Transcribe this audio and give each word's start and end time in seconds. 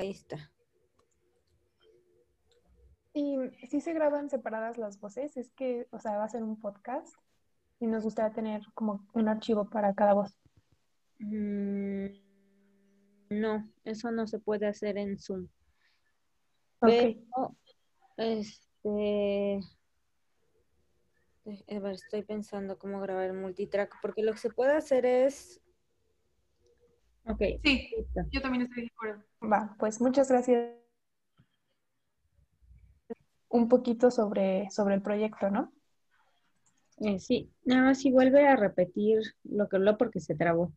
ahí 0.00 0.10
está. 0.10 0.52
Y 3.12 3.36
si 3.68 3.80
se 3.80 3.92
graban 3.92 4.30
separadas 4.30 4.78
las 4.78 5.00
voces, 5.00 5.36
es 5.36 5.50
que, 5.52 5.88
o 5.90 5.98
sea, 5.98 6.16
va 6.16 6.24
a 6.24 6.28
ser 6.28 6.42
un 6.42 6.60
podcast 6.60 7.12
y 7.80 7.86
nos 7.86 8.04
gustaría 8.04 8.32
tener 8.32 8.62
como 8.74 9.06
un 9.14 9.28
archivo 9.28 9.68
para 9.68 9.94
cada 9.94 10.14
voz. 10.14 10.36
Mm, 11.18 12.06
no, 13.30 13.68
eso 13.84 14.10
no 14.10 14.26
se 14.26 14.38
puede 14.38 14.66
hacer 14.66 14.96
en 14.96 15.18
Zoom. 15.18 15.48
Ok. 16.80 17.16
este, 18.16 19.60
a 21.44 21.78
ver, 21.78 21.92
estoy 21.92 22.22
pensando 22.22 22.78
cómo 22.78 23.00
grabar 23.00 23.30
el 23.30 23.34
multitrack, 23.34 24.00
porque 24.00 24.22
lo 24.22 24.32
que 24.32 24.38
se 24.38 24.50
puede 24.50 24.72
hacer 24.72 25.04
es... 25.04 25.60
Ok. 27.24 27.42
Sí, 27.62 27.90
yo 28.32 28.40
también 28.40 28.64
estoy 28.64 28.82
de 28.84 28.90
acuerdo. 28.94 29.22
Va, 29.42 29.76
pues 29.78 30.00
muchas 30.00 30.28
gracias. 30.28 30.74
Un 33.48 33.68
poquito 33.68 34.10
sobre, 34.10 34.70
sobre 34.70 34.94
el 34.94 35.02
proyecto, 35.02 35.50
¿no? 35.50 35.72
Eh, 37.00 37.18
sí, 37.18 37.50
nada 37.64 37.82
más 37.82 37.98
si 37.98 38.12
vuelve 38.12 38.46
a 38.46 38.56
repetir 38.56 39.20
lo 39.44 39.68
que 39.68 39.76
habló 39.76 39.96
porque 39.96 40.20
se 40.20 40.34
trabó. 40.34 40.72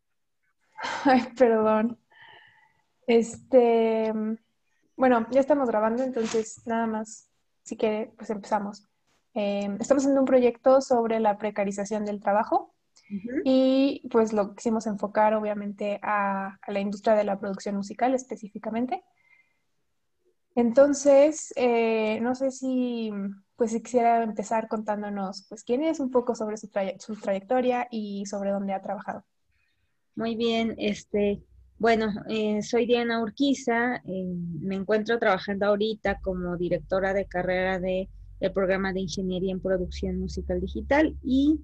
Ay, 1.06 1.22
perdón. 1.38 2.00
Este, 3.06 4.14
bueno, 4.96 5.28
ya 5.32 5.42
estamos 5.42 5.68
grabando, 5.68 6.04
entonces 6.04 6.62
nada 6.66 6.88
más, 6.88 7.30
si 7.64 7.76
quiere, 7.76 8.14
pues 8.18 8.30
empezamos. 8.30 8.88
Eh, 9.34 9.76
estamos 9.80 10.04
haciendo 10.04 10.22
un 10.22 10.28
proyecto 10.28 10.80
sobre 10.80 11.20
la 11.20 11.38
precarización 11.38 12.06
del 12.06 12.22
trabajo 12.22 12.73
y 13.44 14.08
pues 14.12 14.34
lo 14.34 14.56
quisimos 14.56 14.88
enfocar 14.88 15.34
obviamente 15.34 16.00
a, 16.02 16.60
la 16.68 16.80
industria 16.80 17.16
de 17.16 17.24
la 17.24 17.40
producción 17.40 17.76
musical 17.76 18.14
específicamente. 18.14 19.04
Entonces, 20.56 21.54
eh, 21.56 22.20
no 22.22 22.36
sé 22.36 22.52
si 22.52 23.12
pues 23.56 23.72
si 23.72 23.82
quisiera 23.82 24.24
empezar 24.24 24.68
contándonos 24.68 25.46
pues 25.48 25.64
quién 25.64 25.84
es 25.84 26.00
un 26.00 26.12
poco 26.12 26.36
sobre 26.36 26.58
su, 26.58 26.70
su 27.00 27.16
trayectoria 27.16 27.88
y 27.90 28.26
sobre 28.26 28.52
dónde 28.52 28.74
ha 28.74 28.82
trabajado. 28.82 29.24
Muy 30.16 30.36
bien, 30.36 30.76
este, 30.78 31.42
bueno, 31.80 32.14
eh, 32.30 32.62
soy 32.62 32.86
Diana 32.86 33.22
Urquiza, 33.22 34.02
me 34.06 34.76
encuentro 34.76 35.18
trabajando 35.18 35.66
ahorita 35.66 36.20
como 36.22 36.56
directora 36.56 37.14
de 37.14 37.26
carrera 37.26 37.80
de 37.80 38.10
el 38.40 38.52
programa 38.52 38.92
de 38.92 39.02
Ingeniería 39.02 39.54
en 39.54 39.62
Producción 39.62 40.20
Musical 40.20 40.60
Digital 40.60 41.16
y 41.24 41.62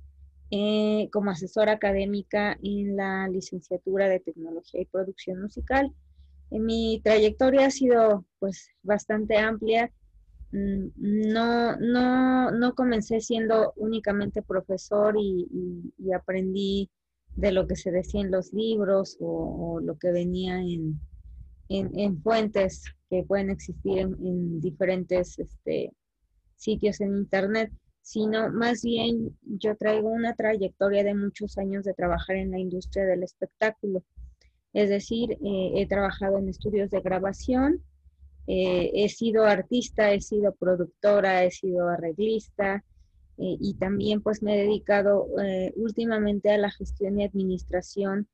eh, 0.52 1.10
como 1.12 1.32
asesora 1.32 1.74
académica 1.74 2.58
en 2.64 2.96
la 2.96 3.28
licenciatura 3.28 4.10
de 4.10 4.20
Tecnología 4.20 4.82
y 4.82 4.86
Producción 4.86 5.42
Musical. 5.42 5.94
En 6.50 6.66
mi 6.66 7.02
trayectoria 7.04 7.68
ha 7.68 7.72
sido 7.72 8.26
pues 8.40 8.70
bastante 8.82 9.38
amplia. 9.38 9.92
Mm, 10.52 10.88
no, 11.32 11.76
no, 11.78 12.52
no 12.52 12.74
comencé 12.74 13.22
siendo 13.22 13.74
únicamente 13.76 14.42
profesor 14.42 15.16
y, 15.20 15.48
aprendí 16.16 16.90
de 17.36 17.52
lo 17.52 17.68
que 17.68 17.76
se 17.76 17.92
decía 17.92 18.22
en 18.22 18.32
los 18.32 18.52
libros 18.52 19.18
o, 19.20 19.80
lo 19.80 20.00
que 20.00 20.12
venía 20.12 20.60
en, 20.62 21.00
en, 21.70 22.22
fuentes 22.24 22.84
que 23.10 23.24
pueden 23.24 23.52
existir 23.52 24.00
en, 24.00 24.16
en 24.26 24.60
diferentes 24.60 25.38
este, 25.38 25.94
sitios 26.56 27.00
en 27.02 27.16
Internet, 27.18 27.72
sino 28.10 28.50
más 28.50 28.82
bien 28.82 29.38
yo 29.44 29.78
traigo 29.78 30.10
una 30.10 30.34
trayectoria 30.34 31.04
de 31.04 31.14
muchos 31.14 31.60
años 31.60 31.86
de 31.86 31.94
trabajar 31.94 32.38
en 32.38 32.50
la 32.50 32.58
industria 32.58 33.06
del 33.06 33.22
espectáculo. 33.22 34.04
Es 34.74 34.90
decir, 34.90 35.34
eh, 35.34 35.74
he 35.76 35.86
trabajado 35.88 36.40
en 36.40 36.50
estudios 36.50 36.90
de 36.90 37.02
grabación, 37.02 37.84
eh, 38.48 38.90
he 38.96 39.10
sido 39.10 39.46
artista, 39.46 40.12
he 40.12 40.22
sido 40.22 40.56
productora, 40.56 41.44
he 41.44 41.52
sido 41.52 41.88
arreglista 41.88 42.84
eh, 43.38 43.58
y 43.62 43.76
también 43.76 44.24
pues 44.24 44.42
me 44.42 44.56
he 44.56 44.64
dedicado 44.64 45.28
últimamente 45.76 46.50
a 46.50 46.58
la 46.58 46.72
gestión 46.72 47.20
y 47.20 47.26
administración 47.26 48.28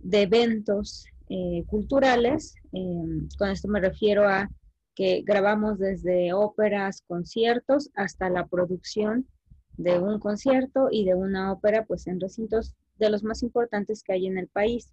de 0.00 0.22
eventos 0.22 1.04
culturales. 1.66 2.54
con 3.38 3.50
esto 3.50 3.68
me 3.68 3.80
refiero 3.80 4.26
a 4.26 4.48
que 4.94 5.22
grabamos 5.24 5.78
desde 5.78 6.32
óperas, 6.32 7.02
conciertos, 7.06 7.90
hasta 7.94 8.30
la 8.30 8.46
producción 8.46 9.26
de 9.76 9.98
un 9.98 10.20
concierto 10.20 10.88
y 10.90 11.04
de 11.04 11.14
una 11.14 11.52
ópera, 11.52 11.84
pues 11.84 12.06
en 12.06 12.20
recintos 12.20 12.74
de 12.98 13.10
los 13.10 13.24
más 13.24 13.42
importantes 13.42 14.02
que 14.02 14.12
hay 14.12 14.26
en 14.26 14.38
el 14.38 14.48
país. 14.48 14.90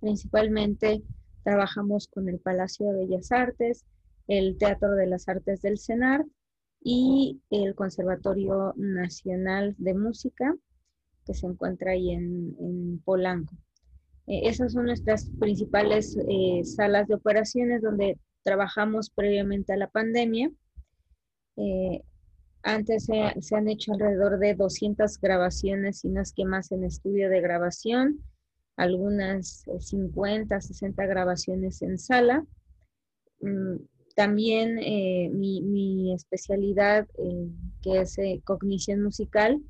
Principalmente 0.00 1.02
trabajamos 1.42 2.08
con 2.08 2.28
el 2.28 2.38
Palacio 2.38 2.86
de 2.88 3.06
Bellas 3.06 3.32
Artes, 3.32 3.86
el 4.28 4.58
Teatro 4.58 4.92
de 4.92 5.06
las 5.06 5.28
Artes 5.28 5.62
del 5.62 5.78
CENAR 5.78 6.24
y 6.82 7.40
el 7.50 7.74
Conservatorio 7.74 8.74
Nacional 8.76 9.74
de 9.78 9.94
Música, 9.94 10.54
que 11.24 11.34
se 11.34 11.46
encuentra 11.46 11.92
ahí 11.92 12.10
en, 12.10 13.00
Polanco. 13.04 13.54
Eh, 14.26 14.42
esas 14.44 14.72
son 14.72 14.86
nuestras 14.86 15.30
principales 15.40 16.16
eh, 16.28 16.62
salas 16.64 17.08
de 17.08 17.14
operaciones 17.14 17.82
donde 17.82 18.18
trabajamos 18.42 19.10
previamente 19.10 19.72
a 19.72 19.76
la 19.76 19.88
pandemia. 19.88 20.50
Eh, 21.56 22.02
antes 22.62 23.06
se, 23.06 23.54
han 23.56 23.68
hecho 23.68 23.92
alrededor 23.92 24.38
de 24.38 24.54
200 24.54 25.20
grabaciones 25.20 26.04
y 26.04 26.16
es 26.16 26.32
que 26.32 26.44
más 26.44 26.70
en 26.72 26.84
estudio 26.84 27.28
de 27.28 27.40
grabación, 27.40 28.22
algunas 28.76 29.64
50, 29.78 30.56
eh, 30.56 30.60
60 30.60 31.06
grabaciones 31.06 31.82
en 31.82 31.98
sala. 31.98 32.44
Mm, 33.40 33.76
también 34.14 34.78
eh, 34.78 35.30
mi, 35.32 36.12
especialidad, 36.14 37.08
que 37.82 38.00
es 38.00 38.16
cognición 38.44 39.02
musical, 39.02 39.60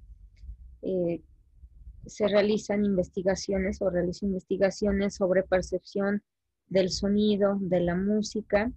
se 2.07 2.27
realizan 2.27 2.85
investigaciones 2.85 3.81
o 3.81 3.89
realizo 3.89 4.27
investigaciones 4.27 5.15
sobre 5.15 5.45
percepción 5.45 6.25
del 6.73 6.91
sonido, 6.91 7.59
de 7.61 7.81
la 7.81 7.95
música 7.95 8.73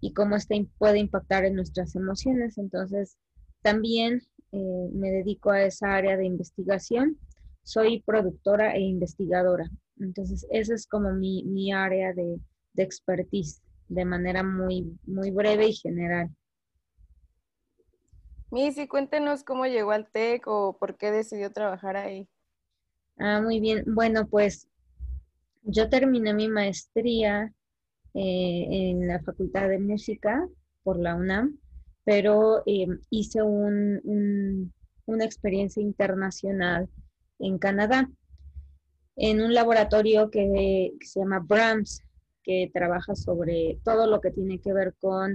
y 0.00 0.12
cómo 0.12 0.36
este 0.36 0.68
puede 0.76 0.98
impactar 0.98 1.44
en 1.44 1.54
nuestras 1.54 1.94
emociones. 1.94 2.58
Entonces, 2.58 3.16
también 3.62 4.22
eh, 4.52 4.88
me 4.92 5.10
dedico 5.10 5.50
a 5.50 5.62
esa 5.62 5.94
área 5.94 6.16
de 6.16 6.26
investigación. 6.26 7.18
Soy 7.62 8.02
productora 8.02 8.74
e 8.74 8.80
investigadora. 8.80 9.70
Entonces, 10.00 10.46
esa 10.50 10.74
es 10.74 10.86
como 10.86 11.12
mi, 11.12 11.72
área 11.72 12.12
de, 12.12 12.38
de, 12.72 12.82
expertise 12.82 13.62
de 13.88 14.04
manera 14.04 14.42
muy, 14.42 14.98
muy 15.06 15.30
breve 15.30 15.68
y 15.68 15.74
general. 15.74 16.30
Missy, 18.50 18.88
cuéntenos 18.88 19.44
cómo 19.44 19.66
llegó 19.66 19.92
al 19.92 20.10
TEC 20.10 20.46
o 20.46 20.76
por 20.78 20.96
qué 20.96 21.10
decidió 21.10 21.52
trabajar 21.52 21.96
ahí. 21.96 22.28
Ah, 23.18 23.40
muy 23.42 23.60
bien. 23.60 23.84
Bueno, 23.86 24.26
pues 24.26 24.68
yo 25.62 25.88
terminé 25.88 26.34
mi 26.34 26.48
maestría 26.48 27.52
eh, 28.14 28.66
en 28.70 29.06
la 29.06 29.20
Facultad 29.20 29.68
de 29.68 29.78
Música 29.78 30.48
por 30.82 30.98
la 30.98 31.14
UNAM, 31.14 31.58
pero 32.04 32.62
eh, 32.66 32.86
hice 33.10 33.42
una 33.42 35.24
experiencia 35.24 35.82
internacional 35.82 36.88
en 37.38 37.58
Canadá, 37.58 38.10
en 39.16 39.42
un 39.42 39.52
laboratorio 39.52 40.30
que, 40.30 40.94
se 41.00 41.20
llama 41.20 41.40
Brahms, 41.40 42.02
que 42.42 42.70
trabaja 42.72 43.14
sobre 43.14 43.78
todo 43.84 44.06
lo 44.06 44.20
que 44.20 44.30
tiene 44.30 44.60
que 44.60 44.72
ver 44.72 44.94
con 45.00 45.32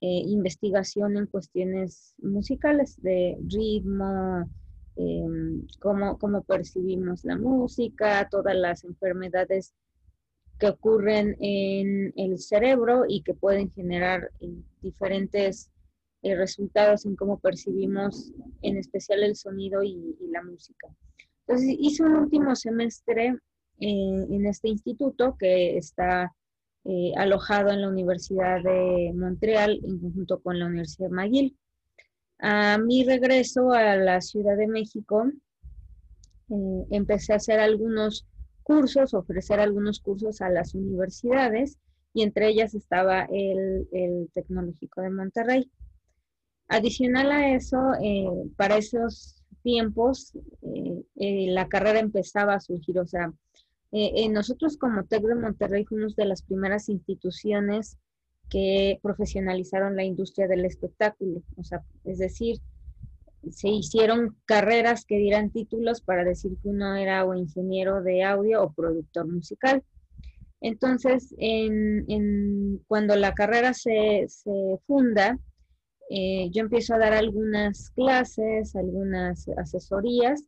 eh, 0.00 0.22
investigación 0.26 1.16
en 1.16 1.26
cuestiones 1.26 2.14
musicales 2.18 3.00
de 3.02 3.36
ritmo, 3.48 4.48
Em, 4.96 5.66
cómo, 5.80 6.18
cómo, 6.18 6.42
percibimos 6.42 7.24
la 7.24 7.36
música, 7.36 8.28
todas 8.30 8.54
las 8.54 8.84
enfermedades 8.84 9.74
que 10.58 10.68
ocurren 10.68 11.36
en 11.40 12.12
el 12.16 12.38
cerebro 12.38 13.04
y 13.08 13.22
que 13.22 13.34
pueden 13.34 13.70
generar 13.72 14.30
eh, 14.40 14.54
diferentes 14.82 15.70
eh, 16.22 16.36
resultados 16.36 17.06
en 17.06 17.16
cómo 17.16 17.38
percibimos 17.38 18.32
en 18.62 18.76
especial 18.76 19.24
el 19.24 19.34
sonido 19.34 19.82
y, 19.82 20.16
la 20.30 20.42
música. 20.42 20.88
Entonces 21.46 21.76
hice 21.78 22.02
un 22.04 22.14
último 22.14 22.54
semestre 22.54 23.36
en 23.78 24.46
este 24.46 24.68
instituto 24.68 25.36
que 25.36 25.76
está 25.76 26.32
eh, 26.86 27.12
alojado 27.16 27.70
en 27.70 27.80
la 27.80 27.88
Universidad 27.88 28.62
de 28.62 29.10
Montreal 29.14 29.80
en 29.82 29.98
conjunto 30.00 30.42
con 30.42 30.58
la 30.58 30.66
Universidad 30.66 31.08
McGill. 31.08 31.56
A 32.38 32.78
mi 32.78 33.04
regreso 33.04 33.72
a 33.72 33.96
la 33.96 34.20
Ciudad 34.20 34.56
de 34.56 34.66
México, 34.66 35.30
eh, 36.50 36.86
empecé 36.90 37.32
a 37.32 37.36
hacer 37.36 37.60
algunos 37.60 38.26
cursos, 38.62 39.14
ofrecer 39.14 39.60
algunos 39.60 40.00
cursos 40.00 40.40
a 40.40 40.50
las 40.50 40.74
universidades 40.74 41.78
y 42.12 42.22
entre 42.22 42.48
ellas 42.48 42.74
estaba 42.74 43.26
el, 43.30 44.28
Tecnológico 44.32 45.00
de 45.00 45.10
Monterrey. 45.10 45.70
Adicional 46.68 47.32
a 47.32 47.54
eso, 47.54 47.78
eh, 48.02 48.26
para 48.56 48.76
esos 48.76 49.42
tiempos, 49.62 50.32
eh, 51.16 51.46
la 51.48 51.68
carrera 51.68 52.00
empezaba 52.00 52.54
a 52.54 52.60
surgir, 52.60 52.98
o 52.98 53.06
sea, 53.06 53.32
Eh, 53.96 54.28
nosotros 54.28 54.76
como 54.76 55.04
TEC 55.04 55.22
de 55.22 55.36
Monterrey 55.36 55.84
fuimos 55.84 56.16
de 56.16 56.24
las 56.24 56.42
primeras 56.42 56.88
instituciones 56.88 57.96
que 58.54 59.00
profesionalizaron 59.02 59.96
la 59.96 60.04
industria 60.04 60.46
del 60.46 60.64
espectáculo. 60.64 61.42
O 61.56 61.64
sea, 61.64 61.82
es 62.04 62.18
decir, 62.18 62.58
se 63.50 63.68
hicieron 63.68 64.36
carreras 64.44 65.04
que 65.04 65.18
dieran 65.18 65.50
títulos 65.50 66.00
para 66.00 66.22
decir 66.22 66.52
que 66.62 66.68
uno 66.68 66.94
era 66.94 67.26
ingeniero 67.36 68.00
de 68.00 68.22
audio 68.22 68.62
o 68.62 68.72
productor 68.72 69.26
musical. 69.26 69.82
Entonces, 70.60 71.34
en, 71.36 72.78
cuando 72.86 73.16
la 73.16 73.34
carrera 73.34 73.74
se, 73.74 74.28
funda, 74.86 75.36
eh, 76.08 76.48
yo 76.52 76.62
empiezo 76.62 76.94
a 76.94 76.98
dar 76.98 77.12
algunas 77.12 77.90
clases, 77.90 78.76
algunas 78.76 79.48
asesorías, 79.48 80.44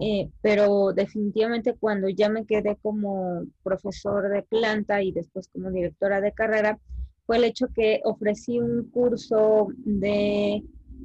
eh, 0.00 0.30
pero 0.40 0.94
definitivamente 0.94 1.74
cuando 1.74 2.08
ya 2.08 2.30
me 2.30 2.46
quedé 2.46 2.76
como 2.80 3.44
profesor 3.62 4.30
de 4.30 4.42
planta 4.44 5.02
y 5.02 5.12
después 5.12 5.48
como 5.48 5.70
directora 5.70 6.22
de 6.22 6.32
carrera, 6.32 6.80
fue 7.26 7.38
el 7.38 7.44
hecho 7.44 7.68
que 7.74 8.00
ofrecí 8.04 8.58
un 8.58 8.90
curso 8.90 9.68
de 9.78 10.62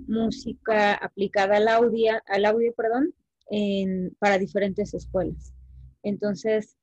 música 0.07 0.93
aplicada 0.95 1.57
al 1.57 1.67
audio, 1.67 2.13
al 2.27 2.45
audio 2.45 2.73
perdón, 2.73 3.13
para 4.19 4.37
diferentes 4.37 4.93
escuelas. 4.93 5.53
Entonces, 6.03 6.77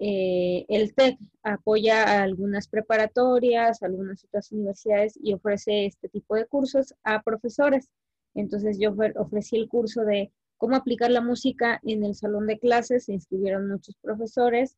eh, 0.00 0.64
el 0.68 0.94
TEC 0.94 1.18
apoya 1.42 2.02
a 2.02 2.22
algunas 2.22 2.68
preparatorias, 2.68 3.82
algunas 3.82 4.24
otras 4.24 4.50
universidades 4.50 5.18
y 5.22 5.32
ofrece 5.32 5.86
este 5.86 6.08
tipo 6.08 6.34
de 6.34 6.46
cursos 6.46 6.94
a 7.04 7.22
profesores. 7.22 7.90
Entonces 8.34 8.78
yo 8.80 8.94
ofrecí 9.16 9.56
el 9.56 9.68
curso 9.68 10.04
de 10.04 10.32
cómo 10.56 10.74
aplicar 10.76 11.10
la 11.10 11.20
música 11.20 11.80
en 11.84 12.04
el 12.04 12.14
salón 12.14 12.46
de 12.46 12.58
clases, 12.58 13.04
se 13.04 13.12
inscribieron 13.12 13.68
muchos 13.68 13.96
profesores, 14.02 14.76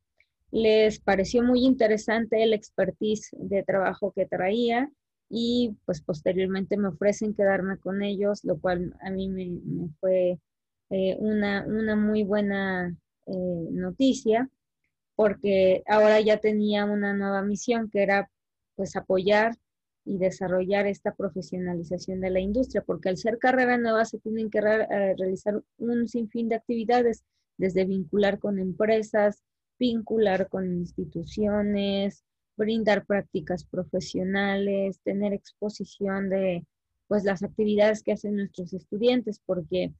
les 0.51 0.99
pareció 0.99 1.43
muy 1.43 1.65
interesante 1.65 2.43
el 2.43 2.53
expertise 2.53 3.29
de 3.37 3.63
trabajo 3.63 4.11
que 4.15 4.25
traía 4.25 4.89
y 5.29 5.75
pues 5.85 6.01
posteriormente 6.01 6.77
me 6.77 6.87
ofrecen 6.87 7.33
quedarme 7.33 7.77
con 7.77 8.01
ellos, 8.01 8.43
lo 8.43 8.57
cual 8.59 8.95
a 9.01 9.09
mí 9.09 9.27
me, 9.29 9.59
fue 9.99 10.39
eh, 10.89 11.17
una, 11.19 11.65
muy 11.95 12.23
buena 12.23 12.95
eh, 13.25 13.67
noticia 13.71 14.49
porque 15.15 15.83
ahora 15.87 16.21
ya 16.21 16.37
tenía 16.37 16.85
una 16.85 17.13
nueva 17.13 17.41
misión 17.41 17.89
que 17.89 18.03
era 18.03 18.29
pues 18.75 18.95
apoyar 18.95 19.55
y 20.05 20.17
desarrollar 20.17 20.87
esta 20.87 21.13
profesionalización 21.13 22.21
de 22.21 22.29
la 22.29 22.39
industria, 22.39 22.81
porque 22.85 23.09
al 23.09 23.17
ser 23.17 23.39
carrera 23.39 23.77
nueva 23.77 24.05
se 24.05 24.19
tienen 24.19 24.49
que 24.49 24.59
eh, 24.59 25.15
realizar 25.17 25.61
un 25.77 26.07
sinfín 26.07 26.47
de 26.47 26.55
actividades, 26.55 27.25
desde 27.57 27.83
vincular 27.83 28.39
con 28.39 28.59
empresas, 28.59 29.43
vincular 29.79 30.49
con 30.49 30.65
instituciones, 30.65 32.23
brindar 32.55 33.05
prácticas 33.05 33.63
profesionales, 33.65 34.99
tener 35.03 35.33
exposición 35.33 36.29
de 36.29 36.65
pues 37.07 37.23
las 37.23 37.43
actividades 37.43 38.03
que 38.03 38.11
hacen 38.11 38.35
nuestros 38.35 38.73
estudiantes, 38.73 39.39
porque 39.45 39.93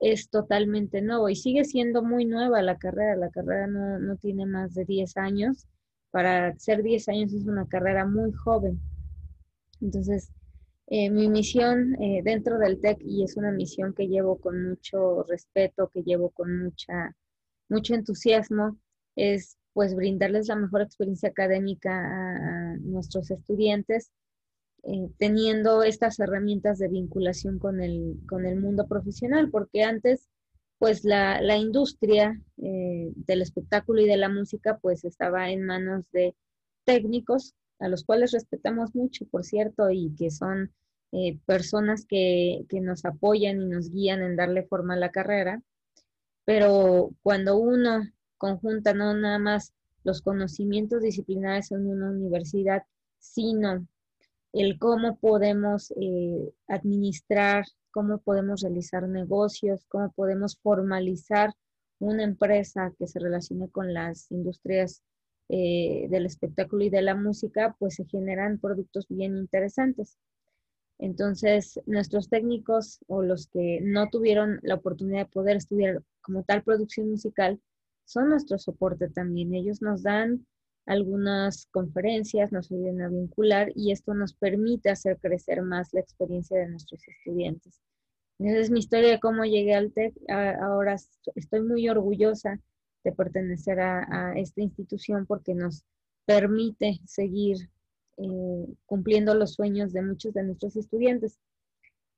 es 0.00 0.28
totalmente 0.28 1.02
nuevo 1.02 1.28
y 1.28 1.36
sigue 1.36 1.64
siendo 1.64 2.02
muy 2.02 2.24
nueva 2.24 2.62
la 2.62 2.78
carrera. 2.78 3.16
La 3.16 3.30
carrera 3.30 3.66
no, 3.66 4.16
tiene 4.16 4.46
más 4.46 4.74
de 4.74 4.84
10 4.84 5.16
años. 5.16 5.66
Para 6.10 6.56
ser 6.58 6.82
10 6.82 7.08
años 7.08 7.32
es 7.32 7.46
una 7.46 7.66
carrera 7.66 8.06
muy 8.06 8.32
joven. 8.32 8.80
Entonces, 9.80 10.30
eh, 10.86 11.10
mi 11.10 11.28
misión 11.28 11.94
eh, 12.00 12.22
dentro 12.24 12.58
del 12.58 12.80
TEC, 12.80 12.98
y 13.02 13.22
es 13.22 13.36
una 13.36 13.52
misión 13.52 13.92
que 13.92 14.08
llevo 14.08 14.38
con 14.38 14.68
mucho 14.68 15.22
respeto, 15.24 15.90
que 15.92 16.02
llevo 16.02 16.30
con 16.30 16.64
mucha, 16.64 17.14
mucho 17.68 17.94
entusiasmo, 17.94 18.78
es 19.18 19.58
pues 19.72 19.94
brindarles 19.94 20.48
la 20.48 20.56
mejor 20.56 20.82
experiencia 20.82 21.28
académica 21.28 21.92
a, 21.92 22.76
nuestros 22.78 23.30
estudiantes, 23.30 24.10
eh, 24.84 25.10
teniendo 25.18 25.82
estas 25.82 26.18
herramientas 26.20 26.78
de 26.78 26.88
vinculación 26.88 27.58
con 27.58 27.80
el, 27.80 28.16
con 28.28 28.46
el 28.46 28.60
mundo 28.60 28.86
profesional, 28.86 29.50
porque 29.50 29.82
antes 29.82 30.28
pues 30.78 31.04
la, 31.04 31.40
la 31.40 31.56
industria 31.56 32.40
eh, 32.56 33.10
del 33.14 33.42
espectáculo 33.42 34.00
y 34.00 34.06
de 34.06 34.16
la 34.16 34.28
música 34.28 34.78
pues 34.78 35.04
estaba 35.04 35.50
en 35.50 35.64
manos 35.64 36.04
de 36.12 36.34
técnicos, 36.84 37.54
a 37.80 37.88
los 37.88 38.04
cuales 38.04 38.32
respetamos 38.32 38.94
mucho, 38.94 39.26
por 39.26 39.44
cierto, 39.44 39.90
y 39.90 40.14
que 40.16 40.30
son 40.30 40.72
eh, 41.12 41.38
personas 41.46 42.06
que, 42.06 42.64
que 42.68 42.80
nos 42.80 43.04
apoyan 43.04 43.60
y 43.60 43.66
nos 43.66 43.90
guían 43.90 44.22
en 44.22 44.36
darle 44.36 44.64
forma 44.64 44.94
a 44.94 44.98
la 44.98 45.10
carrera. 45.10 45.62
Pero 46.44 47.10
cuando 47.22 47.58
uno 47.58 48.02
conjunta 48.38 48.94
no 48.94 49.14
nada 49.14 49.38
más 49.38 49.74
los 50.04 50.22
conocimientos 50.22 51.02
disciplinares 51.02 51.70
en 51.72 51.86
una 51.86 52.10
universidad, 52.10 52.84
sino 53.18 53.86
el 54.52 54.78
cómo 54.78 55.18
podemos 55.18 55.92
eh, 56.00 56.52
administrar, 56.68 57.66
cómo 57.90 58.18
podemos 58.18 58.62
realizar 58.62 59.06
negocios, 59.08 59.84
cómo 59.88 60.10
podemos 60.12 60.56
formalizar 60.62 61.52
una 61.98 62.22
empresa 62.22 62.92
que 62.98 63.06
se 63.06 63.18
relacione 63.18 63.68
con 63.68 63.92
las 63.92 64.30
industrias 64.30 65.02
eh, 65.48 66.06
del 66.10 66.26
espectáculo 66.26 66.84
y 66.84 66.90
de 66.90 67.02
la 67.02 67.14
música, 67.14 67.74
pues 67.78 67.96
se 67.96 68.04
generan 68.04 68.58
productos 68.58 69.06
bien 69.08 69.36
interesantes. 69.36 70.18
Entonces, 70.98 71.80
nuestros 71.86 72.28
técnicos 72.28 72.98
o 73.06 73.22
los 73.22 73.46
que 73.46 73.80
no 73.82 74.08
tuvieron 74.10 74.58
la 74.62 74.74
oportunidad 74.74 75.20
de 75.20 75.32
poder 75.32 75.56
estudiar 75.56 76.02
como 76.20 76.42
tal 76.42 76.62
producción 76.62 77.10
musical, 77.10 77.60
son 78.08 78.30
nuestro 78.30 78.58
soporte 78.58 79.08
también. 79.10 79.54
Ellos 79.54 79.82
nos 79.82 80.02
dan 80.02 80.46
algunas 80.86 81.66
conferencias, 81.66 82.52
nos 82.52 82.72
ayudan 82.72 83.02
a 83.02 83.08
vincular 83.08 83.70
y 83.74 83.92
esto 83.92 84.14
nos 84.14 84.32
permite 84.32 84.88
hacer 84.88 85.18
crecer 85.18 85.60
más 85.60 85.92
la 85.92 86.00
experiencia 86.00 86.58
de 86.58 86.68
nuestros 86.68 87.06
estudiantes. 87.06 87.82
Esa 88.38 88.58
es 88.58 88.70
mi 88.70 88.78
historia 88.78 89.10
de 89.10 89.20
cómo 89.20 89.44
llegué 89.44 89.74
al 89.74 89.92
TEC. 89.92 90.14
Ahora 90.30 90.96
estoy 91.34 91.60
muy 91.60 91.86
orgullosa 91.90 92.58
de 93.04 93.12
pertenecer 93.12 93.78
a, 93.80 94.32
esta 94.36 94.62
institución 94.62 95.26
porque 95.26 95.54
nos 95.54 95.84
permite 96.24 97.00
seguir 97.04 97.68
eh, 98.16 98.66
cumpliendo 98.86 99.34
los 99.34 99.52
sueños 99.52 99.92
de 99.92 100.00
muchos 100.00 100.32
de 100.32 100.44
nuestros 100.44 100.76
estudiantes. 100.76 101.38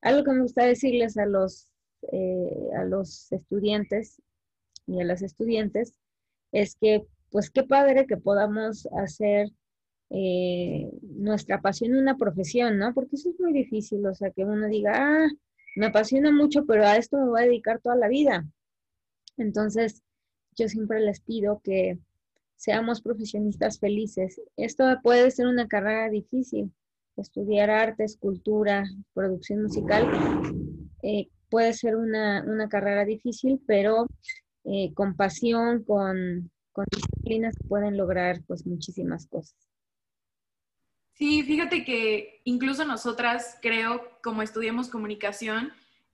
Algo 0.03 0.23
que 0.23 0.33
me 0.33 0.43
gusta 0.43 0.65
decirles 0.65 1.19
a 1.19 1.27
los, 1.27 1.69
eh, 2.13 2.69
a 2.77 2.85
los 2.85 3.33
estudiantes 3.33 4.23
y 4.87 5.01
a 5.01 5.05
las 5.05 5.23
estudiantes 5.23 5.95
es 6.53 6.77
que, 6.77 7.07
pues 7.31 7.51
qué 7.51 7.63
padre 7.63 8.07
que 8.07 8.17
podamos 8.17 8.89
hacer 8.99 9.51
eh, 10.11 10.91
nuestra 11.03 11.61
pasión 11.61 11.95
una 11.95 12.17
profesión, 12.17 12.79
¿no? 12.79 12.93
Porque 12.95 13.17
eso 13.17 13.31
es 13.31 13.39
muy 13.39 13.53
difícil, 13.53 14.05
o 14.07 14.15
sea, 14.15 14.31
que 14.31 14.45
uno 14.45 14.67
diga, 14.69 14.93
ah, 14.97 15.29
me 15.77 15.87
apasiona 15.87 16.33
mucho, 16.33 16.67
pero 16.67 16.85
a 16.85 16.97
esto 16.97 17.17
me 17.19 17.29
voy 17.29 17.43
a 17.43 17.45
dedicar 17.45 17.81
toda 17.81 17.95
la 17.95 18.09
vida. 18.09 18.45
Entonces, 19.37 20.03
yo 20.57 20.69
siempre 20.69 21.01
les 21.01 21.21
pido 21.21 21.61
que 21.63 21.99
seamos 22.57 23.01
profesionistas 23.01 23.79
felices. 23.79 24.41
Esto 24.57 24.85
puede 25.03 25.31
ser 25.31 25.47
una 25.47 25.69
carrera 25.69 26.11
difícil, 26.11 26.73
estudiar 27.17 27.71
arte, 27.71 28.05
escultura, 28.05 28.85
producción 29.15 29.63
musical, 29.63 30.11
eh, 31.03 31.29
puede 31.49 31.73
ser 31.73 31.97
una, 31.97 32.45
una 32.47 32.69
carrera 32.69 33.05
difícil, 33.05 33.61
pero 33.67 34.07
eh, 34.65 34.93
con 34.95 35.17
pasión, 35.17 35.85
con, 35.85 36.51
con 36.73 36.85
disciplinas 36.91 37.55
pueden 37.69 37.97
lograr 37.97 38.43
pues 38.47 38.67
muchísimas 38.67 39.27
cosas. 39.27 39.57
Sí, 41.13 41.43
fíjate 41.43 41.85
que 41.85 42.41
incluso 42.45 42.85
nosotras, 42.85 43.59
creo, 43.61 44.11
como 44.23 44.43
estudiamos 44.43 44.89
comunicación, 44.89 45.73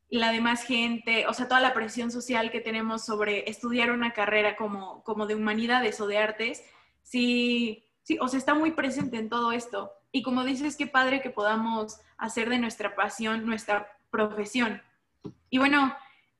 la 0.08 0.32
demás 0.32 0.64
gente, 0.64 1.26
o 1.26 1.32
sea, 1.32 1.48
toda 1.48 1.60
la 1.60 1.74
presión 1.74 2.10
social 2.10 2.50
que 2.50 2.60
tenemos 2.60 3.04
sobre 3.04 3.48
estudiar 3.48 3.90
una 3.90 4.12
carrera 4.12 4.56
como, 4.56 5.02
como 5.04 5.26
de 5.26 5.34
humanidades 5.34 6.00
o 6.00 6.06
de 6.06 6.18
artes, 6.18 6.62
sí, 7.02 7.84
sí, 8.02 8.18
o 8.20 8.28
sea, 8.28 8.38
está 8.38 8.54
muy 8.54 8.72
presente 8.72 9.16
en 9.16 9.28
todo 9.28 9.52
esto. 9.52 9.92
Y 10.12 10.22
como 10.22 10.44
dices, 10.44 10.76
qué 10.76 10.86
padre 10.86 11.20
que 11.20 11.30
podamos 11.30 12.00
hacer 12.16 12.48
de 12.48 12.58
nuestra 12.58 12.94
pasión 12.94 13.46
nuestra 13.46 13.98
profesión. 14.10 14.82
Y 15.50 15.58
bueno, 15.58 15.94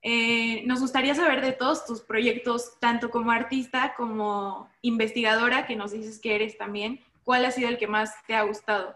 eh, 0.09 0.63
nos 0.67 0.79
gustaría 0.79 1.17
saber 1.17 1.41
de 1.41 1.51
todos 1.51 1.85
tus 1.85 2.01
proyectos, 2.01 2.79
tanto 2.79 3.11
como 3.11 3.33
artista 3.33 3.93
como 3.97 4.69
investigadora, 4.81 5.67
que 5.67 5.75
nos 5.75 5.91
dices 5.91 6.21
que 6.21 6.37
eres 6.37 6.57
también. 6.57 7.01
¿Cuál 7.25 7.45
ha 7.45 7.51
sido 7.51 7.69
el 7.69 7.77
que 7.77 7.89
más 7.89 8.13
te 8.25 8.35
ha 8.35 8.45
gustado? 8.45 8.95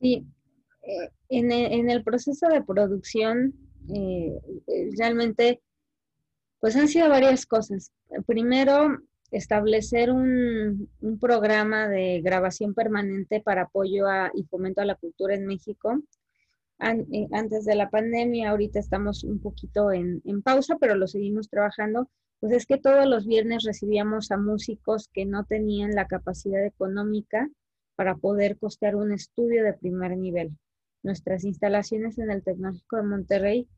Sí, 0.00 0.26
eh, 0.82 1.10
en, 1.28 1.88
el, 1.88 2.02
proceso 2.02 2.48
de 2.48 2.64
producción, 2.64 3.54
eh, 3.94 4.32
realmente, 4.98 5.62
pues 6.58 6.74
han 6.74 6.88
sido 6.88 7.08
varias 7.08 7.46
cosas. 7.46 7.92
Primero, 8.26 8.98
establecer 9.30 10.10
un, 10.10 10.90
programa 11.20 11.86
de 11.86 12.22
grabación 12.22 12.74
permanente 12.74 13.40
para 13.40 13.62
apoyo 13.62 14.06
y 14.34 14.42
fomento 14.50 14.80
a 14.80 14.84
la 14.84 14.96
cultura 14.96 15.36
en 15.36 15.46
México 15.46 16.02
eh, 16.80 17.26
antes 17.32 17.64
de 17.64 17.74
la 17.74 17.90
pandemia, 17.90 18.50
ahorita 18.50 18.78
estamos 18.78 19.24
un 19.24 19.40
poquito 19.40 19.92
en, 19.92 20.20
pausa, 20.42 20.76
pero 20.78 20.94
lo 20.94 21.06
seguimos 21.06 21.48
trabajando 21.48 22.08
pues 22.38 22.52
es 22.52 22.66
que 22.66 22.76
todos 22.76 23.06
los 23.06 23.26
viernes 23.26 23.64
recibíamos 23.64 24.30
a 24.30 24.36
músicos 24.36 25.08
que 25.12 25.24
no 25.24 25.44
tenían 25.44 25.94
la 25.94 26.06
capacidad 26.06 26.64
económica 26.64 27.48
para 27.96 28.14
poder 28.16 28.58
costear 28.58 28.94
un 28.94 29.12
estudio 29.12 29.64
de 29.64 29.72
primer 29.72 30.16
nivel. 30.18 30.56
Nuestras 31.02 31.44
instalaciones 31.44 32.18
en 32.18 32.30
el 32.30 32.42
Tecnológico 32.42 32.96
de 32.96 33.02
Monterrey, 33.04 33.68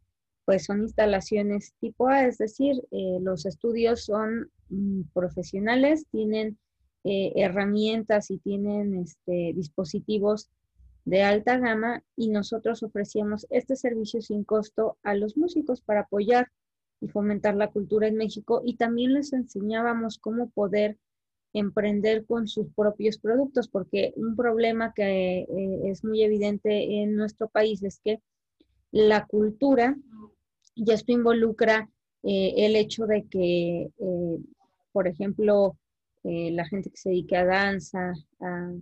pues 0.44 0.64
son 0.64 0.82
instalaciones 0.82 1.74
tipo 1.78 2.08
A, 2.08 2.26
es 2.26 2.38
decir, 2.38 2.82
eh, 2.90 3.18
los 3.20 3.46
estudios 3.46 4.04
son 4.04 4.50
mm, 4.70 5.02
profesionales, 5.14 6.06
tienen 6.10 6.58
eh, 7.04 7.32
herramientas 7.36 8.30
y 8.30 8.38
tienen 8.38 8.96
este, 8.96 9.52
dispositivos 9.54 10.50
de 11.04 11.22
alta 11.22 11.58
gama 11.58 12.02
y 12.16 12.28
nosotros 12.28 12.82
ofrecíamos 12.82 13.46
este 13.50 13.76
servicio 13.76 14.20
sin 14.20 14.44
costo 14.44 14.98
a 15.02 15.14
los 15.14 15.36
músicos 15.36 15.80
para 15.80 16.00
apoyar 16.00 16.48
y 17.00 17.08
fomentar 17.08 17.54
la 17.56 17.70
cultura 17.70 18.08
en 18.08 18.16
México 18.16 18.62
y 18.64 18.76
también 18.76 19.14
les 19.14 19.32
enseñábamos 19.32 20.18
cómo 20.18 20.50
poder 20.50 20.98
emprender 21.52 22.26
con 22.26 22.46
sus 22.46 22.68
propios 22.74 23.18
productos, 23.18 23.68
porque 23.68 24.12
un 24.16 24.36
problema 24.36 24.92
que 24.94 25.40
eh, 25.40 25.80
es 25.84 26.04
muy 26.04 26.22
evidente 26.22 27.02
en 27.02 27.16
nuestro 27.16 27.48
país 27.48 27.82
es 27.82 28.00
que 28.04 28.20
la 28.90 29.26
cultura, 29.26 29.96
y 30.74 30.90
esto 30.92 31.12
involucra 31.12 31.88
eh, 32.22 32.54
el 32.58 32.76
hecho 32.76 33.06
de 33.06 33.26
que, 33.26 33.90
eh, 33.98 34.38
por 34.92 35.08
ejemplo, 35.08 35.76
la 36.24 36.66
gente 36.66 36.90
que 36.90 36.96
se 36.98 37.08
dedica 37.08 37.40
a 37.40 37.44
danza, 37.46 38.12
a, 38.40 38.72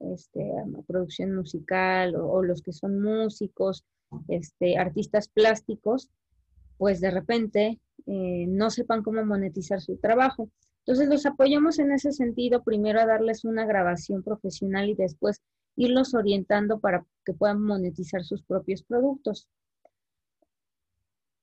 este, 0.00 0.52
producción 0.86 1.34
musical 1.34 2.14
o, 2.16 2.42
los 2.42 2.62
que 2.62 2.72
son 2.72 3.02
músicos, 3.02 3.84
este, 4.28 4.78
artistas 4.78 5.28
plásticos, 5.28 6.08
pues 6.76 7.00
de 7.00 7.10
repente 7.10 7.80
no 8.06 8.70
sepan 8.70 9.02
cómo 9.02 9.24
monetizar 9.24 9.80
su 9.80 9.96
trabajo. 9.96 10.50
Entonces 10.86 11.08
los 11.08 11.26
apoyamos 11.26 11.78
en 11.78 11.92
ese 11.92 12.12
sentido, 12.12 12.62
primero 12.62 13.00
a 13.00 13.06
darles 13.06 13.44
una 13.44 13.66
grabación 13.66 14.22
profesional 14.22 14.88
y 14.88 14.94
después 14.94 15.42
irlos 15.76 16.14
orientando 16.14 16.80
para 16.80 17.04
que 17.24 17.34
puedan 17.34 17.62
monetizar 17.62 18.24
sus 18.24 18.42
propios 18.42 18.82
productos. 18.82 19.48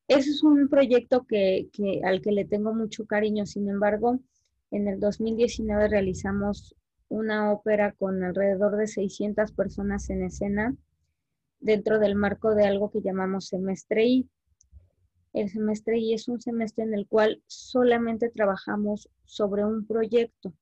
Ese 0.08 0.30
es 0.32 0.44
un 0.44 0.68
proyecto 0.68 1.26
que, 1.28 1.70
al 2.04 2.22
que 2.22 2.32
le 2.32 2.46
tengo 2.46 2.74
mucho 2.74 3.06
cariño, 3.06 3.46
sin 3.46 3.70
embargo, 3.70 4.20
en 4.72 4.88
el 4.88 5.00
2019 5.00 5.88
realizamos 5.88 6.76
una 7.10 7.52
ópera 7.52 7.94
con 7.94 8.24
alrededor 8.24 8.78
de 8.78 8.88
600 8.88 9.52
personas 9.52 10.10
en 10.10 10.24
escena 10.24 10.76
dentro 11.60 12.00
del 12.00 12.16
marco 12.16 12.56
de 12.56 12.66
algo 12.66 12.92
que 12.92 13.02
llamamos 13.02 13.48
semestre 13.48 14.06
I 14.06 14.30
el 15.36 15.50
semestre 15.50 16.00
y 16.00 16.14
es 16.14 16.28
un 16.30 16.40
semestre 16.40 16.86
en 16.86 16.94
el 16.94 17.08
cual 17.08 17.44
solamente 17.48 18.30
trabajamos 18.30 19.10
sobre 19.26 19.66
un 19.66 19.86
proyecto. 19.86 20.54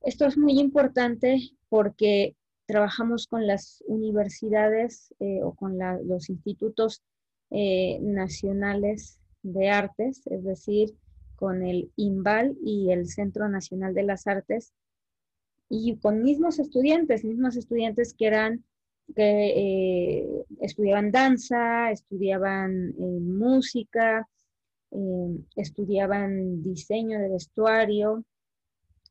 Esto 0.00 0.26
es 0.26 0.38
muy 0.38 0.60
importante 0.60 1.40
porque 1.68 2.36
trabajamos 2.66 3.26
con 3.26 3.46
las 3.46 3.82
universidades 3.88 5.12
eh, 5.18 5.40
o 5.42 5.54
con 5.54 5.76
los 6.06 6.30
institutos 6.30 7.02
eh, 7.50 7.98
nacionales 8.00 9.18
de 9.42 9.70
artes, 9.70 10.22
es 10.26 10.44
decir, 10.44 10.96
con 11.34 11.64
el 11.64 11.90
INVAL 11.96 12.56
y 12.64 12.90
el 12.92 13.08
Centro 13.08 13.48
Nacional 13.48 13.92
de 13.94 14.04
las 14.04 14.26
Artes, 14.26 14.72
y 15.68 15.96
con 15.96 16.22
mismos 16.22 16.58
estudiantes, 16.58 17.24
mismos 17.24 17.56
estudiantes 17.56 18.14
que 18.14 18.26
eran 18.26 18.64
que 19.14 20.20
eh, 20.20 20.44
estudiaban 20.60 21.12
danza, 21.12 21.90
estudiaban 21.92 22.90
eh, 22.90 23.20
música, 23.20 24.28
eh, 24.90 25.38
estudiaban 25.54 26.62
diseño 26.62 27.20
de 27.20 27.28
vestuario. 27.28 28.24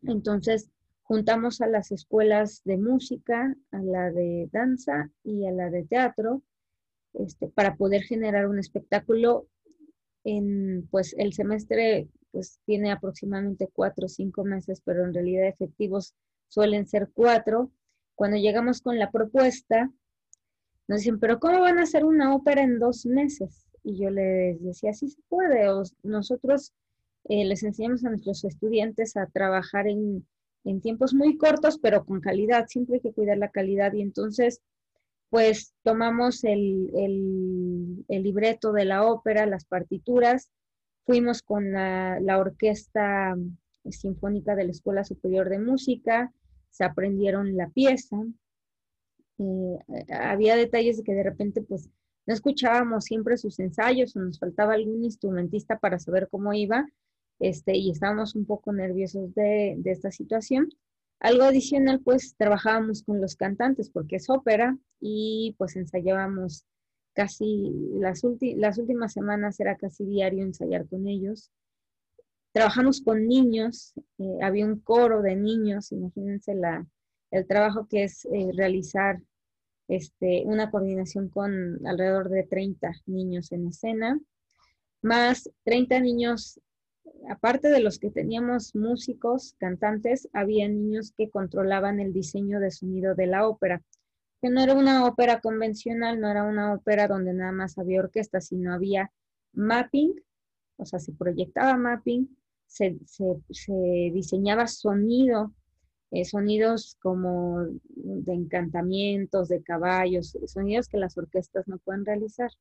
Entonces, 0.03 0.69
juntamos 1.03 1.61
a 1.61 1.67
las 1.67 1.91
escuelas 1.91 2.61
de 2.65 2.77
música, 2.77 3.55
a 3.71 3.79
la 3.79 4.11
de 4.11 4.49
danza 4.51 5.09
y 5.23 5.45
a 5.45 5.51
la 5.51 5.69
de 5.69 5.83
teatro, 5.85 6.41
este, 7.13 7.47
para 7.47 7.75
poder 7.75 8.03
generar 8.03 8.47
un 8.47 8.59
espectáculo 8.59 9.47
en, 10.23 10.87
pues, 10.91 11.15
el 11.17 11.33
semestre 11.33 12.09
pues 12.31 12.59
tiene 12.65 12.91
aproximadamente 12.91 13.69
cuatro 13.71 14.07
o 14.07 14.09
cinco 14.09 14.43
meses, 14.43 14.81
pero 14.83 15.05
en 15.05 15.13
realidad 15.13 15.47
efectivos 15.47 16.13
suelen 16.55 16.87
ser 16.87 17.09
cuatro 17.13 17.69
cuando 18.15 18.37
llegamos 18.37 18.81
con 18.81 18.97
la 18.97 19.11
propuesta, 19.11 19.91
nos 20.87 20.99
dicen, 20.99 21.19
pero 21.19 21.37
¿cómo 21.37 21.59
van 21.59 21.79
a 21.79 21.83
hacer 21.83 22.05
una 22.05 22.33
ópera 22.33 22.63
en 22.63 22.79
dos 22.79 23.05
meses? 23.05 23.67
Y 23.83 24.01
yo 24.01 24.09
les 24.09 24.63
decía, 24.63 24.93
sí 24.93 25.09
se 25.09 25.21
puede. 25.27 25.67
nosotros 26.01 26.73
eh, 27.25 27.43
les 27.43 27.61
enseñamos 27.63 28.05
a 28.05 28.09
nuestros 28.09 28.45
estudiantes 28.45 29.17
a 29.17 29.27
trabajar 29.27 29.87
en, 29.87 30.25
tiempos 30.81 31.13
muy 31.13 31.37
cortos, 31.37 31.77
pero 31.77 32.05
con 32.05 32.21
calidad. 32.21 32.67
Siempre 32.67 32.95
hay 32.95 33.01
que 33.01 33.13
cuidar 33.13 33.37
la 33.37 33.51
calidad. 33.51 33.91
Y 33.91 34.01
entonces, 34.01 34.61
pues 35.29 35.73
tomamos 35.83 36.45
el, 36.45 36.89
el, 38.07 38.23
libreto 38.23 38.71
de 38.71 38.85
la 38.85 39.03
ópera, 39.03 39.45
las 39.45 39.65
partituras, 39.65 40.49
fuimos 41.05 41.41
con 41.41 41.73
la, 41.73 42.19
la 42.21 42.39
Orquesta 42.39 43.35
Sinfónica 43.91 44.55
de 44.55 44.63
la 44.63 44.71
Escuela 44.71 45.03
Superior 45.03 45.49
de 45.49 45.59
Música, 45.59 46.31
se 46.75 46.83
aprendieron 46.83 47.55
la 47.55 47.69
pieza. 47.69 48.17
Eh, 49.37 49.77
había 50.11 50.57
detalles 50.57 50.97
de 50.97 51.03
que 51.03 51.13
de 51.13 51.23
repente 51.23 51.61
pues 51.61 51.89
no 52.25 52.33
escuchábamos 52.33 53.05
siempre 53.05 53.37
sus 53.37 53.59
ensayos 53.59 54.15
o 54.15 54.19
nos 54.19 54.39
faltaba 54.39 54.73
algún 54.73 55.05
instrumentista 55.05 55.79
para 55.79 55.99
saber 55.99 56.27
cómo 56.29 56.53
iba 56.53 56.85
este, 57.39 57.77
y 57.77 57.91
estábamos 57.91 58.35
un 58.35 58.45
poco 58.45 58.73
nerviosos 58.73 59.33
de, 59.35 59.79
esta 59.85 60.11
situación. 60.11 60.69
Algo 61.21 61.43
adicional, 61.43 62.01
pues 62.01 62.35
trabajábamos 62.37 63.03
con 63.03 63.21
los 63.21 63.37
cantantes 63.37 63.89
porque 63.89 64.17
es 64.17 64.29
ópera 64.29 64.77
y 64.99 65.55
pues 65.57 65.77
ensayábamos 65.77 66.65
casi 67.13 67.71
las, 67.93 68.21
las 68.57 68.77
últimas 68.77 69.13
semanas, 69.13 69.59
era 69.61 69.77
casi 69.77 70.05
diario 70.05 70.43
ensayar 70.43 70.85
con 70.87 71.07
ellos. 71.07 71.51
Trabajamos 72.55 73.01
con 73.01 73.27
niños, 73.27 73.93
eh, 74.17 74.37
había 74.41 74.65
un 74.65 74.79
coro 74.79 75.21
de 75.21 75.35
niños, 75.35 75.91
imagínense 75.91 76.55
la, 76.55 76.87
el 77.29 77.45
trabajo 77.45 77.85
que 77.89 78.05
es 78.05 78.23
eh, 78.31 78.49
realizar 78.55 79.19
este, 79.89 80.43
una 80.45 80.71
coordinación 80.71 81.27
con 81.27 81.85
alrededor 81.85 82.29
de 82.29 82.43
30 82.43 82.93
niños 83.07 83.51
en 83.51 83.67
escena, 83.67 84.17
más 85.01 85.49
30 85.65 85.99
niños, 85.99 86.61
aparte 87.29 87.67
de 87.67 87.81
los 87.81 87.99
que 87.99 88.09
teníamos 88.09 88.73
músicos, 88.73 89.55
cantantes, 89.57 90.29
había 90.31 90.69
niños 90.69 91.11
que 91.11 91.29
controlaban 91.29 91.99
el 91.99 92.13
diseño 92.13 92.61
de 92.61 92.71
sonido 92.71 93.15
de 93.15 93.27
la 93.27 93.49
ópera, 93.49 93.81
que 94.41 94.49
no 94.49 94.61
era 94.61 94.75
una 94.75 95.05
ópera 95.05 95.41
convencional, 95.41 96.21
no 96.21 96.31
era 96.31 96.45
una 96.45 96.73
ópera 96.73 97.09
donde 97.09 97.33
nada 97.33 97.51
más 97.51 97.77
había 97.77 97.99
orquesta, 97.99 98.39
sino 98.39 98.73
había 98.73 99.11
mapping, 99.51 100.13
o 100.77 100.85
sea, 100.85 100.99
se 100.99 101.11
proyectaba 101.11 101.75
mapping, 101.75 102.29
se, 102.67 102.95
diseñaba 104.11 104.67
sonido, 104.67 105.53
eh, 106.11 106.25
sonidos 106.25 106.97
como 107.01 107.65
de 107.87 108.33
encantamientos, 108.33 109.47
de 109.49 109.63
caballos, 109.63 110.37
sonidos 110.47 110.87
que 110.87 110.97
las 110.97 111.17
orquestas 111.17 111.67
no 111.67 111.77
pueden 111.79 112.05
realizar. 112.05 112.51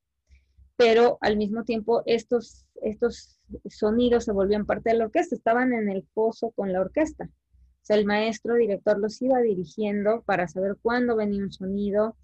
Pero 0.76 1.18
al 1.20 1.37
mismo 1.37 1.64
tiempo 1.64 2.02
estos, 2.06 2.66
estos 2.82 3.38
sonidos 3.68 4.25
se 4.25 4.32
volvían 4.32 4.66
parte 4.66 4.90
de 4.90 4.99
la 4.99 5.04
orquesta, 5.04 5.34
estaban 5.37 5.73
en 5.73 5.88
el 5.88 6.04
pozo 6.14 6.50
con 6.50 6.73
la 6.73 6.80
orquesta. 6.80 7.25
O 7.25 7.87
sea, 7.87 7.96
el 7.96 8.06
maestro 8.06 8.54
director 8.54 8.99
los 8.99 9.20
iba 9.20 9.40
dirigiendo 9.40 10.23
para 10.23 10.49
saber 10.49 10.76
cuándo 10.80 11.16
venía 11.16 11.42
un 11.42 11.52
sonido. 11.52 12.16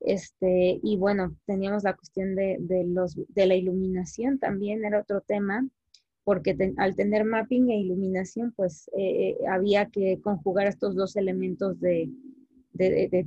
Este, 0.00 0.78
y 0.82 0.96
bueno, 0.96 1.36
teníamos 1.46 1.82
la 1.82 1.96
cuestión 1.96 2.36
de, 2.36 2.84
los, 2.86 3.16
de 3.16 3.46
la 3.46 3.54
iluminación 3.54 4.38
también, 4.38 4.84
era 4.84 5.00
otro 5.00 5.22
tema 5.22 5.66
porque 6.26 6.56
al 6.78 6.96
tener 6.96 7.24
mapping 7.24 7.70
e 7.70 7.78
iluminación, 7.78 8.52
pues 8.56 8.90
eh, 8.98 9.36
eh, 9.38 9.38
había 9.48 9.86
que 9.86 10.20
conjugar 10.20 10.66
estos 10.66 10.96
dos 10.96 11.14
elementos 11.14 11.78
de, 11.78 12.10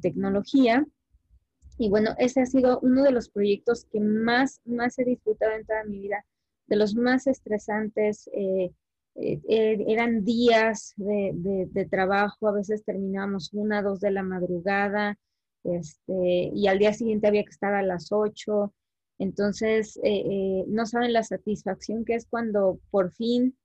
tecnología. 0.01 0.86
Y 1.77 1.89
bueno, 1.89 2.12
ese 2.18 2.41
ha 2.41 2.46
sido 2.46 2.82
uno 2.82 3.03
de 3.03 3.12
los 3.12 3.29
proyectos 3.29 3.86
que 3.86 4.01
más, 4.01 4.60
más 4.65 5.00
he 5.00 5.06
disfrutado 5.06 5.53
en 5.53 5.65
toda 5.65 5.86
mi 5.86 6.01
vida, 6.01 6.25
de 6.68 6.75
los 6.75 6.94
más 6.94 7.25
estresantes. 7.27 8.29
Eh, 8.34 8.74
eran 9.15 10.25
días 10.25 10.94
de, 10.98 11.88
trabajo, 11.89 12.50
a 12.50 12.51
veces 12.51 12.84
terminábamos 12.84 13.53
una, 13.53 13.82
dos 13.82 14.01
de 14.01 14.12
la 14.12 14.24
madrugada, 14.24 15.18
este, 15.63 16.51
y 16.53 16.68
al 16.68 16.79
día 16.79 16.91
siguiente 16.94 17.27
había 17.27 17.46
que 17.46 17.51
estar 17.51 17.74
a 17.74 17.82
las 17.82 18.12
ocho. 18.12 18.74
Entonces, 19.19 19.97
eh, 19.97 20.23
eh, 20.25 20.65
no 20.67 20.85
saben 20.85 21.11
la 21.11 21.23
satisfacción 21.23 22.05
que 22.05 22.15
es 22.15 22.25
cuando 22.25 22.79
por 22.89 23.11
fin 23.11 23.55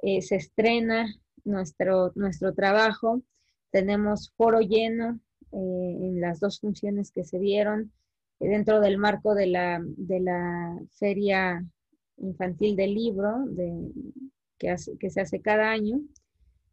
eh, 0.00 0.22
se 0.22 0.36
estrena 0.36 1.06
nuestro, 1.44 2.12
nuestro 2.14 2.54
trabajo. 2.54 3.22
Tenemos 3.70 4.32
foro 4.36 4.60
lleno 4.60 5.20
en 5.52 6.20
las 6.20 6.40
dos 6.40 6.58
funciones 6.58 7.12
que 7.12 7.22
se 7.22 7.38
dieron 7.38 7.92
dentro 8.40 8.80
del 8.80 8.98
marco 8.98 9.34
de 9.34 9.46
la, 9.46 9.80
de 9.84 10.18
la 10.18 10.76
feria 10.98 11.64
infantil 12.16 12.74
del 12.74 12.94
libro 12.94 13.44
de, 13.46 13.92
que, 14.58 14.74
que 14.98 15.10
se 15.10 15.20
hace 15.20 15.40
cada 15.40 15.70
año. 15.70 16.00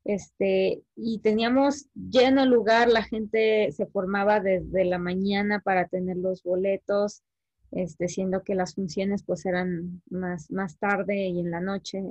Este, 0.04 0.82
y 0.96 1.20
teníamos 1.20 1.88
lleno 1.94 2.46
lugar, 2.46 2.88
la 2.90 3.04
gente 3.04 3.72
se 3.72 3.86
formaba 3.86 4.40
desde 4.40 4.84
la 4.84 4.98
mañana 4.98 5.60
para 5.60 5.88
tener 5.88 6.18
los 6.18 6.42
boletos, 6.42 7.22
este, 7.72 8.08
siendo 8.08 8.44
que 8.44 8.56
las 8.56 8.76
funciones 8.76 9.24
pues 9.24 9.46
eran 9.46 10.02
más, 10.10 10.52
más 10.52 10.78
tarde 10.78 11.28
y 11.28 11.40
en 11.40 11.52
la 11.52 11.62
noche, 11.62 12.04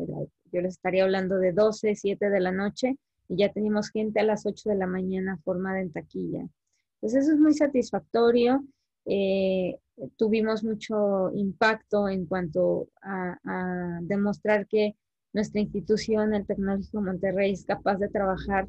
yo 0.52 0.61
les 0.61 0.75
estaría 0.75 1.05
hablando 1.05 1.38
de 1.38 1.52
12, 1.52 1.95
7 1.95 2.31
de 2.31 2.40
la 2.40 2.52
noche, 2.52 2.97
y 3.29 3.37
ya 3.37 3.52
teníamos 3.52 3.90
gente 3.90 4.21
a 4.21 4.25
las 4.25 4.45
8 4.45 4.71
de 4.71 4.76
la 4.76 4.87
mañana 4.87 5.38
formada 5.45 5.81
en 5.81 5.93
taquilla. 5.93 6.49
Entonces 6.95 7.25
eso 7.25 7.35
es 7.35 7.38
muy 7.38 7.55
satisfactorio. 7.55 8.64
Eh, 9.07 9.79
tuvimos 10.17 10.64
mucho 10.64 11.31
impacto 11.35 12.09
en 12.09 12.26
cuanto 12.26 12.88
a, 13.02 13.38
a 13.45 13.99
demostrar 14.02 14.67
que 14.67 14.97
nuestra 15.33 15.61
institución, 15.61 16.35
el 16.35 16.47
Tecnológico 16.47 17.00
Monterrey, 17.00 17.52
es 17.52 17.64
capaz 17.64 17.99
de 17.99 18.09
trabajar 18.09 18.67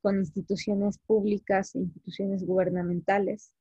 con 0.00 0.18
instituciones 0.18 0.98
públicas 1.06 1.74
e 1.74 1.80
instituciones 1.80 2.46
gubernamentales, 2.46 3.52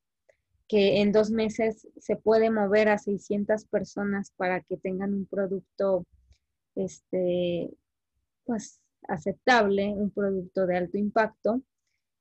que 0.68 1.02
en 1.02 1.12
dos 1.12 1.32
meses 1.32 1.88
se 1.98 2.16
puede 2.18 2.50
mover 2.52 2.90
a 2.90 2.98
600 2.98 3.66
personas 3.66 4.32
para 4.36 4.62
que 4.62 4.78
tengan 4.78 5.14
un 5.14 5.26
producto 5.26 6.06
este, 6.76 7.72
pues, 8.46 8.82
aceptable, 9.08 9.88
un 9.94 10.12
producto 10.12 10.68
de 10.68 10.78
alto 10.78 10.98
impacto, 10.98 11.62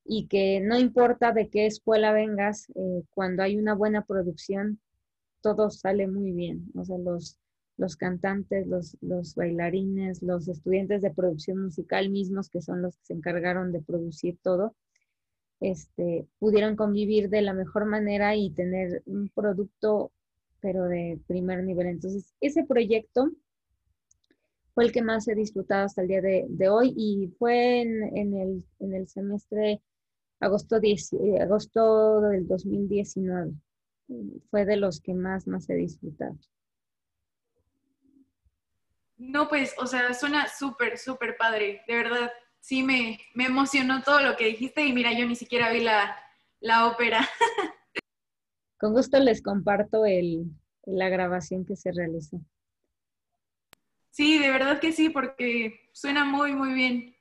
y 0.04 0.28
que 0.28 0.60
no 0.60 0.78
importa 0.78 1.32
de 1.32 1.48
qué 1.48 1.66
escuela 1.66 2.12
vengas, 2.12 2.70
eh, 2.76 3.02
cuando 3.10 3.42
hay 3.42 3.56
una 3.56 3.74
buena 3.74 4.04
producción, 4.04 4.80
todo 5.40 5.70
sale 5.70 6.06
muy 6.06 6.32
bien. 6.32 6.70
O 6.76 6.84
sea, 6.84 6.96
los, 6.98 7.38
los 7.76 7.96
cantantes, 7.96 8.66
los, 8.66 8.96
los 9.00 9.34
bailarines, 9.34 10.22
los 10.22 10.46
estudiantes 10.46 11.02
de 11.02 11.10
producción 11.10 11.62
musical 11.62 12.08
mismos, 12.10 12.48
que 12.48 12.62
son 12.62 12.82
los 12.82 12.96
que 12.96 13.06
se 13.06 13.14
encargaron 13.14 13.72
de 13.72 13.82
producir 13.82 14.38
todo, 14.42 14.76
este, 15.60 16.26
pudieron 16.38 16.76
convivir 16.76 17.28
de 17.28 17.42
la 17.42 17.54
mejor 17.54 17.86
manera 17.86 18.36
y 18.36 18.50
tener 18.50 19.02
un 19.06 19.28
producto, 19.28 20.12
pero 20.60 20.84
de 20.84 21.20
primer 21.26 21.62
nivel. 21.64 21.86
Entonces, 21.86 22.34
ese 22.40 22.64
proyecto 22.64 23.30
fue 24.74 24.84
el 24.84 24.92
que 24.92 25.02
más 25.02 25.26
he 25.28 25.34
disfrutado 25.34 25.86
hasta 25.86 26.02
el 26.02 26.08
día 26.08 26.20
de, 26.20 26.68
hoy 26.68 26.92
y 26.96 27.28
fue 27.38 27.80
en, 27.80 28.36
el, 28.36 28.64
en, 28.78 28.94
el, 28.94 29.08
semestre 29.08 29.80
agosto, 30.38 30.80
10, 30.80 31.12
eh, 31.14 31.40
agosto 31.40 32.20
del 32.20 32.46
2019. 32.46 33.52
Fue 34.50 34.66
de 34.66 34.76
los 34.76 35.00
que 35.00 35.14
más, 35.14 35.46
más 35.46 35.68
he 35.70 35.74
disfrutado. 35.74 36.36
No, 39.16 39.48
pues, 39.48 39.74
o 39.78 39.86
sea, 39.86 40.12
suena 40.12 40.46
súper, 40.46 40.98
súper 40.98 41.38
padre, 41.38 41.80
de 41.88 41.94
verdad. 41.94 42.30
Sí, 42.60 42.82
me, 42.82 43.20
me, 43.34 43.44
emocionó 43.46 44.02
todo 44.02 44.20
lo 44.20 44.36
que 44.36 44.46
dijiste 44.46 44.84
y 44.84 44.92
mira, 44.92 45.12
yo 45.12 45.26
ni 45.26 45.36
siquiera 45.36 45.70
vi 45.70 45.80
la, 45.80 46.16
la 46.60 46.86
ópera. 46.86 47.28
Con 48.78 48.92
gusto 48.92 49.18
les 49.20 49.42
comparto 49.42 50.04
el, 50.04 50.46
la 50.84 51.08
grabación 51.08 51.64
que 51.64 51.76
se 51.76 51.92
realizó. 51.92 52.40
Sí, 54.10 54.38
de 54.38 54.50
verdad 54.50 54.80
que 54.80 54.92
sí, 54.92 55.10
porque 55.10 55.88
suena 55.92 56.24
muy, 56.24 56.54
muy 56.54 56.72
bien. 56.74 57.16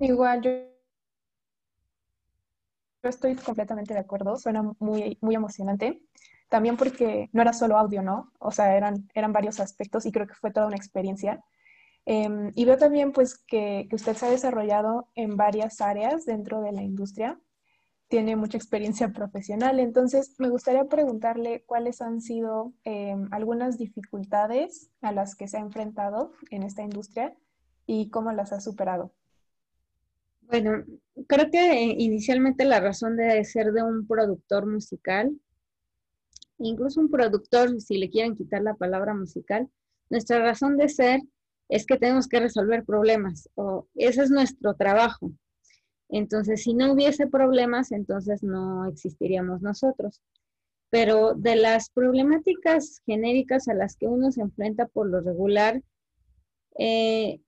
Igual, 0.00 0.42
yo, 0.42 0.50
yo 3.02 3.08
estoy 3.08 3.36
completamente 3.36 3.94
de 3.94 4.00
acuerdo, 4.00 4.36
suena 4.36 4.62
muy, 4.78 5.18
muy 5.20 5.34
emocionante 5.34 6.02
también 6.48 6.76
porque 6.76 7.28
no 7.32 7.42
era 7.42 7.52
solo 7.52 7.78
audio, 7.78 8.02
¿no? 8.02 8.32
O 8.38 8.50
sea, 8.50 8.76
eran, 8.76 9.08
eran 9.14 9.32
varios 9.32 9.60
aspectos 9.60 10.06
y 10.06 10.12
creo 10.12 10.26
que 10.26 10.34
fue 10.34 10.50
toda 10.50 10.66
una 10.66 10.76
experiencia. 10.76 11.40
Em, 12.10 12.52
y 12.54 12.64
veo 12.64 12.78
también 12.78 13.12
pues 13.12 13.36
que, 13.36 13.86
que, 13.90 13.94
usted 13.94 14.16
se 14.16 14.24
ha 14.24 14.30
desarrollado 14.30 15.08
en 15.14 15.36
varias 15.36 15.82
áreas 15.82 16.24
dentro 16.24 16.62
de 16.62 16.72
la 16.72 16.82
industria, 16.82 17.38
tiene 18.08 18.34
mucha 18.34 18.56
experiencia 18.56 19.12
profesional, 19.12 19.78
entonces 19.78 20.34
me 20.38 20.48
gustaría 20.48 20.86
preguntarle 20.86 21.64
cuáles 21.66 22.00
han 22.00 22.22
sido 22.22 22.72
em, 22.84 23.28
algunas 23.30 23.76
dificultades 23.76 24.90
a 25.02 25.12
las 25.12 25.34
que 25.34 25.48
se 25.48 25.58
ha 25.58 25.60
enfrentado 25.60 26.32
en 26.50 26.62
esta 26.62 26.82
industria 26.82 27.36
y 27.84 28.08
cómo 28.08 28.32
las 28.32 28.54
ha 28.54 28.60
superado. 28.62 29.12
Bueno, 30.40 30.82
creo 31.26 31.50
que 31.50 31.82
inicialmente 31.98 32.64
la 32.64 32.80
razón 32.80 33.18
de 33.18 33.44
ser 33.44 33.72
de 33.72 33.82
un 33.82 34.06
productor 34.06 34.64
musical 34.64 35.38
incluso 36.58 37.00
un 37.00 37.10
productor, 37.10 37.80
si 37.82 37.98
le 37.98 38.10
quieren 38.10 38.34
quitar 38.34 38.62
la 38.62 38.74
palabra 38.74 39.14
musical, 39.14 39.68
nuestra 40.10 40.40
razón 40.40 40.76
de 40.76 40.88
ser 40.88 41.20
es 41.68 41.86
que 41.86 41.98
tenemos 41.98 42.28
que 42.28 42.40
resolver 42.40 42.84
problemas, 42.84 43.48
o 43.54 43.86
ese 43.94 44.22
es 44.22 44.30
nuestro 44.30 44.74
trabajo. 44.74 45.32
Entonces, 46.08 46.62
si 46.62 46.74
no 46.74 46.92
hubiese 46.92 47.26
problemas, 47.26 47.92
entonces 47.92 48.42
no 48.42 48.86
existiríamos 48.86 49.60
nosotros. 49.60 50.22
Pero 50.90 51.34
de 51.34 51.56
las 51.56 51.90
problemáticas 51.90 53.02
genéricas 53.04 53.68
a 53.68 53.74
las 53.74 53.96
que 53.96 54.06
uno 54.06 54.32
se 54.32 54.40
enfrenta 54.40 54.86
por 54.86 55.06
lo 55.08 55.20
regular, 55.20 55.82
eh, 56.78 57.40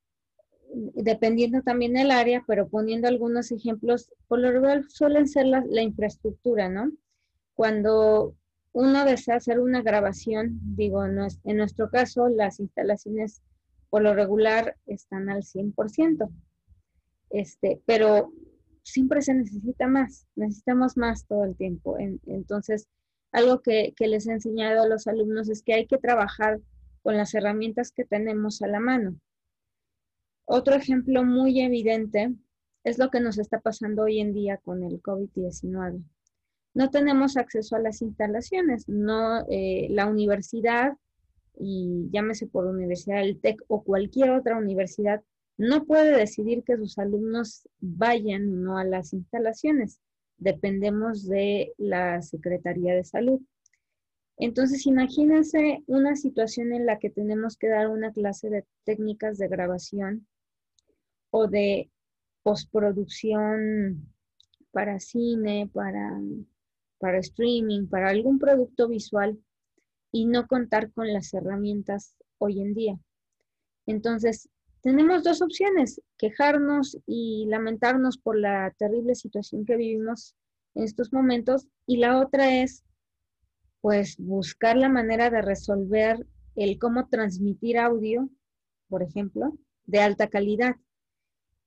dependiendo 0.72 1.62
también 1.62 1.94
del 1.94 2.10
área, 2.10 2.44
pero 2.46 2.68
poniendo 2.68 3.08
algunos 3.08 3.50
ejemplos, 3.50 4.12
por 4.28 4.40
lo 4.40 4.52
regular 4.52 4.84
suelen 4.88 5.26
ser 5.26 5.46
la, 5.46 5.64
la 5.66 5.82
infraestructura, 5.82 6.68
¿no? 6.68 6.92
Cuando 7.54 8.36
uno 8.72 9.04
desea 9.04 9.36
hacer 9.36 9.58
una 9.58 9.82
grabación, 9.82 10.60
digo, 10.76 11.04
en 11.04 11.56
nuestro 11.56 11.90
caso 11.90 12.28
las 12.28 12.60
instalaciones 12.60 13.42
por 13.90 14.02
lo 14.02 14.14
regular 14.14 14.76
están 14.86 15.28
al 15.28 15.42
100%, 15.42 16.30
este, 17.30 17.82
pero 17.86 18.32
siempre 18.82 19.22
se 19.22 19.34
necesita 19.34 19.86
más, 19.86 20.26
necesitamos 20.36 20.96
más 20.96 21.26
todo 21.26 21.44
el 21.44 21.56
tiempo. 21.56 21.96
entonces, 21.98 22.88
algo 23.32 23.60
que, 23.60 23.92
que 23.96 24.08
les 24.08 24.26
he 24.26 24.32
enseñado 24.32 24.82
a 24.82 24.88
los 24.88 25.06
alumnos 25.06 25.48
es 25.48 25.62
que 25.62 25.74
hay 25.74 25.86
que 25.86 25.98
trabajar 25.98 26.60
con 27.02 27.16
las 27.16 27.34
herramientas 27.34 27.92
que 27.92 28.04
tenemos 28.04 28.62
a 28.62 28.66
la 28.66 28.80
mano. 28.80 29.16
Otro 30.46 30.74
ejemplo 30.74 31.24
muy 31.24 31.60
evidente 31.60 32.32
es 32.82 32.98
lo 32.98 33.10
que 33.10 33.20
nos 33.20 33.38
está 33.38 33.60
pasando 33.60 34.02
hoy 34.02 34.20
en 34.20 34.32
día 34.32 34.56
con 34.56 34.82
el 34.82 35.00
COVID-19 35.00 36.02
no 36.74 36.90
tenemos 36.90 37.36
acceso 37.36 37.76
a 37.76 37.80
las 37.80 38.02
instalaciones. 38.02 38.88
No, 38.88 39.44
eh, 39.48 39.88
la 39.90 40.06
universidad, 40.06 40.92
y 41.60 42.08
llámese 42.10 42.46
por 42.46 42.66
Universidad 42.66 43.18
del 43.18 43.40
TEC 43.40 43.62
o 43.68 43.82
cualquier 43.84 44.30
otra 44.30 44.56
universidad, 44.56 45.22
no 45.58 45.84
puede 45.84 46.16
decidir 46.16 46.64
que 46.64 46.76
sus 46.76 46.98
alumnos 46.98 47.68
vayan 47.80 48.62
no 48.62 48.78
a 48.78 48.84
las 48.84 49.12
instalaciones. 49.12 50.00
Dependemos 50.38 51.26
de 51.26 51.74
la 51.76 52.22
Secretaría 52.22 52.94
de 52.94 53.04
Salud. 53.04 53.40
Entonces, 54.38 54.86
imagínense 54.86 55.84
una 55.86 56.16
situación 56.16 56.72
en 56.72 56.86
la 56.86 56.98
que 56.98 57.10
tenemos 57.10 57.58
que 57.58 57.68
dar 57.68 57.88
una 57.88 58.10
clase 58.10 58.48
de 58.48 58.64
técnicas 58.84 59.36
de 59.36 59.48
grabación 59.48 60.26
o 61.30 61.46
de 61.46 61.90
postproducción 62.42 64.08
para 64.72 64.98
cine, 64.98 65.68
para 65.74 66.18
para 67.00 67.18
streaming, 67.18 67.86
para 67.86 68.10
algún 68.10 68.38
producto 68.38 68.86
visual 68.86 69.38
y 70.12 70.26
no 70.26 70.46
contar 70.46 70.92
con 70.92 71.12
las 71.12 71.32
herramientas 71.34 72.16
hoy 72.38 72.60
en 72.60 72.74
día. 72.74 72.98
Entonces, 73.86 74.48
tenemos 74.82 75.24
dos 75.24 75.42
opciones, 75.42 76.00
quejarnos 76.16 76.98
y 77.06 77.46
lamentarnos 77.48 78.18
por 78.18 78.38
la 78.38 78.74
terrible 78.78 79.14
situación 79.14 79.64
que 79.64 79.76
vivimos 79.76 80.34
en 80.74 80.84
estos 80.84 81.12
momentos 81.12 81.66
y 81.86 81.98
la 81.98 82.18
otra 82.18 82.62
es, 82.62 82.84
pues, 83.80 84.16
buscar 84.18 84.76
la 84.76 84.88
manera 84.88 85.30
de 85.30 85.42
resolver 85.42 86.26
el 86.56 86.78
cómo 86.78 87.08
transmitir 87.08 87.78
audio, 87.78 88.30
por 88.88 89.02
ejemplo, 89.02 89.56
de 89.86 90.00
alta 90.00 90.28
calidad. 90.28 90.76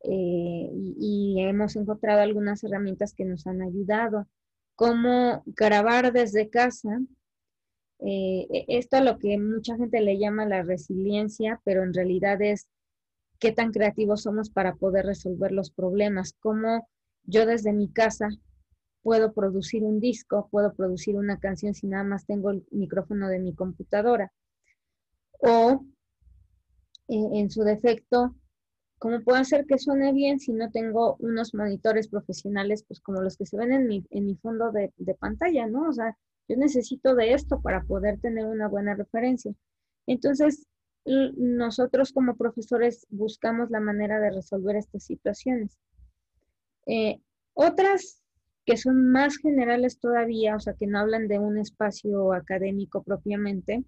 Eh, 0.06 0.69
y, 0.73 0.95
y 0.99 1.41
hemos 1.41 1.75
encontrado 1.75 2.21
algunas 2.21 2.63
herramientas 2.63 3.13
que 3.13 3.23
nos 3.23 3.47
han 3.47 3.62
ayudado 3.62 4.27
cómo 4.75 5.43
grabar 5.45 6.12
desde 6.12 6.49
casa. 6.49 6.99
Eh, 8.05 8.47
e, 8.51 8.65
esto 8.67 8.97
a 8.97 9.01
lo 9.01 9.17
que 9.17 9.37
mucha 9.37 9.77
gente 9.77 10.01
le 10.01 10.17
llama 10.17 10.45
la 10.45 10.63
resiliencia, 10.63 11.61
pero 11.63 11.83
en 11.83 11.93
realidad 11.93 12.41
es 12.41 12.67
qué 13.39 13.51
tan 13.51 13.71
creativos 13.71 14.23
somos 14.23 14.49
para 14.49 14.75
poder 14.75 15.05
resolver 15.05 15.51
los 15.51 15.71
problemas, 15.71 16.33
cómo 16.39 16.87
yo 17.23 17.45
desde 17.45 17.73
mi 17.73 17.91
casa 17.91 18.29
puedo 19.01 19.33
producir 19.33 19.83
un 19.83 19.99
disco, 19.99 20.47
puedo 20.51 20.73
producir 20.73 21.15
una 21.15 21.39
canción 21.39 21.73
si 21.73 21.87
nada 21.87 22.03
más 22.03 22.25
tengo 22.25 22.51
el 22.51 22.65
micrófono 22.71 23.27
de 23.29 23.39
mi 23.39 23.53
computadora. 23.53 24.31
O 25.39 25.85
eh, 27.09 27.29
en 27.33 27.49
su 27.49 27.63
defecto, 27.63 28.35
¿Cómo 29.03 29.21
puedo 29.21 29.37
hacer 29.37 29.65
que 29.65 29.77
suene 29.79 30.13
bien 30.13 30.39
si 30.39 30.53
no 30.53 30.71
tengo 30.71 31.17
unos 31.19 31.53
monitores 31.53 32.07
profesionales, 32.07 32.85
pues 32.87 33.01
como 33.01 33.19
los 33.21 33.35
que 33.35 33.45
se 33.45 33.57
ven 33.57 33.73
en 33.73 33.85
mi, 33.85 34.05
en 34.11 34.25
mi 34.25 34.37
fondo 34.37 34.71
de, 34.71 34.93
de, 34.95 35.13
pantalla, 35.13 35.67
¿no? 35.67 35.89
O 35.89 35.91
sea, 35.91 36.17
yo 36.47 36.58
necesito 36.58 37.15
de 37.15 37.34
esto 37.34 37.62
para 37.62 37.84
poder 37.84 38.19
tener 38.19 38.45
una 38.45 38.67
buena 38.67 38.95
referencia. 38.95 39.53
Entonces, 40.08 40.67
nosotros 41.06 42.13
como 42.13 42.36
profesores 42.36 43.06
buscamos 43.10 43.69
la 43.69 43.79
manera 43.79 44.19
de 44.19 44.32
resolver 44.32 44.75
estas 44.75 45.03
situaciones. 45.03 45.77
Eh, 46.86 47.19
otras 47.53 48.21
que 48.65 48.77
son 48.77 49.12
más 49.12 49.38
generales 49.38 49.99
todavía, 49.99 50.56
o 50.56 50.60
sea, 50.60 50.73
que 50.73 50.88
no 50.88 50.99
hablan 50.99 51.27
de 51.27 51.39
un 51.39 51.58
espacio 51.58 52.34
académico 52.34 53.03
propiamente, 53.03 53.84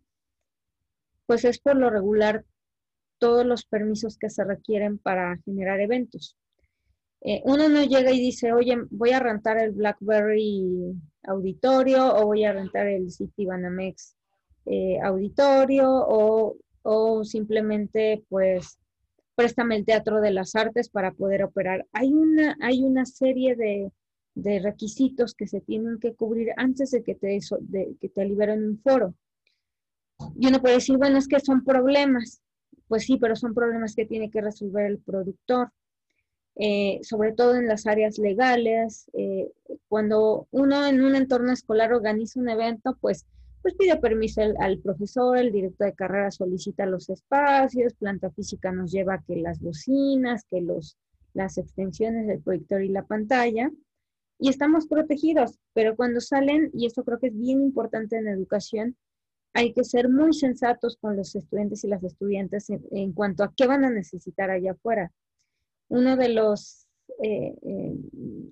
pues 1.25 1.45
es 1.45 1.59
por 1.59 1.77
lo 1.77 1.89
regular 1.89 2.45
todos 3.17 3.45
los 3.45 3.65
permisos 3.65 4.17
que 4.17 4.29
se 4.29 4.43
requieren 4.43 4.97
para 4.97 5.37
generar 5.45 5.79
eventos. 5.79 6.37
Eh, 7.27 7.41
uno 7.43 7.67
no 7.69 7.83
llega 7.83 8.11
y 8.11 8.19
dice, 8.19 8.53
oye, 8.53 8.77
voy 8.91 9.09
a 9.09 9.19
rentar 9.19 9.57
el 9.57 9.71
BlackBerry 9.71 10.93
auditorio 11.23 12.15
o 12.15 12.27
voy 12.27 12.45
a 12.45 12.53
rentar 12.53 12.85
el 12.85 13.09
City 13.09 13.47
Banamex 13.47 14.15
eh, 14.67 14.99
auditorio 15.01 15.87
o, 15.89 17.23
simplemente 17.23 18.23
pues 18.29 18.77
préstame 19.33 19.75
el 19.75 19.85
Teatro 19.85 20.21
de 20.21 20.29
las 20.29 20.55
Artes 20.55 20.87
para 20.89 21.13
poder 21.13 21.43
operar. 21.43 21.87
Hay 21.93 22.13
una, 22.13 22.55
hay 22.61 22.83
una 22.83 23.07
serie 23.07 23.55
de, 23.55 23.91
requisitos 24.61 25.33
que 25.33 25.47
se 25.47 25.61
tienen 25.61 25.97
que 25.99 26.13
cubrir 26.13 26.49
antes 26.57 26.91
de 26.91 27.01
que 27.01 27.15
te, 27.15 27.39
de, 27.61 27.95
que 27.99 28.09
te 28.09 28.23
liberen 28.23 28.63
un 28.63 28.77
foro. 28.77 29.15
Y 30.35 30.45
uno 30.45 30.61
puede 30.61 30.75
decir, 30.75 30.97
bueno, 30.97 31.17
es 31.17 31.27
que 31.27 31.39
son 31.39 31.63
problemas. 31.63 32.43
Pues 32.87 33.05
sí, 33.05 33.17
pero 33.17 33.35
son 33.35 33.55
problemas 33.55 33.95
que 33.95 34.05
tiene 34.05 34.29
que 34.29 34.41
resolver 34.41 34.85
el 34.85 34.99
productor. 34.99 35.71
Eh, 36.57 36.99
sobre 37.03 37.33
todo 37.33 37.55
en 37.55 37.67
las 37.67 37.85
áreas 37.85 38.17
legales. 38.17 39.09
Eh, 39.13 39.51
cuando 39.89 40.47
uno 40.51 40.85
en 40.85 41.03
un 41.03 41.15
entorno 41.15 41.51
escolar 41.51 41.93
organiza 41.93 42.39
un 42.39 42.49
evento, 42.49 42.97
pues, 43.01 43.25
pues 43.61 43.73
pide 43.75 43.97
permiso 43.97 44.41
al, 44.59 44.79
profesor, 44.79 45.37
el 45.37 45.51
director 45.51 45.87
de 45.87 45.93
carrera 45.93 46.31
solicita 46.31 46.85
los 46.85 47.09
espacios, 47.09 47.93
planta 47.95 48.29
física 48.31 48.71
nos 48.71 48.91
lleva 48.91 49.23
que 49.27 49.35
las 49.35 49.59
bocinas, 49.59 50.45
que 50.49 50.61
los, 50.61 50.97
las 51.33 51.57
extensiones 51.57 52.27
del 52.27 52.41
proyector 52.41 52.83
y 52.83 52.89
la 52.89 53.03
pantalla, 53.03 53.69
y 54.37 54.49
estamos 54.49 54.87
protegidos, 54.87 55.57
pero 55.73 55.95
cuando 55.95 56.21
salen, 56.21 56.69
y 56.73 56.85
esto 56.85 57.03
creo 57.03 57.19
que 57.19 57.27
es 57.27 57.37
bien 57.37 57.61
importante 57.61 58.17
en 58.17 58.27
educación, 58.27 58.95
hay 59.53 59.73
que 59.73 59.83
ser 59.83 60.09
muy 60.09 60.33
sensatos 60.33 60.97
con 60.97 61.15
los 61.15 61.33
estudiantes 61.35 61.83
y 61.83 61.87
las 61.87 62.03
estudiantes 62.03 62.69
en 62.69 63.13
cuanto 63.13 63.43
a 63.43 63.53
qué 63.55 63.65
van 63.67 63.85
a 63.85 63.89
necesitar 63.89 64.51
allá 64.51 64.73
afuera 64.73 65.11
uno 65.89 66.17
de 66.17 66.29
los 66.29 66.85
eh, 67.23 67.55
eh, 67.61 67.95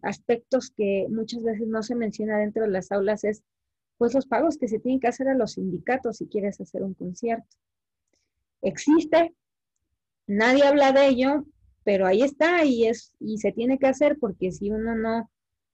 aspectos 0.04 0.72
que 0.72 1.08
muchas 1.10 1.44
veces 1.44 1.68
no 1.68 1.84
se 1.84 1.96
menciona 1.96 2.38
dentro 2.38 2.64
de 2.64 2.70
las 2.70 2.92
aulas 2.92 3.24
es 3.24 3.44
pues 3.98 4.14
los 4.14 4.26
pagos 4.26 4.58
que 4.58 4.68
se 4.68 4.80
tienen 4.80 5.00
que 5.00 5.08
hacer 5.08 5.28
a 5.28 5.36
los 5.36 5.54
sindicatos 5.54 6.18
si 6.18 6.28
quieres 6.28 6.60
hacer 6.60 6.84
un 6.84 6.94
concierto. 6.94 7.58
Existe, 8.62 9.34
nadie 10.28 10.64
habla 10.64 10.92
de 10.92 11.08
ello, 11.08 11.46
pero 11.84 12.06
ahí 12.06 12.22
está 12.22 12.64
y, 12.66 12.88
es, 12.88 13.14
y 13.20 13.38
se 13.38 13.52
tiene 13.52 13.78
que 13.78 13.88
hacer 13.88 14.18
porque 14.20 14.52
si 14.52 14.72
uno 14.72 14.96
no, 14.96 15.30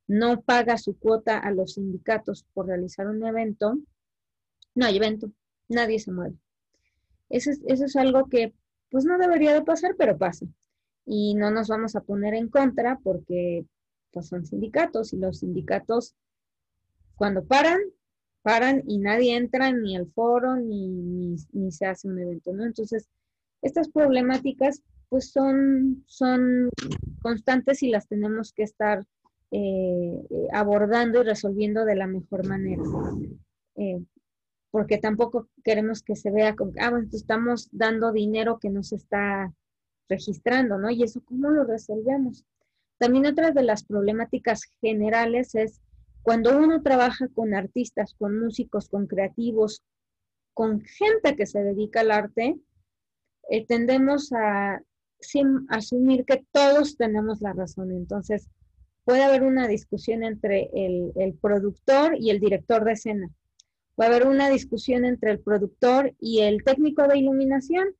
no 0.07 0.41
paga 0.41 0.77
su 0.77 0.97
cuota 0.97 1.37
a 1.37 1.51
los 1.51 1.73
sindicatos 1.75 2.45
por 2.53 2.67
realizar 2.67 3.07
un 3.07 3.25
evento, 3.25 3.77
no 4.75 4.85
hay 4.85 4.97
evento, 4.97 5.31
nadie 5.67 5.99
se 5.99 6.11
mueve. 6.11 6.35
Eso 7.29 7.51
es, 7.51 7.61
eso 7.67 7.85
es 7.85 7.95
algo 7.95 8.27
que 8.27 8.53
pues 8.89 9.05
no 9.05 9.17
debería 9.17 9.53
de 9.53 9.61
pasar, 9.61 9.95
pero 9.97 10.17
pasa 10.17 10.47
y 11.11 11.33
no 11.33 11.49
nos 11.49 11.67
vamos 11.67 11.95
a 11.95 12.01
poner 12.01 12.35
en 12.35 12.49
contra 12.49 12.99
porque 13.03 13.65
pues, 14.11 14.27
son 14.27 14.45
sindicatos 14.45 15.11
y 15.11 15.17
los 15.17 15.39
sindicatos 15.39 16.13
cuando 17.15 17.43
paran, 17.43 17.79
paran 18.43 18.83
y 18.85 18.99
nadie 18.99 19.35
entra 19.35 19.71
ni 19.71 19.97
al 19.97 20.05
foro 20.05 20.55
ni, 20.55 21.35
ni, 21.51 21.71
se 21.71 21.87
hace 21.87 22.07
un 22.07 22.19
evento, 22.19 22.53
¿no? 22.53 22.63
Entonces, 22.63 23.09
estas 23.63 23.89
problemáticas 23.89 24.83
pues 25.09 25.31
son, 25.31 26.03
son 26.05 26.69
constantes 27.23 27.81
y 27.81 27.89
las 27.89 28.07
tenemos 28.07 28.53
que 28.53 28.61
estar 28.61 29.03
eh, 29.49 30.21
abordando 30.53 31.21
y 31.21 31.23
resolviendo 31.23 31.85
de 31.85 31.95
la 31.95 32.05
mejor 32.05 32.47
manera. 32.47 32.83
Eh, 33.77 33.99
porque 34.69 34.99
tampoco 34.99 35.49
queremos 35.63 36.03
que 36.03 36.15
se 36.15 36.29
vea 36.29 36.55
como, 36.55 36.73
ah, 36.79 36.91
bueno, 36.91 37.07
estamos 37.11 37.67
dando 37.71 38.11
dinero 38.11 38.59
que 38.59 38.69
nos 38.69 38.93
está 38.93 39.51
registrando, 40.09 40.77
¿no? 40.77 40.89
Y 40.89 41.03
eso, 41.03 41.21
¿cómo 41.23 41.49
lo 41.49 41.63
resolvemos? 41.63 42.43
También 42.97 43.27
otra 43.27 43.51
de 43.51 43.63
las 43.63 43.85
problemáticas 43.85 44.63
generales 44.81 45.55
es 45.55 45.81
cuando 46.21 46.57
uno 46.57 46.81
trabaja 46.81 47.27
con 47.29 47.53
artistas, 47.53 48.13
con 48.17 48.37
músicos, 48.39 48.89
con 48.89 49.07
creativos, 49.07 49.83
con 50.53 50.81
gente 50.81 51.35
que 51.37 51.45
se 51.45 51.63
dedica 51.63 52.01
al 52.01 52.11
arte, 52.11 52.59
eh, 53.49 53.65
tendemos 53.65 54.31
a 54.33 54.81
asumir 55.69 56.25
que 56.25 56.45
todos 56.51 56.97
tenemos 56.97 57.41
la 57.41 57.53
razón. 57.53 57.91
Entonces, 57.91 58.49
puede 59.05 59.23
haber 59.23 59.43
una 59.43 59.67
discusión 59.67 60.23
entre 60.23 60.69
el, 60.73 61.13
el, 61.15 61.33
productor 61.35 62.17
y 62.17 62.29
el 62.29 62.39
director 62.39 62.83
de 62.83 62.91
escena. 62.91 63.29
Puede 63.95 64.09
haber 64.09 64.27
una 64.27 64.49
discusión 64.49 65.05
entre 65.05 65.31
el 65.31 65.39
productor 65.39 66.13
y 66.19 66.41
el 66.41 66.63
técnico 66.63 67.07
de 67.07 67.17
iluminación 67.17 67.95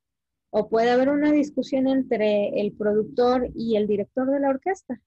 o 0.52 0.68
puede 0.70 0.90
haber 0.90 1.10
una 1.10 1.32
discusión 1.32 1.88
entre 1.88 2.60
el 2.60 2.72
productor 2.74 3.50
y 3.54 3.76
el 3.76 3.88
director 3.88 4.30
de 4.30 4.40
la 4.40 4.50
orquesta. 4.50 5.00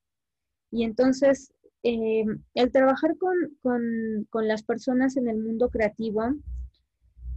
Y 0.71 0.85
entonces, 0.85 1.53
eh, 1.83 2.25
el 2.55 2.73
trabajar 2.73 3.17
con, 3.19 4.47
las 4.47 4.63
personas 4.63 5.17
en 5.17 5.29
el 5.29 5.39
mundo 5.39 5.69
creativo 5.69 6.23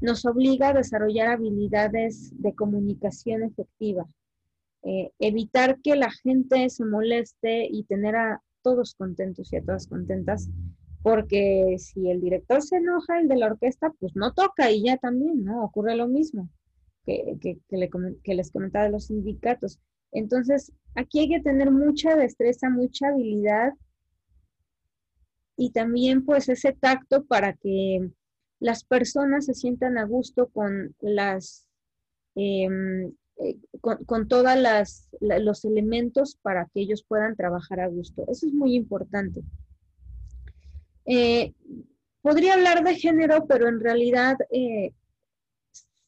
nos 0.02 0.26
obliga 0.26 0.70
a 0.70 0.74
desarrollar 0.74 1.30
habilidades 1.30 2.32
de 2.40 2.54
comunicación 2.54 3.44
efectiva, 3.44 4.06
eh, 4.84 5.12
evitar 5.20 5.80
que 5.82 5.96
la 5.96 6.12
gente 6.12 6.70
se 6.70 6.86
moleste 6.86 7.68
y 7.72 7.84
tener 7.84 8.16
a 8.16 8.42
todos 8.62 8.94
contentos 8.94 9.52
y 9.52 9.58
a 9.58 9.64
todas 9.64 9.88
contentas, 9.88 10.50
porque 11.02 11.76
si 11.80 12.10
el 12.10 12.22
director 12.22 12.62
se 12.62 12.78
enoja, 12.78 13.20
el 13.20 13.28
de 13.28 13.38
la 13.38 13.48
orquesta, 13.48 13.92
pues 14.00 14.16
no 14.16 14.34
toca 14.34 14.70
y 14.72 14.84
ya 14.84 14.98
también, 14.98 15.44
¿no? 15.44 15.64
Ocurre 15.64 15.96
lo 15.96 16.08
mismo 16.08 16.50
que, 17.06 17.60
les 18.36 18.52
comentaba 18.52 18.86
de 18.86 18.92
los 18.92 19.06
sindicatos. 19.06 19.80
Entonces, 20.12 20.72
aquí 20.96 21.20
hay 21.20 21.30
que 21.30 21.42
tener 21.42 21.72
mucha 21.72 22.16
destreza, 22.16 22.70
mucha 22.70 23.10
habilidad 23.10 23.74
y 25.58 25.72
también 25.72 26.26
pues 26.26 26.50
ese 26.50 26.74
tacto 26.74 27.26
para 27.26 27.54
que 27.54 28.10
las 28.60 28.84
personas 28.84 29.46
se 29.46 29.54
sientan 29.54 29.98
a 29.98 30.06
gusto 30.06 30.48
con 30.50 30.96
las 31.00 31.66
em, 32.36 33.14
eh, 33.38 33.58
con, 33.82 34.28
todos 34.30 34.58
los 35.20 35.66
elementos 35.66 36.38
para 36.42 36.70
que 36.74 36.82
ellos 36.82 37.04
puedan 37.08 37.36
trabajar 37.36 37.82
a 37.82 37.88
gusto. 37.88 38.24
Eso 38.30 38.48
es 38.48 38.54
muy 38.54 38.76
importante. 38.76 39.42
Eh, 41.06 41.54
podría 42.22 42.54
hablar 42.54 42.84
de 42.84 42.96
género, 42.96 43.46
pero 43.46 43.68
en 43.68 43.82
realidad 43.82 44.38
eh, 44.52 44.94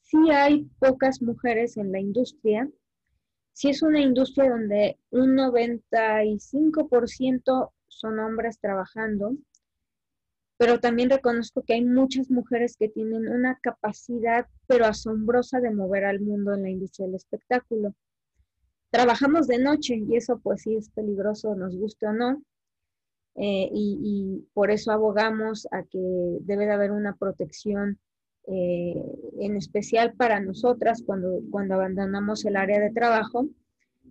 sí 0.08 0.32
hay 0.32 0.64
pocas 0.80 1.22
mujeres 1.22 1.78
en 1.78 1.92
la 1.92 2.00
industria. 2.00 2.68
Sí 3.54 3.70
es 3.70 3.84
una 3.84 4.00
industria 4.00 4.50
donde 4.50 4.98
un 5.10 5.36
95% 5.36 7.72
son 7.88 8.20
hombres 8.20 8.60
trabajando, 8.60 9.36
pero 10.58 10.80
también 10.80 11.10
reconozco 11.10 11.64
que 11.64 11.74
hay 11.74 11.84
muchas 11.84 12.32
mujeres 12.32 12.78
que 12.78 12.88
tienen 12.90 13.28
una 13.28 13.60
capacidad, 13.62 14.48
pero 14.66 14.86
asombrosa, 14.86 15.60
de 15.60 15.72
mover 15.72 16.06
al 16.06 16.22
mundo 16.22 16.54
en 16.54 16.64
la 16.64 16.70
industria 16.70 17.08
del 17.08 17.16
espectáculo. 17.16 17.94
Trabajamos 18.92 19.48
de 19.48 19.60
noche 19.60 19.96
y 19.96 20.16
eso 20.16 20.40
pues 20.40 20.62
sí 20.62 20.76
es 20.76 20.90
peligroso, 20.90 21.54
nos 21.56 21.76
guste 21.76 22.08
o 22.08 22.14
no. 22.14 22.42
Eh, 23.36 23.70
y, 23.72 24.00
y, 24.02 24.48
por 24.54 24.72
eso 24.72 24.92
abogamos 24.92 25.68
a 25.72 25.84
que 25.84 26.00
debe 26.42 26.66
de 26.66 26.72
haber 26.72 26.92
una 26.92 27.16
protección 27.16 28.00
eh, 28.48 28.96
en 29.40 29.58
especial 29.58 30.14
para 30.14 30.40
nosotras 30.40 31.04
cuando, 31.06 31.42
cuando 31.52 31.76
abandonamos 31.76 32.46
el 32.46 32.56
área 32.56 32.80
de 32.80 32.92
trabajo. 32.92 33.48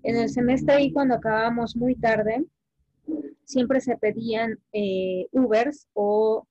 En 0.03 0.17
el 0.17 0.29
semestre 0.29 0.83
y 0.83 0.93
cuando 0.93 1.15
acabábamos 1.15 1.75
muy 1.75 1.95
tarde, 1.95 2.45
siempre 3.45 3.81
se 3.81 3.97
pedían 3.97 4.59
eh, 4.73 5.27
Ubers 5.33 5.89
o 5.95 6.47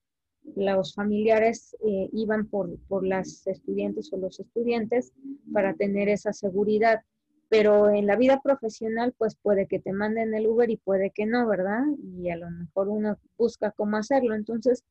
los 0.55 0.93
familiares 0.93 1.75
eh, 1.85 2.09
iban 2.13 2.47
por, 2.47 2.77
por 2.87 3.05
las 3.05 3.45
estudiantes 3.47 4.11
o 4.13 4.17
los 4.17 4.39
estudiantes 4.39 5.13
para 5.53 5.73
tener 5.73 6.09
esa 6.09 6.33
seguridad. 6.33 7.01
Pero 7.49 7.89
en 7.89 8.07
la 8.07 8.15
vida 8.15 8.41
profesional, 8.41 9.13
pues 9.17 9.35
puede 9.35 9.67
que 9.67 9.79
te 9.79 9.93
manden 9.93 10.33
el 10.33 10.47
Uber 10.47 10.69
y 10.69 10.77
puede 10.77 11.11
que 11.11 11.25
no, 11.25 11.47
¿verdad? 11.47 11.83
Y 12.19 12.29
a 12.29 12.37
lo 12.37 12.49
mejor 12.49 12.89
uno 12.89 13.17
busca 13.37 13.71
cómo 13.71 13.97
hacerlo. 13.97 14.33
Entonces, 14.33 14.83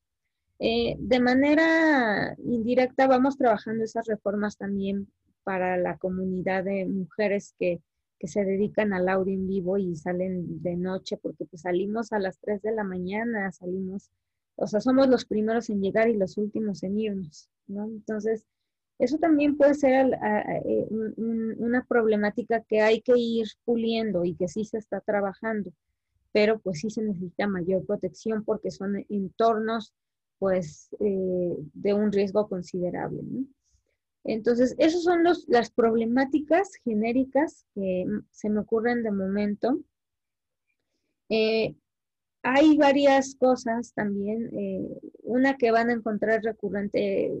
eh, 0.59 0.95
de 0.99 1.19
manera 1.19 2.35
indirecta 2.37 3.07
vamos 3.07 3.37
trabajando 3.37 3.83
esas 3.83 4.05
reformas 4.07 4.57
también 4.57 5.07
para 5.43 5.77
la 5.77 5.97
comunidad 5.97 6.63
de 6.63 6.85
mujeres 6.85 7.55
que, 7.59 7.81
se 8.21 8.43
dedican 8.43 8.91
al 8.91 9.07
audio 9.07 9.35
en 9.35 9.47
vivo 9.47 9.77
y 9.77 9.95
salen 9.95 10.63
de 10.63 10.75
noche, 10.75 11.15
porque 11.15 11.45
pues 11.45 11.61
salimos 11.61 12.11
a 12.11 12.17
las 12.17 12.39
3 12.39 12.59
de 12.63 12.71
la 12.71 12.83
mañana, 12.83 13.51
salimos, 13.51 14.09
o 14.55 14.65
sea, 14.65 14.81
somos 14.81 15.07
los 15.09 15.25
primeros 15.25 15.69
en 15.69 15.79
llegar 15.79 16.09
y 16.09 16.17
los 16.17 16.35
últimos 16.39 16.81
en 16.81 16.97
irnos, 16.97 17.51
¿no? 17.67 17.85
Entonces, 17.85 18.47
Eso 18.97 19.19
también 19.19 19.57
puede 19.57 19.75
ser 19.75 20.17
eh, 20.65 20.87
una 20.89 21.85
problemática 21.85 22.61
que 22.61 22.81
hay 22.81 23.01
que 23.01 23.13
ir 23.15 23.45
puliendo 23.63 24.25
y 24.25 24.33
que 24.33 24.47
sí 24.47 24.65
se 24.65 24.79
está 24.79 25.01
trabajando, 25.01 25.71
pero 26.31 26.57
pues 26.59 26.79
sí 26.79 26.89
se 26.89 27.03
necesita 27.03 27.45
mayor 27.47 27.85
protección 27.85 28.43
porque 28.43 28.71
son 28.71 29.05
entornos 29.09 29.93
pues 30.39 30.89
eh, 30.99 31.55
de 31.73 31.93
un 31.93 32.11
riesgo 32.11 32.47
considerable. 32.47 33.21
Entonces, 34.23 34.75
esas 34.79 35.03
son 35.03 35.23
las 35.47 35.71
problemáticas 35.71 36.71
genéricas 36.83 37.65
que 37.75 38.05
se 38.31 38.49
me 38.49 38.59
ocurren 38.59 39.03
de 39.03 39.11
momento. 39.11 39.79
Eh, 41.29 41.75
hay 42.41 42.77
varias 42.77 43.35
cosas 43.35 43.93
también, 43.93 44.51
una 45.23 45.57
que 45.57 45.71
van 45.71 45.89
a 45.89 45.93
encontrar 45.93 46.43
recurrente 46.43 47.31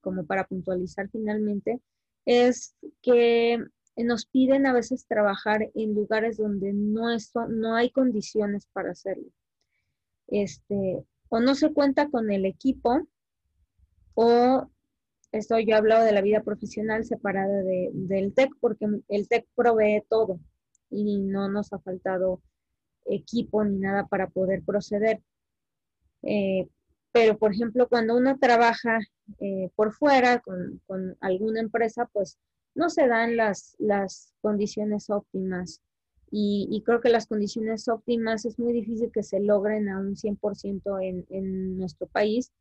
como 0.00 0.24
para 0.24 0.46
puntualizar 0.46 1.10
finalmente, 1.10 1.80
es 2.26 2.74
que 3.02 3.58
nos 3.96 4.26
piden 4.26 4.66
a 4.66 4.72
veces 4.72 5.06
trabajar 5.06 5.70
en 5.74 5.94
lugares 5.94 6.36
donde 6.36 6.72
no, 6.72 7.08
no 7.48 7.74
hay 7.74 7.90
condiciones 7.90 8.66
para 8.72 8.90
hacerlo. 8.90 9.28
Este, 10.28 11.04
o 11.28 11.40
no 11.40 11.54
se 11.54 11.72
cuenta 11.72 12.08
con 12.08 12.30
el 12.30 12.44
equipo, 12.44 13.06
o 14.14 14.70
esto 15.32 15.58
yo 15.58 15.74
he 15.74 15.78
hablado 15.78 16.04
de 16.04 16.12
la 16.12 16.22
vida 16.22 16.42
profesional 16.42 17.04
separada 17.04 17.62
del 17.62 18.32
TEC, 18.34 18.50
porque 18.60 18.86
el 19.08 19.28
TEC 19.28 19.46
provee 19.54 20.02
todo 20.08 20.40
y 20.90 21.18
no 21.18 21.48
nos 21.48 21.72
ha 21.72 21.78
faltado 21.78 22.40
equipo 23.04 23.64
ni 23.64 23.78
nada 23.78 24.06
para 24.06 24.28
poder 24.28 24.62
proceder. 24.62 25.22
Eh, 26.22 26.68
pero, 27.12 27.38
por 27.38 27.52
ejemplo, 27.52 27.88
cuando 27.88 28.16
uno 28.16 28.38
trabaja 28.38 28.98
eh, 29.40 29.70
por 29.74 29.92
fuera 29.92 30.40
con, 30.40 30.80
alguna 31.20 31.60
empresa, 31.60 32.08
pues 32.12 32.38
no 32.74 32.90
se 32.90 33.06
dan 33.06 33.36
las, 33.36 33.74
las 33.78 34.34
condiciones 34.40 35.08
óptimas. 35.08 35.80
Y, 36.38 36.82
creo 36.84 37.00
que 37.00 37.08
las 37.08 37.26
condiciones 37.26 37.88
óptimas 37.88 38.44
es 38.44 38.58
muy 38.58 38.74
difícil 38.74 39.10
que 39.10 39.22
se 39.22 39.40
logren 39.40 39.88
a 39.88 39.98
un 39.98 40.16
100% 40.16 41.02
en, 41.02 41.24
en 41.30 41.78
nuestro 41.78 42.06
país, 42.08 42.52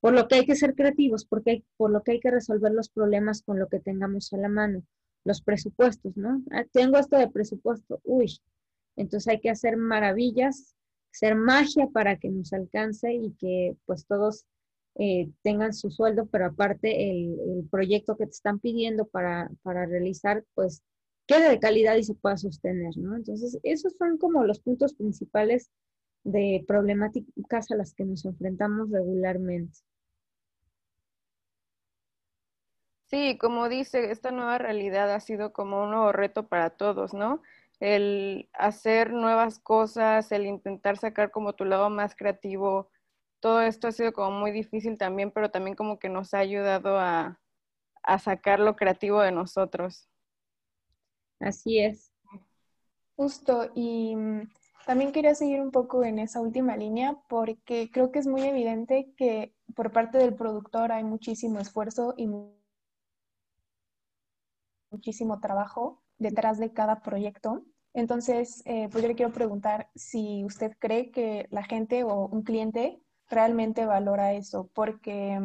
por 0.00 0.14
lo 0.14 0.26
que 0.26 0.36
hay 0.36 0.46
que 0.46 0.56
ser 0.56 0.74
creativos, 0.74 1.24
porque 1.26 1.62
por 1.76 1.92
lo 1.92 2.02
que 2.02 2.12
hay 2.12 2.20
que 2.20 2.32
resolver 2.32 2.72
los 2.72 2.88
problemas 2.88 3.42
con 3.42 3.58
lo 3.60 3.68
que 3.68 3.78
tengamos 3.78 4.32
a 4.32 4.36
la 4.36 4.48
mano, 4.48 4.82
los 5.24 5.42
presupuestos, 5.42 6.16
¿no? 6.16 6.42
Ah, 6.50 6.64
tengo 6.72 6.98
esto 6.98 7.18
de 7.18 7.28
presupuesto, 7.28 8.00
uy, 8.02 8.40
entonces 8.96 9.28
hay 9.28 9.40
que 9.40 9.50
hacer 9.50 9.76
maravillas 9.76 10.74
ser 11.10 11.34
magia 11.34 11.88
para 11.88 12.16
que 12.16 12.30
nos 12.30 12.52
alcance 12.52 13.12
y 13.12 13.32
que 13.32 13.76
pues 13.86 14.06
todos 14.06 14.46
eh, 14.96 15.30
tengan 15.42 15.72
su 15.72 15.90
sueldo, 15.90 16.26
pero 16.26 16.46
aparte 16.46 17.10
el, 17.10 17.68
proyecto 17.70 18.16
que 18.16 18.24
te 18.24 18.32
están 18.32 18.58
pidiendo 18.58 19.06
para, 19.06 19.50
para, 19.62 19.86
realizar 19.86 20.44
pues 20.54 20.82
quede 21.34 21.48
de 21.48 21.60
calidad 21.60 21.96
y 21.96 22.02
se 22.02 22.14
pueda 22.14 22.36
sostener, 22.36 22.96
¿no? 22.96 23.16
Entonces, 23.16 23.58
esos 23.62 23.96
son 23.96 24.18
como 24.18 24.44
los 24.44 24.60
puntos 24.60 24.94
principales 24.94 25.70
de 26.24 26.64
problemáticas 26.66 27.70
a 27.70 27.76
las 27.76 27.94
que 27.94 28.04
nos 28.04 28.24
enfrentamos 28.24 28.90
regularmente. 28.90 29.78
Sí, 33.06 33.36
como 33.38 33.68
dice, 33.68 34.12
esta 34.12 34.30
nueva 34.30 34.58
realidad 34.58 35.12
ha 35.12 35.20
sido 35.20 35.52
como 35.52 35.82
un 35.82 35.90
nuevo 35.90 36.12
reto 36.12 36.46
para 36.48 36.70
todos, 36.70 37.12
¿no? 37.14 37.42
el 37.80 38.48
hacer 38.52 39.10
nuevas 39.12 39.58
cosas, 39.58 40.30
el 40.32 40.46
intentar 40.46 40.98
sacar 40.98 41.30
como 41.30 41.54
tu 41.54 41.64
lado 41.64 41.88
más 41.90 42.14
creativo, 42.14 42.90
todo 43.40 43.62
esto 43.62 43.88
ha 43.88 43.92
sido 43.92 44.12
como 44.12 44.38
muy 44.38 44.52
difícil 44.52 44.98
también, 44.98 45.30
pero 45.30 45.50
también 45.50 45.74
como 45.74 45.98
que 45.98 46.10
nos 46.10 46.34
ha 46.34 46.38
ayudado 46.38 46.98
a, 46.98 47.38
sacar 48.18 48.60
lo 48.60 48.76
creativo 48.76 49.20
de 49.22 49.32
nosotros. 49.32 50.09
Así 51.40 51.78
es. 51.78 52.12
Justo, 53.16 53.70
y 53.74 54.14
mm, 54.16 54.48
también 54.86 55.12
quería 55.12 55.34
seguir 55.34 55.60
un 55.60 55.70
poco 55.70 56.04
en 56.04 56.18
esa 56.18 56.40
última 56.40 56.76
línea 56.76 57.18
porque 57.28 57.90
creo 57.92 58.12
que 58.12 58.18
es 58.18 58.26
muy 58.26 58.42
evidente 58.42 59.12
que 59.16 59.54
por 59.74 59.92
parte 59.92 60.18
del 60.18 60.34
productor 60.34 60.92
hay 60.92 61.04
muchísimo 61.04 61.58
esfuerzo 61.58 62.14
y 62.16 62.28
muchísimo 64.90 65.40
trabajo 65.40 66.02
detrás 66.18 66.58
de 66.58 66.72
cada 66.72 67.00
proyecto. 67.02 67.62
Entonces, 67.92 68.62
eh, 68.66 68.88
pues 68.90 69.02
yo 69.02 69.08
le 69.08 69.16
quiero 69.16 69.32
preguntar 69.32 69.90
si 69.94 70.44
usted 70.44 70.72
cree 70.78 71.10
que 71.10 71.46
la 71.50 71.64
gente 71.64 72.04
o 72.04 72.26
un 72.26 72.42
cliente 72.42 73.02
realmente 73.28 73.86
valora 73.86 74.32
eso, 74.32 74.70
porque 74.74 75.40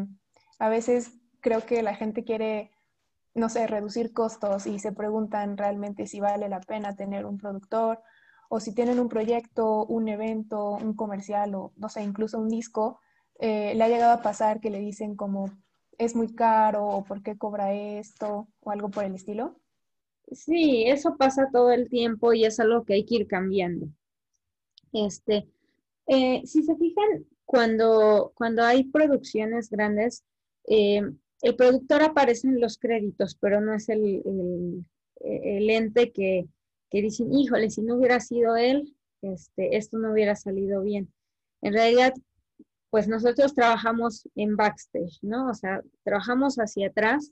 a 0.60 0.70
veces 0.70 1.20
creo 1.42 1.66
que 1.66 1.82
la 1.84 1.96
gente 1.96 2.24
quiere, 2.24 2.72
no 3.36 3.50
sé, 3.50 3.68
reducir 3.68 4.14
costos 4.14 4.66
y 4.66 4.80
se 4.80 4.94
preguntan 4.94 5.58
realmente 5.58 6.08
si 6.08 6.20
vale 6.20 6.50
la 6.50 6.62
pena 6.62 6.96
tener 6.96 7.26
un 7.26 7.38
productor 7.38 8.02
o 8.50 8.60
si 8.60 8.74
tienen 8.74 9.00
un 9.00 9.10
proyecto, 9.10 9.86
un 9.86 10.08
evento, 10.08 10.72
un 10.72 10.96
comercial 10.96 11.54
o, 11.56 11.74
no 11.76 11.90
sé, 11.90 12.02
incluso 12.04 12.40
un 12.40 12.50
disco, 12.50 13.00
eh, 13.40 13.74
le 13.76 13.84
ha 13.84 13.90
llegado 13.90 14.14
a 14.14 14.22
pasar 14.22 14.62
que 14.62 14.70
le 14.70 14.80
dicen 14.80 15.16
como 15.16 15.50
es 15.98 16.16
muy 16.16 16.34
caro 16.34 16.86
o 16.88 17.04
por 17.04 17.22
qué 17.24 17.38
cobra 17.38 17.74
esto 17.74 18.48
o 18.62 18.72
algo 18.72 18.90
por 18.90 19.04
el 19.04 19.16
estilo. 19.16 19.60
Sí, 20.32 20.86
eso 20.88 21.18
pasa 21.18 21.50
todo 21.52 21.72
el 21.72 21.90
tiempo 21.90 22.34
y 22.34 22.46
es 22.46 22.60
algo 22.60 22.84
que 22.84 22.94
hay 22.94 23.06
que 23.06 23.16
ir 23.16 23.28
cambiando. 23.28 23.88
Este, 24.94 25.48
eh, 26.08 26.42
si 26.46 26.64
se 26.64 26.76
fijan, 26.76 27.26
cuando, 27.46 28.32
cuando 28.36 28.64
hay 28.64 28.86
producciones 28.86 29.70
grandes, 29.70 30.24
eh, 30.68 31.02
el 31.46 31.56
productor 31.56 32.02
aparece 32.02 32.48
en 32.48 32.60
los 32.60 32.80
créditos, 32.80 33.38
pero 33.40 33.62
no 33.62 33.76
es 33.76 33.88
el, 33.90 34.84
el, 35.20 35.70
ente 35.70 36.12
que, 36.12 36.48
que 36.90 37.02
dicen, 37.04 37.32
híjole, 37.32 37.70
si 37.70 37.84
no 37.84 37.98
hubiera 37.98 38.20
sido 38.20 38.56
él, 38.56 38.96
este, 39.22 39.78
esto 39.78 40.00
no 40.00 40.12
hubiera 40.12 40.36
salido 40.36 40.82
bien. 40.82 41.14
En 41.62 41.74
realidad, 41.74 42.14
pues 42.90 43.08
nosotros 43.08 43.54
trabajamos 43.54 44.28
en 44.36 44.56
backstage, 44.56 45.20
¿no? 45.22 45.48
O 45.52 45.54
sea, 45.54 45.84
trabajamos 46.04 46.56
hacia 46.56 46.88
atrás 46.88 47.32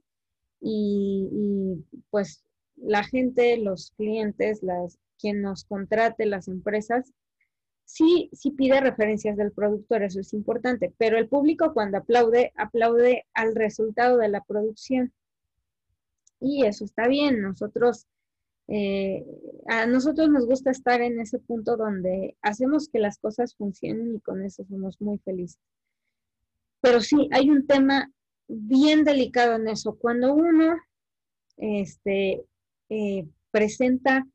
y, 0.62 1.28
y 1.32 1.99
pues 2.12 2.43
la 2.76 3.04
gente, 3.04 3.58
los 3.58 3.93
clientes, 3.97 4.62
las, 4.62 4.99
quien 5.17 5.41
nos 5.41 5.63
contrate, 5.63 6.28
las 6.28 6.47
empresas, 6.47 7.12
sí, 7.86 8.30
sí 8.34 8.52
pide 8.52 8.82
referencias 8.82 9.38
del 9.38 9.52
productor, 9.52 10.04
eso 10.04 10.19
es 10.19 10.34
importante, 10.34 10.93
pero 10.98 11.17
el 11.17 11.28
público 11.28 11.74
cuando 11.74 11.98
aplaude, 11.98 12.54
aplaude 12.56 13.26
al 13.34 13.56
resultado 13.56 14.17
de 14.17 14.30
la 14.30 14.43
producción. 14.43 15.13
Y 16.39 16.65
eso 16.65 16.86
está 16.86 17.08
bien, 17.08 17.41
nosotros, 17.41 18.08
eh, 18.67 19.26
a 19.67 19.86
nosotros 19.86 20.30
nos 20.30 20.46
gusta 20.46 20.72
estar 20.72 21.02
en 21.02 21.19
ese 21.19 21.39
punto 21.39 21.78
donde 21.78 22.36
hacemos 22.41 22.89
que 22.89 23.00
las 23.00 23.17
cosas 23.17 23.56
funcionen 23.56 24.15
y 24.15 24.19
con 24.19 24.43
eso 24.43 24.65
somos 24.65 25.00
muy 25.00 25.19
felices. 25.19 25.60
Pero 26.82 27.00
sí, 27.00 27.30
hay 27.32 27.50
un 27.50 27.65
tema 27.65 28.12
bien 28.48 29.06
delicado 29.06 29.56
en 29.56 29.69
eso. 29.69 29.96
Cuando 29.96 30.34
uno 30.34 30.76
este, 31.58 32.43
eh, 32.89 33.26
presenta 33.52 34.28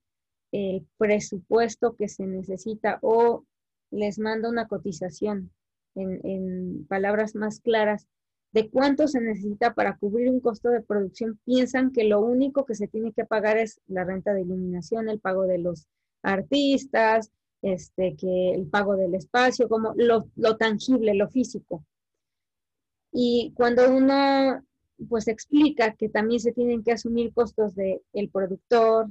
el 0.53 0.87
presupuesto 0.97 1.95
que 1.97 2.09
se 2.09 2.27
necesita 2.27 2.99
o 3.03 3.45
les 3.91 4.19
manda 4.19 4.49
una 4.49 4.69
cotización 4.69 5.51
en, 5.95 6.87
palabras 6.87 7.35
más 7.35 7.61
claras 7.61 8.07
de 8.53 8.71
cuánto 8.71 9.09
se 9.09 9.21
necesita 9.21 9.75
para 9.75 9.97
cubrir 9.97 10.31
un 10.31 10.41
costo 10.41 10.71
de 10.71 10.81
producción, 10.81 11.39
piensan 11.45 11.93
que 11.93 12.05
lo 12.05 12.21
único 12.21 12.65
que 12.65 12.75
se 12.75 12.89
tiene 12.89 13.13
que 13.13 13.27
pagar 13.27 13.59
es 13.59 13.81
la 13.87 14.05
renta 14.05 14.33
de 14.33 14.43
iluminación, 14.43 15.09
el 15.09 15.21
pago 15.21 15.47
de 15.47 15.59
los 15.59 15.87
artistas, 16.23 17.31
este, 17.61 18.17
que 18.17 18.53
el 18.53 18.67
pago 18.67 18.97
del 18.97 19.15
espacio, 19.15 19.69
como 19.69 19.93
lo, 19.97 20.31
lo 20.37 20.57
tangible, 20.57 21.15
lo 21.15 21.29
físico. 21.29 21.85
Y 23.13 23.53
cuando 23.55 23.95
uno 23.95 24.63
pues 25.09 25.29
explica 25.29 25.95
que 25.95 26.09
también 26.09 26.41
se 26.41 26.53
tienen 26.53 26.83
que 26.83 26.93
asumir 26.93 27.33
costos 27.33 27.75
del 27.75 28.01
el 28.13 28.31
productor, 28.31 29.11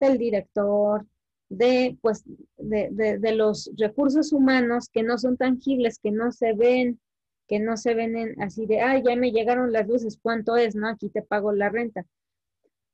del 0.00 0.18
director, 0.18 1.06
de, 1.48 1.96
pues, 2.00 2.24
de, 2.56 3.18
de, 3.18 3.32
los 3.34 3.70
recursos 3.76 4.32
humanos 4.32 4.88
que 4.92 5.02
no 5.02 5.18
son 5.18 5.36
tangibles, 5.36 5.98
que 5.98 6.10
no 6.10 6.32
se 6.32 6.54
ven, 6.54 7.00
que 7.48 7.58
no 7.58 7.76
se 7.76 7.94
ven 7.94 8.16
en, 8.16 8.42
así 8.42 8.66
de, 8.66 8.80
ah, 8.80 9.00
ya 9.04 9.16
me 9.16 9.32
llegaron 9.32 9.72
las 9.72 9.86
luces, 9.88 10.18
¿cuánto 10.22 10.56
es? 10.56 10.74
No, 10.74 10.88
aquí 10.88 11.08
te 11.10 11.22
pago 11.22 11.52
la 11.52 11.68
renta. 11.68 12.06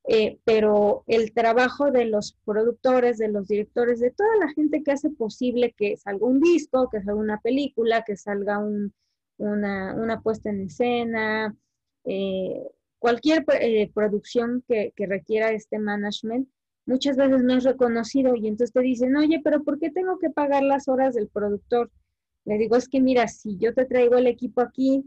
Eh, 0.08 0.38
pero 0.44 1.02
el 1.08 1.32
trabajo 1.32 1.90
de 1.90 2.04
los 2.04 2.36
productores, 2.44 3.18
de 3.18 3.28
los 3.28 3.48
directores, 3.48 3.98
de 3.98 4.12
toda 4.12 4.36
la 4.38 4.48
gente 4.52 4.82
que 4.82 4.92
hace 4.92 5.10
posible 5.10 5.74
que 5.76 5.96
salga 5.96 6.26
un 6.26 6.40
disco, 6.40 6.88
que 6.90 7.02
salga 7.02 7.20
una 7.20 7.40
película, 7.40 8.04
que 8.06 8.16
salga 8.16 8.58
un, 8.58 8.94
una, 9.38 9.94
una 9.94 10.20
puesta 10.22 10.50
en 10.50 10.62
escena, 10.62 11.56
eh, 12.04 12.62
cualquier 12.98 13.44
eh, 13.60 13.90
producción 13.92 14.64
que, 14.66 14.92
requiera 14.96 15.50
este 15.50 15.78
management, 15.78 16.48
muchas 16.86 17.16
veces 17.16 17.42
no 17.42 17.54
es 17.54 17.64
reconocido 17.64 18.34
y 18.36 18.46
entonces 18.46 18.72
te 18.72 18.80
dicen, 18.80 19.16
oye, 19.16 19.40
pero 19.42 19.62
¿por 19.62 19.78
qué 19.78 19.90
tengo 19.90 20.18
que 20.18 20.30
pagar 20.30 20.62
las 20.62 20.88
horas 20.88 21.14
del 21.14 21.28
productor? 21.28 21.90
Le 22.44 22.58
digo, 22.58 22.76
es 22.76 22.88
que 22.88 23.00
mira, 23.00 23.28
si 23.28 23.56
yo 23.58 23.74
te 23.74 23.84
traigo 23.84 24.16
el 24.16 24.28
equipo 24.28 24.60
aquí, 24.60 25.04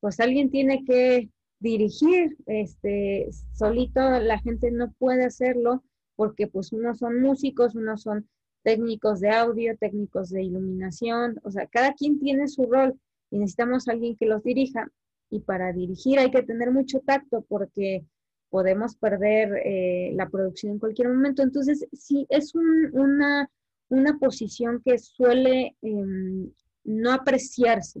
pues 0.00 0.20
alguien 0.20 0.50
tiene 0.50 0.84
que 0.84 1.28
dirigir, 1.58 2.36
este, 2.46 3.28
solito 3.52 4.00
la 4.20 4.38
gente 4.38 4.70
no 4.70 4.92
puede 4.92 5.24
hacerlo 5.24 5.82
porque 6.14 6.46
pues 6.46 6.72
unos 6.72 6.98
son 6.98 7.20
músicos, 7.20 7.74
unos 7.74 8.02
son 8.02 8.28
técnicos 8.62 9.20
de 9.20 9.30
audio, 9.30 9.76
técnicos 9.76 10.30
de 10.30 10.42
iluminación, 10.42 11.38
o 11.42 11.50
sea, 11.50 11.66
cada 11.66 11.94
quien 11.94 12.18
tiene 12.18 12.48
su 12.48 12.64
rol 12.66 12.98
y 13.30 13.38
necesitamos 13.38 13.86
a 13.86 13.92
alguien 13.92 14.16
que 14.16 14.26
los 14.26 14.42
dirija. 14.42 14.88
Y 15.28 15.40
para 15.40 15.72
dirigir 15.72 16.18
hay 16.18 16.30
que 16.30 16.42
tener 16.42 16.70
mucho 16.70 17.00
tacto 17.00 17.44
porque 17.48 18.04
podemos 18.50 18.96
perder 18.96 19.60
eh, 19.64 20.12
la 20.14 20.28
producción 20.28 20.72
en 20.72 20.78
cualquier 20.78 21.08
momento. 21.08 21.42
Entonces, 21.42 21.86
sí, 21.92 22.26
es 22.28 22.54
una, 22.54 23.50
una, 23.88 24.18
posición 24.18 24.82
que 24.84 24.98
suele 24.98 25.76
em, 25.82 26.50
no 26.84 27.12
apreciarse, 27.12 28.00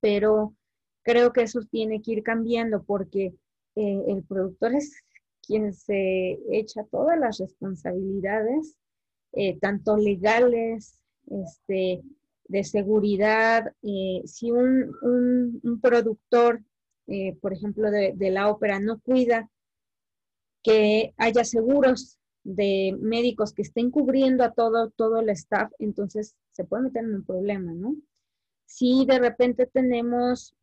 pero 0.00 0.54
creo 1.02 1.32
que 1.32 1.42
eso 1.42 1.60
tiene 1.70 2.02
que 2.02 2.12
ir 2.12 2.22
cambiando 2.22 2.82
porque 2.82 3.34
eh, 3.76 4.04
el 4.08 4.22
productor 4.24 4.74
es 4.74 5.02
quien 5.46 5.72
se 5.72 6.38
echa 6.50 6.84
todas 6.90 7.18
las 7.18 7.38
responsabilidades, 7.38 8.76
eh, 9.32 9.58
tanto 9.60 9.96
legales, 9.96 10.98
este, 11.30 12.02
de 12.48 12.64
seguridad. 12.64 13.72
Si 14.24 14.50
un, 14.50 15.80
productor, 15.80 16.62
por 17.40 17.52
ejemplo, 17.52 17.90
de, 17.90 18.12
de, 18.16 18.30
la 18.30 18.50
ópera 18.50 18.80
no 18.80 18.98
cuida 19.00 19.48
que 20.62 21.14
haya 21.16 21.44
seguros 21.44 22.18
de 22.42 22.96
médicos 23.00 23.52
que 23.52 23.62
estén 23.62 23.90
cubriendo 23.90 24.44
a 24.44 24.52
todo, 24.52 24.90
todo 24.90 25.20
el 25.20 25.30
staff, 25.30 25.72
entonces 25.78 26.36
se 26.52 26.64
puede 26.64 26.84
meter 26.84 27.04
en 27.04 27.14
un 27.16 27.24
problema, 27.24 27.72
¿no? 27.72 27.96
Si 28.64 29.04
de 29.06 29.18
repente 29.18 29.66
tenemos 29.66 30.56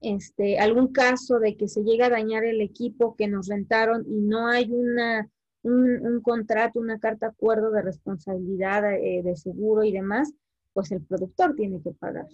este, 0.00 0.58
algún 0.58 0.92
caso 0.92 1.38
de 1.38 1.56
que 1.56 1.68
se 1.68 1.82
llega 1.82 2.06
a 2.06 2.10
dañar 2.10 2.44
el 2.44 2.60
equipo 2.60 3.16
que 3.16 3.28
nos 3.28 3.48
rentaron 3.48 4.04
y 4.06 4.20
no 4.20 4.48
hay 4.48 4.70
una, 4.70 5.30
un, 5.62 6.20
contrato, 6.22 6.78
una 6.78 6.98
carta 6.98 7.28
acuerdo 7.28 7.70
de 7.70 7.82
responsabilidad 7.82 8.94
eh, 8.94 9.22
de 9.24 9.36
seguro 9.36 9.82
y 9.82 9.92
demás, 9.92 10.32
pues 10.72 10.92
el 10.92 11.02
productor 11.02 11.54
tiene 11.54 11.80
que 11.82 11.92
pagar. 11.92 12.26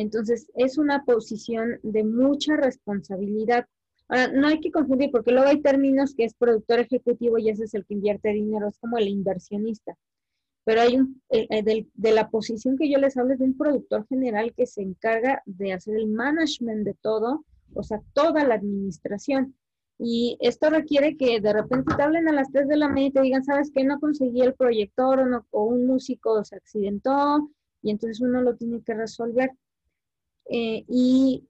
Entonces, 0.00 0.50
es 0.54 0.78
una 0.78 1.04
posición 1.04 1.78
de 1.82 2.04
mucha 2.04 2.56
responsabilidad. 2.56 3.66
Ahora, 4.08 4.28
no 4.32 4.48
hay 4.48 4.60
que 4.60 4.70
confundir, 4.70 5.10
porque 5.10 5.32
luego 5.32 5.48
hay 5.48 5.60
términos 5.60 6.14
que 6.14 6.24
es 6.24 6.34
productor 6.34 6.80
ejecutivo 6.80 7.38
y 7.38 7.50
ese 7.50 7.64
es 7.64 7.74
el 7.74 7.84
que 7.84 7.94
invierte 7.94 8.30
dinero, 8.30 8.68
es 8.68 8.78
como 8.78 8.98
el 8.98 9.08
inversionista 9.08 9.96
pero 10.64 10.82
hay 10.82 10.96
un, 10.96 11.20
eh, 11.30 11.46
eh, 11.50 11.62
de, 11.94 12.12
la 12.12 12.28
posición 12.30 12.76
que 12.76 12.90
yo 12.90 12.98
les 12.98 13.16
hablo 13.16 13.32
es 13.32 13.38
de 13.38 13.46
un 13.46 13.56
productor 13.56 14.06
general 14.06 14.52
que 14.54 14.66
se 14.66 14.82
encarga 14.82 15.42
de 15.46 15.72
hacer 15.72 15.96
el 15.96 16.08
management 16.08 16.84
de 16.84 16.94
todo, 16.94 17.44
o 17.74 17.82
sea, 17.82 18.00
toda 18.12 18.44
la 18.44 18.54
administración. 18.54 19.56
Y 19.98 20.38
esto 20.40 20.70
requiere 20.70 21.16
que 21.16 21.40
de 21.40 21.52
repente 21.52 21.94
te 21.94 22.02
hablen 22.02 22.28
a 22.28 22.32
las 22.32 22.50
3 22.50 22.68
de 22.68 22.76
la 22.76 22.88
mañana 22.88 23.08
y 23.08 23.10
te 23.10 23.20
digan, 23.20 23.44
¿sabes 23.44 23.70
qué? 23.74 23.84
No 23.84 24.00
conseguí 24.00 24.40
el 24.40 24.54
proyector 24.54 25.18
o, 25.18 25.26
no, 25.26 25.46
o 25.50 25.64
un 25.64 25.86
músico 25.86 26.42
se 26.44 26.56
accidentó 26.56 27.50
y 27.82 27.90
entonces 27.90 28.20
uno 28.20 28.40
lo 28.40 28.56
tiene 28.56 28.80
que 28.82 28.94
resolver. 28.94 29.50
Eh, 30.48 30.84
y 30.88 31.46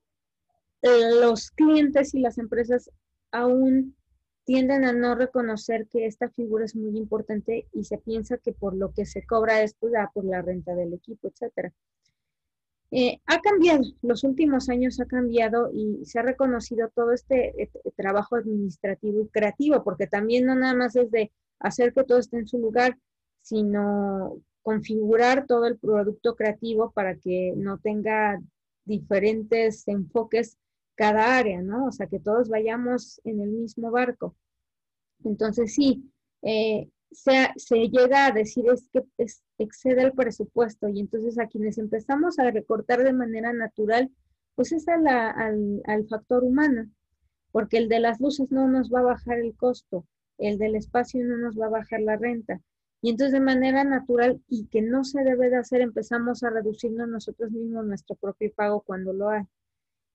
los 0.83 1.51
clientes 1.51 2.15
y 2.15 2.21
las 2.21 2.39
empresas 2.39 2.91
aún 3.31 3.97
tienden 4.45 4.85
a 4.85 4.93
no 4.93 5.15
reconocer 5.15 5.87
que 5.89 6.07
esta 6.07 6.29
figura 6.31 6.65
es 6.65 6.75
muy 6.75 6.97
importante 6.97 7.69
y 7.73 7.85
se 7.85 7.99
piensa 7.99 8.39
que 8.39 8.53
por 8.53 8.75
lo 8.75 8.93
que 8.93 9.07
se 9.07 9.25
cobra 9.25 9.63
esto 9.63 9.89
da 9.91 10.11
por 10.13 10.25
la 10.25 10.43
renta 10.43 10.75
del 10.75 10.95
equipo, 10.95 11.29
etc. 11.29 11.73
Eh, 12.93 13.21
ha 13.27 13.41
cambiado, 13.41 13.83
los 14.03 14.25
últimos 14.25 14.69
años 14.69 14.99
ha 15.01 15.07
cambiado 15.07 15.71
y 15.73 16.05
se 16.05 16.19
ha 16.19 16.23
reconocido 16.23 16.91
todo 16.93 17.13
este, 17.13 17.71
trabajo 17.95 18.35
administrativo 18.35 19.23
y 19.23 19.29
creativo, 19.29 19.85
porque 19.85 20.09
también 20.09 20.47
no 20.47 20.57
nada 20.57 20.75
más 20.75 20.97
es 20.97 21.11
de 21.13 21.31
hacer 21.61 21.93
que 21.93 22.03
todo 22.03 22.19
esté 22.19 22.39
en 22.39 22.49
su 22.49 22.59
lugar, 22.59 22.99
sino 23.43 24.41
configurar 24.63 25.47
todo 25.47 25.67
el 25.67 25.79
producto 25.79 26.35
creativo 26.35 26.91
para 26.91 27.15
que 27.17 27.55
no 27.57 27.79
tenga 27.79 28.41
diferentes 28.91 29.89
enfoques 29.89 30.59
cada 30.95 31.39
área, 31.39 31.63
¿no? 31.63 31.87
O 31.87 31.93
sea, 31.93 32.07
que 32.09 32.21
todos 32.21 32.49
vayamos 32.51 33.21
en 33.25 33.41
el 33.41 33.49
mismo 33.49 33.91
barco. 33.91 34.37
Entonces, 35.25 35.75
sí, 35.75 36.13
eh, 36.43 36.91
se, 37.11 37.89
llega 37.89 38.27
a 38.27 38.33
decir 38.33 38.67
es 38.71 38.89
que 38.93 39.03
excede 39.59 40.03
el 40.03 40.13
presupuesto 40.13 40.89
y 40.89 41.01
entonces 41.01 41.39
a 41.39 41.47
quienes 41.47 41.79
empezamos 41.79 42.39
a 42.39 42.51
recortar 42.51 43.03
de 43.03 43.13
manera 43.13 43.53
natural, 43.53 44.11
pues 44.55 44.73
es 44.73 44.87
al, 44.89 45.07
al 45.87 46.09
factor 46.09 46.45
humano, 46.45 46.91
porque 47.53 47.79
el 47.79 47.89
de 47.89 48.01
las 48.01 48.21
luces 48.21 48.51
no 48.51 48.69
nos 48.69 48.91
va 48.91 49.01
a 49.01 49.15
bajar 49.15 49.39
el 49.39 49.57
costo, 49.57 50.07
el 50.39 50.59
del 50.59 50.77
espacio 50.77 51.25
no 51.25 51.37
nos 51.37 51.59
va 51.59 51.67
a 51.67 51.71
bajar 51.71 52.01
la 52.01 52.17
renta. 52.17 52.61
Y 53.03 53.11
entonces 53.11 53.33
de 53.33 53.41
manera 53.41 53.85
natural 53.85 54.43
y 54.49 54.67
que 54.67 54.83
no 54.83 55.05
se 55.05 55.23
debe 55.25 55.51
de 55.51 55.57
hacer, 55.57 55.81
empezamos 55.81 56.43
a 56.43 56.51
reducirnos 56.51 57.09
nosotros 57.09 57.51
mismos 57.51 57.87
nuestro 57.87 58.17
propio 58.17 58.53
pago 58.55 58.83
cuando 58.83 59.13
lo 59.13 59.31
hay 59.31 59.45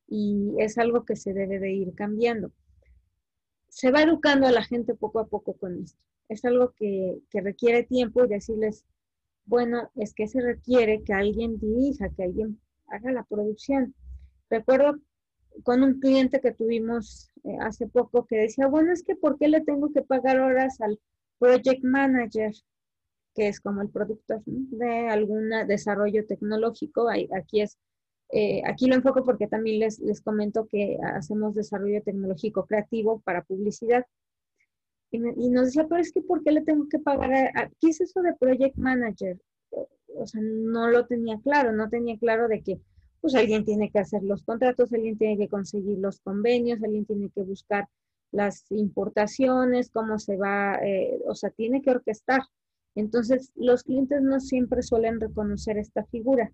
y 0.08 0.54
es 0.60 0.78
algo 0.78 1.06
que 1.06 1.16
se 1.16 1.34
debe 1.34 1.60
de 1.60 1.72
ir 1.72 1.96
cambiando. 1.96 2.52
Se 3.70 3.92
va 3.92 4.04
educando 4.04 4.48
a 4.48 4.52
la 4.52 4.64
gente 4.64 4.96
poco 4.96 5.20
a 5.20 5.28
poco 5.28 5.54
con 5.54 5.82
esto. 5.82 6.00
Es 6.30 6.46
algo 6.46 6.74
que, 6.74 7.22
requiere 7.34 7.84
tiempo 7.84 8.24
y 8.24 8.30
decirles, 8.30 8.86
bueno, 9.46 9.92
es 9.96 10.14
que 10.14 10.28
se 10.28 10.42
requiere 10.42 11.04
que 11.04 11.14
alguien 11.14 11.60
dirija, 11.60 12.10
que 12.10 12.24
alguien 12.24 12.60
haga 12.88 13.12
la 13.12 13.24
producción. 13.24 13.94
Recuerdo 14.50 15.00
con 15.64 15.84
un 15.84 16.00
cliente 16.00 16.42
que 16.42 16.52
tuvimos 16.52 17.32
eh, 17.44 17.58
hace 17.62 17.88
poco 17.88 18.26
que 18.26 18.38
decía, 18.38 18.68
bueno, 18.68 18.92
es 18.92 19.04
que 19.04 19.16
¿por 19.16 19.38
qué 19.38 19.48
le 19.48 19.62
tengo 19.62 19.92
que 19.92 20.02
pagar 20.02 20.40
horas 20.40 20.82
al 20.82 21.00
project 21.40 21.84
manager? 21.84 22.54
Que 23.36 23.50
es 23.50 23.60
como 23.60 23.82
el 23.82 23.90
productor 23.90 24.42
de 24.46 25.10
algún 25.10 25.50
desarrollo 25.68 26.26
tecnológico. 26.26 27.10
Aquí 27.10 27.62
es 27.62 27.78
eh, 28.32 28.62
aquí 28.66 28.88
lo 28.88 28.96
enfoco 28.96 29.24
porque 29.24 29.48
también 29.48 29.80
les, 29.80 30.00
les 30.00 30.22
comento 30.22 30.68
que 30.68 30.98
hacemos 31.16 31.56
desarrollo 31.56 32.02
tecnológico 32.02 32.66
creativo 32.66 33.22
para 33.22 33.44
publicidad. 33.44 34.06
Y, 35.12 35.20
nos 35.20 35.68
decía, 35.68 35.86
pero 35.88 36.02
es 36.02 36.12
que 36.12 36.22
¿por 36.22 36.44
qué 36.44 36.52
le 36.52 36.62
tengo 36.62 36.90
que 36.90 37.00
pagar? 37.00 37.32
A, 37.56 37.70
¿Qué 37.80 37.90
es 37.90 38.02
eso 38.02 38.22
de 38.22 38.34
Project 38.34 38.76
Manager? 38.76 39.40
O 40.18 40.26
sea, 40.26 40.42
no 40.42 40.90
lo 40.90 41.06
tenía 41.06 41.40
claro, 41.42 41.72
no 41.72 41.90
tenía 41.90 42.18
claro 42.18 42.48
de 42.48 42.62
que 42.62 42.80
pues 43.22 43.34
alguien 43.36 43.64
tiene 43.64 43.90
que 43.90 44.00
hacer 44.00 44.24
los 44.24 44.44
contratos, 44.44 44.92
alguien 44.94 45.18
tiene 45.18 45.38
que 45.38 45.48
conseguir 45.48 45.98
los 46.00 46.20
convenios, 46.20 46.84
alguien 46.84 47.06
tiene 47.06 47.30
que 47.30 47.44
buscar 47.44 47.88
las 48.32 48.70
importaciones, 48.72 49.90
cómo 49.90 50.20
se 50.20 50.36
va, 50.36 50.80
eh, 50.84 51.20
o 51.26 51.34
sea, 51.34 51.50
tiene 51.52 51.82
que 51.82 51.92
orquestar. 51.92 52.42
Entonces, 52.96 53.52
los 53.56 53.84
clientes 53.84 54.22
no 54.22 54.40
siempre 54.40 54.82
suelen 54.82 55.20
reconocer 55.20 55.78
esta 55.78 56.06
figura. 56.06 56.52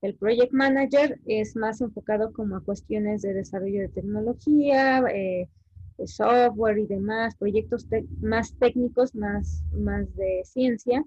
El 0.00 0.14
project 0.14 0.52
manager 0.52 1.20
es 1.26 1.56
más 1.56 1.80
enfocado 1.80 2.32
como 2.32 2.56
a 2.56 2.62
cuestiones 2.62 3.22
de 3.22 3.34
desarrollo 3.34 3.80
de 3.80 3.88
tecnología, 3.88 5.00
eh, 5.12 5.48
software 6.06 6.78
y 6.78 6.86
demás, 6.86 7.36
proyectos 7.36 7.86
más 8.20 8.54
técnicos, 8.58 9.14
más, 9.14 9.62
más 9.72 10.14
de 10.14 10.42
ciencia. 10.44 11.04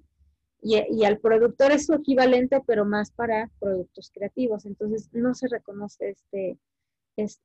Y, 0.63 1.05
al 1.05 1.17
productor 1.17 1.71
es 1.71 1.87
su 1.87 1.93
equivalente, 1.93 2.61
pero 2.67 2.85
más 2.85 3.11
para 3.11 3.49
productos 3.59 4.11
creativos. 4.13 4.65
Entonces 4.65 5.09
no 5.11 5.33
se 5.33 5.47
reconoce 5.47 6.11
este, 6.11 6.57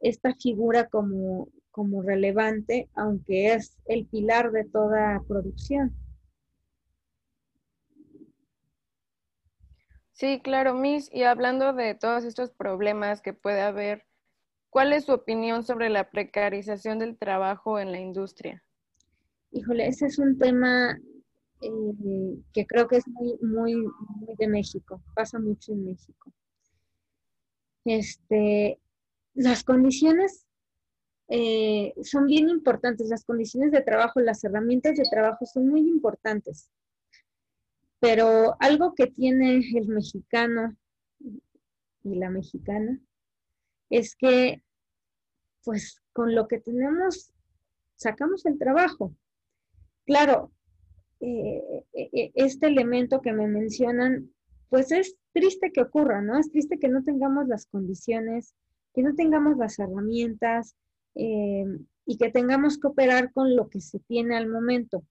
esta 0.00 0.34
figura 0.34 0.88
como, 0.88 1.48
como 1.70 2.02
relevante, 2.02 2.90
aunque 2.94 3.54
es 3.54 3.78
el 3.86 4.04
pilar 4.06 4.52
de 4.52 4.64
toda 4.64 5.22
producción. 5.26 5.94
Sí, 10.16 10.40
claro, 10.42 10.72
Miss. 10.72 11.10
Y 11.12 11.24
hablando 11.24 11.74
de 11.74 11.94
todos 11.94 12.24
estos 12.24 12.50
problemas 12.50 13.20
que 13.20 13.34
puede 13.34 13.60
haber, 13.60 14.06
¿cuál 14.70 14.94
es 14.94 15.04
su 15.04 15.12
opinión 15.12 15.62
sobre 15.62 15.90
la 15.90 16.10
precarización 16.10 16.98
del 16.98 17.18
trabajo 17.18 17.78
en 17.78 17.92
la 17.92 18.00
industria? 18.00 18.64
Híjole, 19.50 19.86
ese 19.86 20.06
es 20.06 20.18
un 20.18 20.38
tema 20.38 20.98
eh, 21.60 22.38
que 22.54 22.66
creo 22.66 22.88
que 22.88 22.96
es 22.96 23.06
muy, 23.08 23.36
muy, 23.42 23.74
muy 23.74 24.34
de 24.38 24.48
México, 24.48 25.02
pasa 25.14 25.38
mucho 25.38 25.72
en 25.72 25.84
México. 25.84 26.32
Este, 27.84 28.80
las 29.34 29.64
condiciones 29.64 30.46
eh, 31.28 31.92
son 32.02 32.24
bien 32.24 32.48
importantes, 32.48 33.10
las 33.10 33.26
condiciones 33.26 33.70
de 33.70 33.82
trabajo, 33.82 34.20
las 34.20 34.42
herramientas 34.44 34.96
de 34.96 35.04
trabajo 35.10 35.44
son 35.44 35.68
muy 35.68 35.80
importantes. 35.80 36.70
Pero 38.06 38.54
algo 38.60 38.94
que 38.94 39.08
tiene 39.08 39.56
el 39.74 39.88
mexicano 39.88 40.76
y 42.04 42.14
la 42.14 42.30
mexicana 42.30 43.00
es 43.90 44.14
que, 44.14 44.62
pues, 45.64 46.00
con 46.12 46.32
lo 46.32 46.46
que 46.46 46.60
tenemos, 46.60 47.32
sacamos 47.96 48.46
el 48.46 48.58
trabajo. 48.58 49.12
Claro, 50.04 50.52
eh, 51.18 51.82
eh, 51.94 52.10
eh, 52.12 52.30
este 52.36 52.68
elemento 52.68 53.20
que 53.22 53.32
me 53.32 53.48
mencionan, 53.48 54.32
pues 54.68 54.92
es 54.92 55.16
triste 55.32 55.72
que 55.72 55.80
ocurra, 55.80 56.22
¿no? 56.22 56.38
Es 56.38 56.52
triste 56.52 56.78
que 56.78 56.88
no 56.88 57.02
tengamos 57.02 57.48
las 57.48 57.66
condiciones 57.66 58.54
que 58.94 59.02
no 59.02 59.16
tengamos 59.16 59.58
las 59.58 59.80
herramientas 59.80 60.76
y 61.12 62.18
que 62.18 62.30
tengamos 62.30 62.78
que 62.78 62.86
operar 62.86 63.32
con 63.32 63.56
lo 63.56 63.68
que 63.68 63.80
se 63.80 63.98
tiene 63.98 64.36
al 64.36 64.48
momento. 64.48 65.04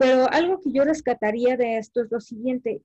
Pero 0.00 0.30
algo 0.32 0.58
que 0.62 0.72
yo 0.72 0.82
rescataría 0.82 1.58
de 1.58 1.76
esto 1.76 2.00
es 2.00 2.10
lo 2.10 2.20
siguiente. 2.20 2.80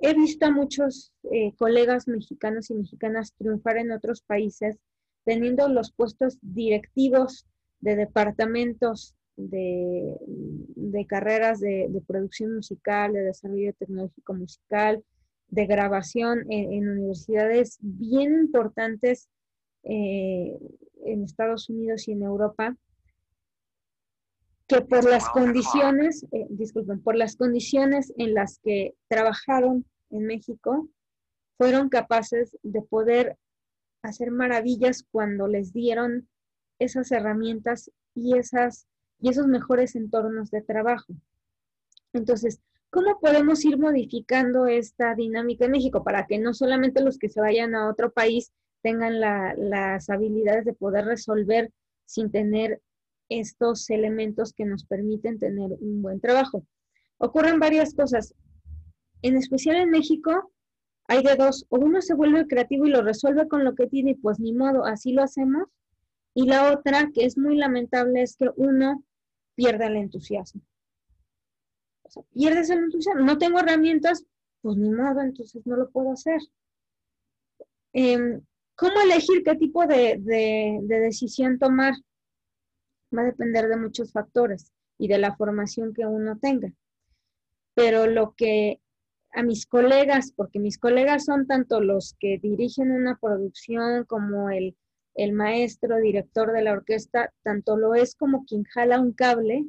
He 0.00 0.14
visto 0.14 0.46
a 0.46 0.50
muchos 0.50 1.12
eh, 1.30 1.52
colegas 1.56 2.08
mexicanos 2.08 2.70
y 2.70 2.74
mexicanas 2.74 3.34
triunfar 3.34 3.76
en 3.76 3.92
otros 3.92 4.22
países 4.22 4.78
teniendo 5.24 5.68
los 5.68 5.92
puestos 5.92 6.36
directivos 6.42 7.46
de 7.78 7.94
departamentos 7.94 9.14
de, 9.36 10.18
carreras 11.06 11.60
de, 11.60 12.02
producción 12.04 12.56
musical, 12.56 13.12
de 13.12 13.22
desarrollo 13.22 13.72
tecnológico 13.74 14.34
musical, 14.34 15.04
de 15.50 15.66
grabación 15.66 16.50
en, 16.50 16.88
universidades 16.88 17.78
bien 17.80 18.40
importantes 18.40 19.28
eh, 19.84 20.58
en 21.04 21.22
Estados 21.22 21.68
Unidos 21.68 22.08
y 22.08 22.12
en 22.12 22.24
Europa, 22.24 22.76
que 24.68 24.82
por 24.82 25.08
las 25.08 25.28
condiciones, 25.30 26.26
eh, 26.30 26.46
disculpen, 26.50 27.00
por 27.00 27.16
las 27.16 27.36
condiciones 27.36 28.12
en 28.18 28.34
las 28.34 28.60
que 28.62 28.94
trabajaron 29.08 29.86
en 30.10 30.26
México, 30.26 30.88
fueron 31.56 31.88
capaces 31.88 32.56
de 32.62 32.82
poder 32.82 33.38
hacer 34.02 34.30
maravillas 34.30 35.04
cuando 35.10 35.48
les 35.48 35.72
dieron 35.72 36.28
esas 36.78 37.10
herramientas 37.10 37.90
y, 38.14 38.36
esas, 38.36 38.86
y 39.18 39.30
esos 39.30 39.48
mejores 39.48 39.96
entornos 39.96 40.50
de 40.50 40.60
trabajo. 40.60 41.14
Entonces, 42.12 42.60
¿cómo 42.90 43.18
podemos 43.20 43.64
ir 43.64 43.78
modificando 43.78 44.66
esta 44.66 45.14
dinámica 45.14 45.64
en 45.64 45.72
México 45.72 46.04
para 46.04 46.26
que 46.26 46.38
no 46.38 46.52
solamente 46.52 47.02
los 47.02 47.18
que 47.18 47.30
se 47.30 47.40
vayan 47.40 47.74
a 47.74 47.88
otro 47.88 48.12
país 48.12 48.52
tengan 48.82 49.18
las 49.20 50.10
habilidades 50.10 50.66
de 50.66 50.74
poder 50.74 51.06
resolver 51.06 51.72
sin 52.04 52.30
tener 52.30 52.80
estos 53.28 53.88
elementos 53.90 54.52
que 54.52 54.64
nos 54.64 54.84
permiten 54.84 55.38
tener 55.38 55.70
un 55.80 56.02
buen 56.02 56.20
trabajo. 56.20 56.64
Ocurren 57.18 57.58
varias 57.58 57.94
cosas. 57.94 58.34
En 59.22 59.36
especial 59.36 59.76
en 59.76 59.90
México 59.90 60.52
hay 61.06 61.22
de 61.22 61.36
dos, 61.36 61.66
o 61.70 61.78
uno 61.78 62.02
se 62.02 62.14
vuelve 62.14 62.46
creativo 62.46 62.86
y 62.86 62.90
lo 62.90 63.02
resuelve 63.02 63.48
con 63.48 63.64
lo 63.64 63.74
que 63.74 63.86
tiene, 63.86 64.16
pues 64.20 64.38
ni 64.38 64.52
modo, 64.52 64.84
así 64.84 65.12
lo 65.12 65.22
hacemos. 65.22 65.68
Y 66.34 66.46
la 66.46 66.72
otra, 66.72 67.10
que 67.12 67.24
es 67.24 67.38
muy 67.38 67.56
lamentable, 67.56 68.22
es 68.22 68.36
que 68.36 68.50
uno 68.56 69.02
pierda 69.54 69.86
el 69.86 69.96
entusiasmo. 69.96 70.62
O 72.02 72.10
sea, 72.10 72.22
pierdes 72.32 72.70
el 72.70 72.78
entusiasmo. 72.78 73.24
No 73.24 73.38
tengo 73.38 73.58
herramientas, 73.58 74.24
pues 74.60 74.76
ni 74.76 74.90
modo, 74.90 75.20
entonces 75.20 75.66
no 75.66 75.76
lo 75.76 75.90
puedo 75.90 76.12
hacer. 76.12 76.40
Em, 77.92 78.40
¿Cómo 78.76 79.00
elegir 79.00 79.42
qué 79.42 79.56
tipo 79.56 79.86
de, 79.86 80.20
decisión 80.86 81.58
tomar? 81.58 81.94
Va 83.16 83.22
a 83.22 83.26
depender 83.26 83.68
de 83.68 83.76
muchos 83.76 84.12
factores 84.12 84.72
y 84.98 85.08
de 85.08 85.18
la 85.18 85.36
formación 85.36 85.94
que 85.94 86.06
uno 86.06 86.38
tenga. 86.38 86.72
Pero 87.74 88.06
lo 88.06 88.34
que 88.34 88.80
a 89.32 89.42
mis 89.42 89.66
colegas, 89.66 90.32
porque 90.34 90.58
mis 90.58 90.78
colegas 90.78 91.24
son 91.24 91.46
tanto 91.46 91.80
los 91.80 92.16
que 92.18 92.38
dirigen 92.38 92.90
una 92.90 93.16
producción 93.16 94.04
como 94.04 94.50
el, 94.50 94.74
maestro, 95.32 95.96
director 95.98 96.52
de 96.52 96.62
la 96.62 96.72
orquesta, 96.72 97.32
tanto 97.42 97.76
lo 97.76 97.94
es 97.94 98.14
como 98.14 98.44
quien 98.44 98.62
jala 98.64 99.00
un 99.00 99.12
cable 99.12 99.66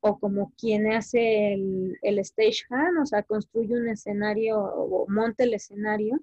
o 0.00 0.18
como 0.18 0.52
quien 0.56 0.90
hace 0.90 1.52
el, 1.52 1.98
el 2.00 2.18
stage 2.20 2.64
hand, 2.70 2.98
o 3.02 3.04
sea, 3.04 3.22
construye 3.22 3.74
un 3.74 3.88
escenario 3.88 4.58
o 4.58 5.06
monta 5.08 5.44
el 5.44 5.52
escenario 5.52 6.18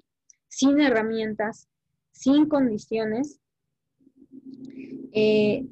sin 0.47 0.79
herramientas, 0.79 1.67
sin 2.11 2.47
condiciones. 2.47 3.39
Eh, 5.11 5.65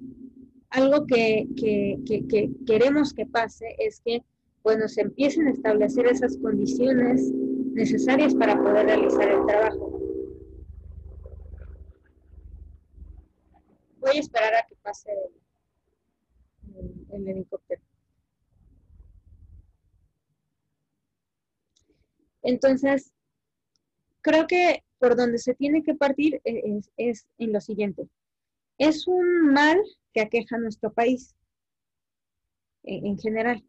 algo 0.74 1.06
que, 1.06 1.48
queremos 2.66 3.14
que 3.14 3.28
pase 3.28 3.76
es 3.78 4.02
que 4.02 4.24
cuando 4.64 4.88
se 4.88 5.02
empiecen 5.02 5.48
a 5.48 5.52
establecer 5.52 6.08
esas 6.08 6.36
condiciones 6.38 7.32
necesarias 7.74 8.34
para 8.34 8.58
poder 8.58 8.88
realizar 8.88 9.30
el 9.30 9.46
trabajo. 9.46 10.00
Voy 14.00 14.18
a 14.18 14.20
esperar 14.20 14.56
a 14.56 14.66
que 14.68 14.76
pase 14.82 15.12
el, 17.12 17.28
helicóptero. 17.28 17.82
Entonces, 22.42 23.14
creo 24.22 24.48
que 24.48 24.84
por 24.98 25.16
donde 25.16 25.38
se 25.38 25.54
tiene 25.54 25.84
que 25.84 25.94
partir 25.94 26.42
e, 26.44 26.82
es, 26.98 27.28
en 27.38 27.54
lo 27.54 27.62
siguiente. 27.62 28.08
Es 28.80 29.08
un 29.08 29.54
mal 29.54 29.80
que 30.14 30.22
aqueja 30.22 30.56
a 30.56 30.60
nuestro 30.60 30.94
país 30.94 31.36
en, 32.84 33.18
general. 33.18 33.64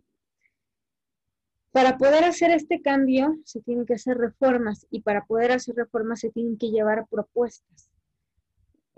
Para 1.73 1.99
poder 1.99 2.25
hacer 2.25 2.51
este 2.51 2.83
cambio 2.83 3.37
se 3.45 3.61
tienen 3.61 3.87
que 3.87 3.95
hacer 3.95 4.17
reformas 4.17 4.87
y 4.91 5.01
para 5.01 5.25
poder 5.25 5.53
hacer 5.53 5.75
reformas 5.75 6.21
se 6.21 6.31
tienen 6.31 6.57
que 6.57 6.71
llevar 6.71 7.07
propuestas 7.09 7.91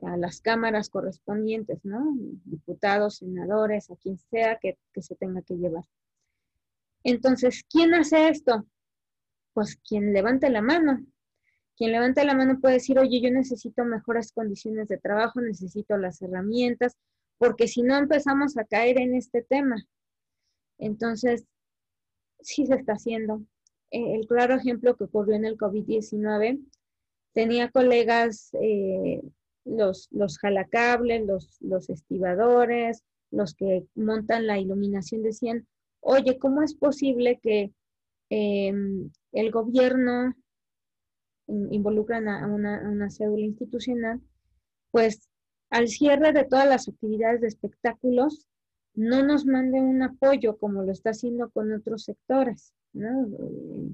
a 0.03 0.17
las 0.19 0.41
cámaras 0.43 0.91
correspondientes, 0.91 1.83
¿no? 1.85 2.15
Diputados, 2.45 3.17
senadores, 3.17 3.91
a 3.91 3.97
quien 3.97 4.19
sea 4.19 4.59
que, 4.59 4.77
se 5.01 5.15
tenga 5.15 5.41
que 5.41 5.57
llevar. 5.57 5.85
Entonces, 7.03 7.65
¿quién 7.71 7.95
hace 7.95 8.29
esto? 8.29 8.67
Pues 9.55 9.77
quien 9.77 10.13
levante 10.13 10.51
la 10.51 10.61
mano, 10.61 11.01
quien 11.77 11.93
levanta 11.93 12.25
la 12.25 12.35
mano 12.35 12.61
puede 12.61 12.75
decir, 12.75 12.99
oye, 12.99 13.23
yo 13.23 13.31
necesito 13.31 13.85
mejores 13.85 14.33
condiciones 14.33 14.89
de 14.89 14.99
trabajo, 14.99 15.41
necesito 15.41 15.97
las 15.97 16.21
herramientas, 16.21 16.97
porque 17.39 17.69
si 17.69 17.83
no 17.83 17.97
empezamos 17.97 18.57
a 18.57 18.65
caer 18.65 18.99
en 18.99 19.15
este 19.15 19.43
tema. 19.43 19.77
Entonces, 20.79 21.45
sí 22.41 22.67
se 22.67 22.75
está 22.75 22.95
haciendo. 22.95 23.43
Eh, 23.91 24.15
el 24.15 24.27
claro 24.27 24.55
ejemplo 24.55 24.97
que 24.97 25.05
ocurrió 25.05 25.37
en 25.37 25.45
el 25.45 25.57
COVID-19, 25.57 26.61
tenía 27.33 27.71
colegas, 27.71 28.51
eh, 28.61 29.23
los, 29.65 30.09
los 30.11 30.39
jalacables, 30.39 31.27
los, 31.27 31.57
los 31.61 31.91
estibadores, 31.91 33.03
los 33.31 33.55
que 33.55 33.87
montan 33.95 34.47
la 34.47 34.59
iluminación, 34.59 35.23
decían, 35.23 35.67
oye, 36.01 36.39
¿cómo 36.39 36.63
es 36.63 36.75
posible 36.75 37.41
que 37.43 37.73
em, 38.31 39.11
el 39.33 39.51
gobierno 39.51 40.35
involucran 41.49 42.29
a 42.29 42.47
una, 42.47 43.11
cédula 43.11 43.45
institucional, 43.45 44.21
pues 44.91 45.29
al 45.71 45.89
cierre 45.89 46.33
de 46.33 46.45
todas 46.45 46.69
las 46.69 46.89
actividades 46.89 47.41
de 47.41 47.49
espectáculos, 47.49 48.47
no 48.95 49.23
nos 49.23 49.45
mande 49.45 49.81
un 49.81 50.03
apoyo 50.03 50.57
como 50.57 50.83
lo 50.83 50.93
está 50.93 51.11
haciendo 51.11 51.51
con 51.51 51.73
otros 51.73 52.05
sectores. 52.05 52.73
Eh, 52.95 53.91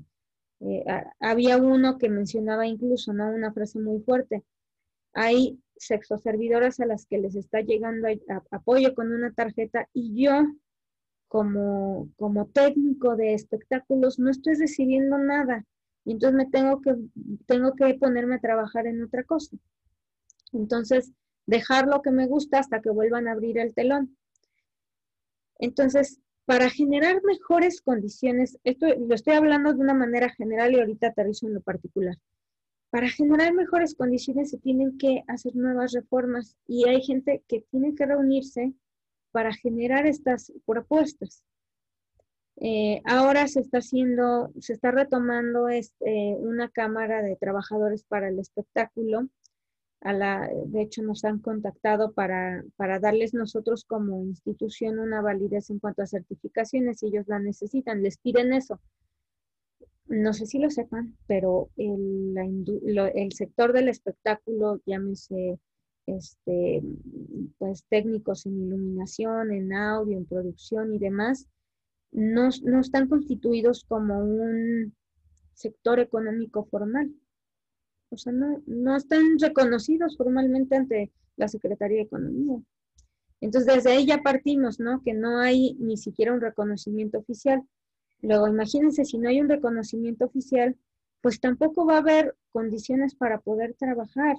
eh, 0.61 0.85
había 1.19 1.57
uno 1.57 1.99
que 1.99 2.09
mencionaba 2.09 2.67
incluso 2.67 3.13
¿no? 3.13 3.31
una 3.31 3.53
frase 3.53 3.81
muy 3.81 4.01
fuerte. 4.01 4.45
Hay 5.13 5.59
sexoservidoras 5.77 6.79
a 6.81 6.87
las 6.87 7.07
que 7.07 7.19
les 7.19 7.35
está 7.35 7.61
llegando 7.61 8.09
apoyo 8.51 8.95
con 8.95 9.13
una 9.13 9.33
tarjeta 9.33 9.89
y 9.93 10.23
yo 10.23 10.47
como, 11.27 12.09
como 12.17 12.47
técnico 12.47 13.17
de 13.17 13.35
espectáculos 13.35 14.19
no 14.19 14.31
estoy 14.31 14.55
recibiendo 14.55 15.19
nada 15.19 15.65
y 16.05 16.13
entonces 16.13 16.37
me 16.37 16.47
tengo 16.47 16.81
que, 16.81 16.97
tengo 17.47 17.75
que 17.75 17.95
ponerme 17.95 18.37
a 18.37 18.41
trabajar 18.41 18.87
en 18.87 19.03
otra 19.03 19.25
cosa. 19.25 19.57
Entonces, 20.53 21.13
dejar 21.47 21.87
lo 21.87 22.03
que 22.03 22.11
me 22.11 22.27
gusta 22.27 22.59
hasta 22.59 22.81
que 22.81 22.91
vuelvan 22.91 23.29
a 23.29 23.33
abrir 23.33 23.59
el 23.59 23.75
telón. 23.75 24.17
Entonces, 25.59 26.21
para 26.45 26.71
generar 26.71 27.23
mejores 27.23 27.81
condiciones, 27.81 28.59
esto 28.65 28.87
lo 28.99 29.15
estoy 29.15 29.35
hablando 29.35 29.73
de 29.73 29.81
una 29.81 29.95
manera 29.95 30.31
general 30.31 30.73
y 30.73 30.81
ahorita 30.81 31.09
aterrizo 31.09 31.47
en 31.47 31.55
lo 31.55 31.61
particular. 31.61 32.17
Para 32.91 33.09
generar 33.09 33.55
mejores 33.55 33.95
condiciones 33.95 34.51
se 34.51 34.59
tienen 34.59 34.99
que 34.99 35.23
hacer 35.29 35.57
nuevas 35.57 35.93
reformas 35.93 36.57
y 36.67 36.89
hay 36.89 37.01
gente 37.03 37.43
que 37.49 37.65
tiene 37.71 37.95
que 37.95 38.07
reunirse 38.07 38.75
para 39.31 39.53
generar 39.55 40.07
estas 40.07 40.53
propuestas. 40.67 41.43
Eh, 42.57 43.01
ahora 43.07 43.49
se 43.49 43.61
está 43.61 43.79
haciendo, 43.79 44.53
se 44.61 44.75
está 44.75 44.91
retomando 44.91 45.69
este, 45.69 46.37
una 46.39 46.69
cámara 46.69 47.23
de 47.23 47.37
trabajadores 47.37 48.05
para 48.05 48.29
el 48.29 48.39
espectáculo. 48.39 49.29
A 50.03 50.13
la, 50.13 50.51
de 50.67 50.83
hecho, 50.83 51.03
nos 51.03 51.25
han 51.25 51.39
contactado 51.39 52.13
para, 52.13 52.65
para 52.77 52.99
darles 52.99 53.35
nosotros 53.35 53.85
como 53.85 54.25
institución 54.25 54.99
una 54.99 55.23
validez 55.23 55.71
en 55.71 55.79
cuanto 55.79 56.03
a 56.03 56.07
certificaciones, 56.07 56.99
si 56.99 57.07
ellos 57.07 57.29
la 57.29 57.39
necesitan, 57.39 58.03
les 58.03 58.19
piden 58.19 58.53
eso. 58.53 58.81
No 60.07 60.33
sé 60.33 60.47
si 60.47 60.59
lo 60.59 60.71
sepan, 60.71 61.17
pero 61.27 61.71
el, 61.77 62.35
el 63.15 63.33
sector 63.33 63.73
del 63.73 63.89
espectáculo, 63.89 64.81
llámese 64.85 65.59
este, 66.07 66.83
pues 67.59 67.85
técnicos 67.89 68.47
en 68.47 68.61
iluminación, 68.61 69.53
en 69.53 69.73
audio, 69.73 70.19
en 70.19 70.27
producción 70.27 70.93
y 70.93 70.99
demás, 70.99 71.49
no, 72.13 72.49
están 72.49 73.09
constituidos 73.09 73.85
como 73.85 74.19
un 74.19 74.95
sector 75.55 75.99
económico 75.99 76.65
formal. 76.65 77.11
O 78.13 78.17
sea, 78.17 78.33
no, 78.33 78.63
no 78.67 78.97
están 78.97 79.39
reconocidos 79.39 80.17
formalmente 80.17 80.77
ante 80.77 81.11
la 81.37 81.49
Secretaría 81.49 81.99
de 81.99 82.05
Economía. 82.05 82.61
Entonces, 83.41 83.75
desde 83.75 83.93
ahí 83.93 84.07
ya 84.07 84.19
partimos, 84.19 84.79
¿no? 84.79 85.03
Que 85.03 85.15
no 85.15 85.39
hay 85.39 85.75
ni 85.81 85.97
siquiera 85.97 86.33
un 86.33 86.41
reconocimiento 86.41 87.19
oficial. 87.19 87.63
Luego, 88.21 88.47
imagínense, 88.47 89.05
si 89.05 89.19
no 89.19 89.29
hay 89.29 89.41
un 89.41 89.49
reconocimiento 89.49 90.27
oficial, 90.27 90.77
pues 91.23 91.41
tampoco 91.41 91.85
va 91.87 91.97
a 91.97 92.01
haber 92.01 92.37
condiciones 92.53 93.15
para 93.15 93.41
poder 93.41 93.75
trabajar. 93.75 94.37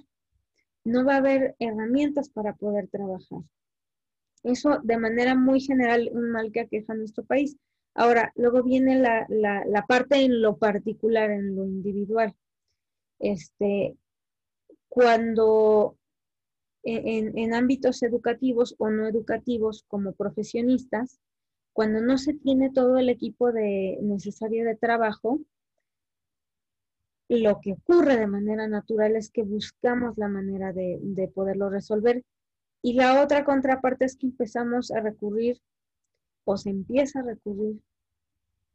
No 0.86 1.03
va 1.03 1.15
a 1.15 1.17
haber 1.17 1.55
herramientas 1.59 2.30
para 2.30 2.53
poder 2.53 2.88
trabajar. 2.88 3.39
Eso 4.43 4.80
de 4.84 4.97
manera 4.97 5.36
muy 5.36 5.61
general, 5.61 6.09
un 6.13 6.30
mal 6.32 6.51
que 6.51 6.61
aqueja 6.61 6.93
a 6.93 6.95
nuestro 6.95 7.24
país. 7.24 7.57
Ahora, 7.95 8.32
luego 8.36 8.63
viene 8.63 8.99
la, 8.99 9.26
la, 9.30 9.86
parte 9.86 10.17
en 10.24 10.41
lo 10.41 10.57
particular, 10.57 11.32
en 11.32 11.55
lo 11.55 11.65
individual. 11.65 12.36
Este, 13.24 13.95
cuando 14.89 15.97
en, 16.84 17.38
en, 17.38 17.53
ámbitos 17.53 18.03
educativos 18.03 18.76
o 18.78 18.89
no 18.89 19.07
educativos 19.07 19.86
como 19.88 20.11
profesionistas, 20.11 21.21
cuando 21.71 22.01
no 22.01 22.17
se 22.17 22.34
tiene 22.34 22.69
todo 22.69 22.97
el 22.97 23.07
equipo 23.07 23.53
de, 23.53 23.97
necesario 24.01 24.65
de 24.65 24.76
trabajo, 24.76 25.39
lo 27.30 27.61
que 27.61 27.71
ocurre 27.71 28.17
de 28.17 28.28
manera 28.28 28.67
natural 28.67 29.15
es 29.15 29.32
que 29.32 29.43
buscamos 29.43 30.17
la 30.17 30.28
manera 30.28 30.74
de, 30.74 30.99
de 31.01 31.30
poderlo 31.30 31.69
resolver. 31.69 32.26
Y 32.82 32.93
la 32.93 33.24
otra 33.24 33.45
contraparte 33.45 34.03
es 34.03 34.17
que 34.17 34.28
empezamos 34.28 34.91
a 34.91 34.99
recurrir 34.99 35.61
o 36.43 36.57
se 36.57 36.71
empieza 36.71 37.21
a 37.21 37.24
recurrir 37.24 37.80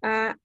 a 0.00 0.38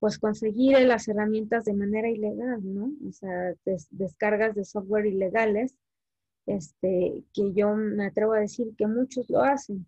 pues 0.00 0.18
conseguir 0.18 0.80
las 0.80 1.06
herramientas 1.08 1.66
de 1.66 1.74
manera 1.74 2.08
ilegal, 2.08 2.60
¿no? 2.62 2.90
O 3.06 3.12
sea, 3.12 3.54
descargas 3.90 4.54
de 4.54 4.64
software 4.64 5.06
ilegales, 5.06 5.76
este, 6.46 7.22
que 7.34 7.52
yo 7.52 7.76
me 7.76 8.06
atrevo 8.06 8.32
a 8.32 8.40
decir 8.40 8.74
que 8.76 8.86
muchos 8.86 9.28
lo 9.28 9.42
hacen 9.42 9.86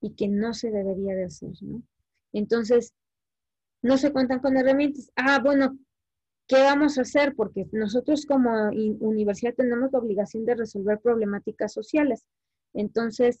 y 0.00 0.14
que 0.14 0.26
no 0.26 0.54
se 0.54 0.70
debería 0.70 1.14
de 1.14 1.26
hacer, 1.26 1.52
¿no? 1.60 1.82
Entonces, 2.32 2.94
no 3.82 3.98
se 3.98 4.10
cuentan 4.10 4.40
con 4.40 4.56
herramientas. 4.56 5.12
Ah, 5.16 5.38
bueno, 5.42 5.78
¿qué 6.48 6.56
vamos 6.56 6.96
a 6.96 7.02
hacer? 7.02 7.34
Porque 7.36 7.68
nosotros 7.72 8.24
como 8.24 8.70
universidad 8.70 9.54
tenemos 9.54 9.92
la 9.92 9.98
obligación 9.98 10.46
de 10.46 10.54
resolver 10.54 10.98
problemáticas 10.98 11.74
sociales. 11.74 12.24
Entonces, 12.72 13.38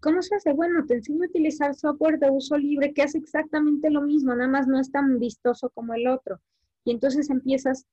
¿Cómo 0.00 0.22
se 0.22 0.34
hace? 0.34 0.54
Bueno, 0.54 0.86
te 0.86 0.94
enseño 0.94 1.24
a 1.24 1.26
utilizar 1.26 1.74
software 1.74 2.18
de 2.18 2.30
uso 2.30 2.56
libre 2.56 2.94
que 2.94 3.02
hace 3.02 3.18
exactamente 3.18 3.90
lo 3.90 4.00
mismo, 4.00 4.34
nada 4.34 4.48
más 4.48 4.66
no 4.66 4.80
es 4.80 4.90
tan 4.90 5.18
vistoso 5.18 5.68
como 5.70 5.92
el 5.92 6.08
otro. 6.08 6.40
Y 6.84 6.92
entonces 6.92 7.28
empiezas 7.28 7.86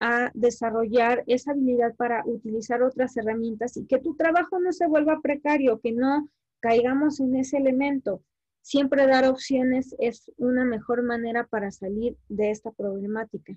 a 0.00 0.32
desarrollar 0.34 1.22
esa 1.28 1.52
habilidad 1.52 1.94
para 1.94 2.24
utilizar 2.26 2.82
otras 2.82 3.16
herramientas 3.16 3.76
y 3.76 3.86
que 3.86 4.00
tu 4.00 4.16
trabajo 4.16 4.58
no 4.58 4.72
se 4.72 4.88
vuelva 4.88 5.20
precario, 5.22 5.78
que 5.78 5.92
no 5.92 6.28
caigamos 6.58 7.20
en 7.20 7.36
ese 7.36 7.58
elemento. 7.58 8.24
Siempre 8.62 9.06
dar 9.06 9.28
opciones 9.28 9.94
es 10.00 10.32
una 10.38 10.64
mejor 10.64 11.04
manera 11.04 11.46
para 11.46 11.70
salir 11.70 12.16
de 12.28 12.50
esta 12.50 12.72
problemática. 12.72 13.56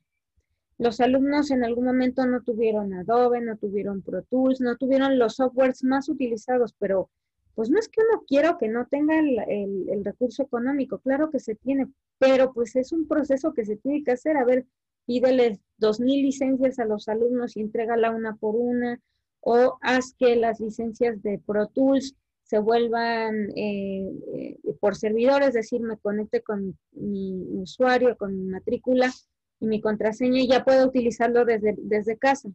Los 0.78 1.00
alumnos 1.00 1.50
en 1.50 1.64
algún 1.64 1.86
momento 1.86 2.24
no 2.28 2.44
tuvieron 2.44 2.94
Adobe, 2.94 3.42
no 3.42 3.58
tuvieron 3.58 4.04
Pro 4.04 4.22
Tools, 4.24 4.62
no 4.62 4.76
tuvieron 4.78 5.18
los 5.18 5.38
softwares 5.38 5.84
más 5.84 6.08
utilizados, 6.10 6.76
pero 6.78 7.10
pues 7.56 7.70
no 7.70 7.80
es 7.80 7.88
que 7.88 8.02
uno 8.02 8.24
quiera 8.28 8.58
que 8.60 8.68
no 8.68 8.86
tenga 8.88 9.18
el, 9.18 10.04
recurso 10.04 10.44
económico, 10.44 11.00
claro 11.00 11.30
que 11.32 11.40
se 11.40 11.56
tiene, 11.56 11.88
pero 12.20 12.54
pues 12.54 12.76
es 12.76 12.92
un 12.92 13.08
proceso 13.08 13.54
que 13.54 13.66
se 13.66 13.78
tiene 13.78 14.04
que 14.04 14.12
hacer. 14.12 14.38
A 14.38 14.46
ver, 14.46 14.66
pídeles 15.06 15.60
dos 15.78 16.00
mil 16.00 16.24
licencias 16.24 16.80
a 16.80 16.86
los 16.86 17.08
alumnos 17.08 17.56
y 17.56 17.62
entrégala 17.62 18.12
una 18.12 18.36
por 18.36 18.56
una, 18.56 19.00
o 19.40 19.78
haz 19.82 20.14
que 20.18 20.36
las 20.36 20.60
licencias 20.60 21.22
de 21.24 21.40
Pro 21.40 21.68
Tools 21.68 22.16
se 22.44 22.60
vuelvan 22.60 23.50
eh, 23.56 24.12
eh, 24.36 24.58
por 24.80 24.96
servidores, 24.96 25.50
es 25.50 25.54
decir, 25.56 25.82
me 25.82 25.98
conecte 25.98 26.42
con 26.42 26.78
mi 26.92 27.62
usuario, 27.62 28.18
con 28.18 28.36
mi 28.36 28.46
matrícula 28.46 29.12
y 29.60 29.68
mi 29.68 29.82
contraseña 29.82 30.42
y 30.42 30.48
ya 30.48 30.64
puedo 30.64 30.86
utilizarlo 30.86 31.46
desde, 31.46 31.76
desde 31.78 32.18
casa. 32.18 32.50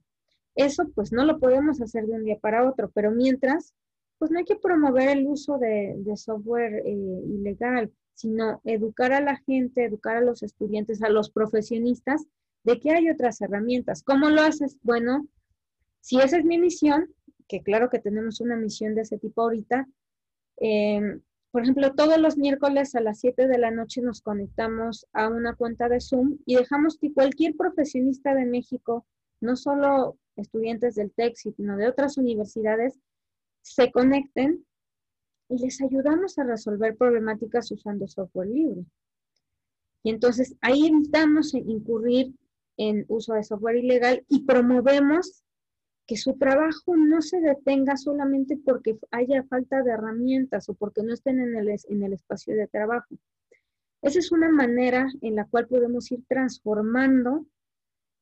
Eso 0.55 0.89
pues 0.95 1.13
no 1.13 1.25
lo 1.25 1.39
podemos 1.39 1.81
hacer 1.81 2.07
de 2.07 2.13
un 2.13 2.25
día 2.25 2.39
para 2.39 2.69
otro, 2.69 2.91
pero 2.95 3.11
mientras 3.11 3.75
pues 4.21 4.31
no 4.31 4.39
hay 4.39 4.45
que 4.45 4.57
promover 4.57 5.09
el 5.09 5.27
uso 5.27 5.57
de, 5.57 5.97
software 6.15 6.83
eh, 6.85 7.23
ilegal, 7.25 7.91
sino 8.13 8.61
educar 8.65 9.15
a 9.15 9.23
la 9.23 9.39
gente, 9.47 9.87
educar 9.87 10.19
a 10.19 10.21
los 10.21 10.43
estudiantes, 10.43 11.03
a 11.03 11.09
los 11.09 11.31
profesionistas 11.31 12.27
de 12.63 12.79
que 12.79 12.91
hay 12.91 13.09
otras 13.09 13.41
herramientas. 13.41 14.03
¿Cómo 14.03 14.29
lo 14.29 14.43
haces? 14.43 14.77
Bueno, 14.83 15.27
si 16.01 16.21
esa 16.21 16.37
es 16.37 16.45
mi 16.45 16.59
misión, 16.59 17.15
que 17.49 17.63
claro 17.63 17.89
que 17.89 17.99
tenemos 17.99 18.43
una 18.43 18.57
misión 18.57 18.95
de 18.95 19.03
ese 19.03 19.17
tipo 19.17 19.41
ahorita, 19.41 19.89
em, 20.59 21.23
por 21.51 21.63
ejemplo, 21.63 21.95
todos 21.95 22.19
los 22.19 22.37
miércoles 22.37 22.95
a 22.95 23.01
las 23.01 23.21
7 23.21 23.49
de 23.49 23.57
la 23.57 23.71
noche 23.71 24.03
nos 24.03 24.21
conectamos 24.21 25.07
a 25.15 25.29
una 25.29 25.55
cuenta 25.55 25.89
de 25.89 26.03
Zoom 26.03 26.37
y 26.45 26.57
dejamos 26.57 26.99
que 26.99 27.15
cualquier 27.15 27.57
profesionista 27.57 28.35
de 28.35 28.45
México, 28.45 29.07
no 29.41 29.57
solo 29.57 30.19
estudiantes 30.37 30.97
del 30.97 31.11
TEC, 31.11 31.37
sino 31.37 31.79
de 31.79 31.89
otras 31.89 32.19
universidades, 32.19 33.01
se 33.63 33.91
conecten 33.91 34.65
y 35.49 35.59
les 35.59 35.81
ayudamos 35.83 36.39
a 36.39 36.45
resolver 36.45 36.97
problemáticas 36.97 37.71
usando 37.73 38.07
software 38.07 38.49
libre. 38.49 38.85
Y 40.03 40.11
entonces 40.11 40.55
ahí 40.61 40.87
evitamos 40.87 41.55
incurrir 41.55 42.35
en 42.77 43.05
uso 43.09 43.35
de 43.35 43.43
software 43.43 43.77
ilegal 43.77 44.25
y 44.29 44.45
promovemos 44.45 45.43
que 46.07 46.17
su 46.17 46.39
trabajo 46.39 46.97
no 46.97 47.21
se 47.21 47.41
detenga 47.41 47.97
solamente 47.97 48.57
porque 48.65 48.99
haya 49.11 49.45
falta 49.45 49.83
de 49.83 49.93
herramientas 49.93 50.69
o 50.69 50.75
porque 50.75 51.03
no 51.03 51.13
estén 51.13 51.41
en 51.41 51.57
el, 51.57 51.69
en 51.69 52.03
el 52.03 52.13
espacio 52.15 52.55
de 52.57 52.67
trabajo. 52.69 53.15
Esa 54.03 54.19
es 54.19 54.33
una 54.33 54.49
manera 54.49 55.09
en 55.21 55.37
la 55.37 55.45
cual 55.47 55.69
podemos 55.69 56.11
ir 56.11 56.25
transformando 56.27 57.45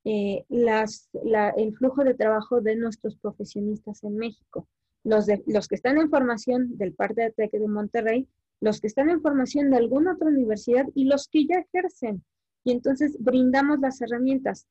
eh, 0.04 0.44
el 0.48 1.76
flujo 1.76 2.02
de 2.04 2.14
trabajo 2.14 2.60
de 2.60 2.74
nuestros 2.74 3.16
profesionistas 3.16 4.02
en 4.02 4.16
México 4.16 4.66
los, 5.04 5.26
de, 5.26 5.42
los 5.46 5.68
que 5.68 5.74
están 5.74 5.98
en 5.98 6.10
formación 6.10 6.76
del 6.76 6.94
Parte 6.94 7.22
de 7.22 7.32
TEC 7.32 7.52
de 7.52 7.68
Monterrey, 7.68 8.28
los 8.60 8.80
que 8.80 8.88
están 8.88 9.08
en 9.08 9.22
formación 9.22 9.70
de 9.70 9.76
alguna 9.76 10.14
otra 10.14 10.28
universidad 10.28 10.86
y 10.94 11.04
los 11.04 11.28
que 11.28 11.46
ya 11.46 11.60
ejercen. 11.60 12.24
Y 12.64 12.72
entonces 12.72 13.16
brindamos 13.20 13.78
las 13.80 14.00
herramientas 14.00 14.66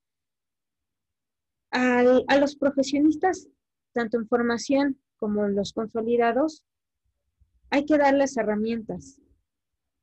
a 1.72 2.38
los 2.40 2.56
profesionistas, 2.56 3.48
tanto 3.94 4.18
en 4.18 4.28
formación 4.28 5.00
como 5.18 5.48
los 5.48 5.74
consolidados, 5.74 6.64
hay 7.70 7.86
que 7.86 7.98
darles 7.98 8.38
herramientas. 8.38 9.20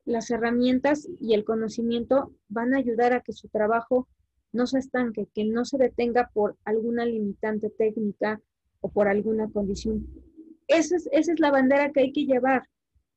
Las 0.05 0.31
herramientas 0.31 1.09
y 1.21 1.35
el 1.35 1.45
conocimiento 1.45 2.35
van 2.49 2.75
a 2.75 2.79
ayudar 2.79 3.13
a 3.13 3.21
que 3.21 3.33
su 3.33 3.49
trabajo 3.49 4.09
no 4.53 4.67
se 4.67 4.79
estanque, 4.79 5.29
que 5.35 5.45
no 5.45 5.65
se 5.65 5.79
detenga 5.79 6.31
por 6.35 6.57
alguna 6.65 7.07
limitante 7.07 7.71
técnica 7.71 8.41
o 8.85 8.91
por 8.91 9.09
alguna 9.09 9.49
condición. 9.49 10.07
Esa 10.69 10.97
es, 10.97 11.09
esa 11.11 11.33
es 11.33 11.41
la 11.41 11.51
bandera 11.51 11.91
que 11.91 12.01
hay 12.01 12.13
que 12.13 12.27
llevar, 12.27 12.69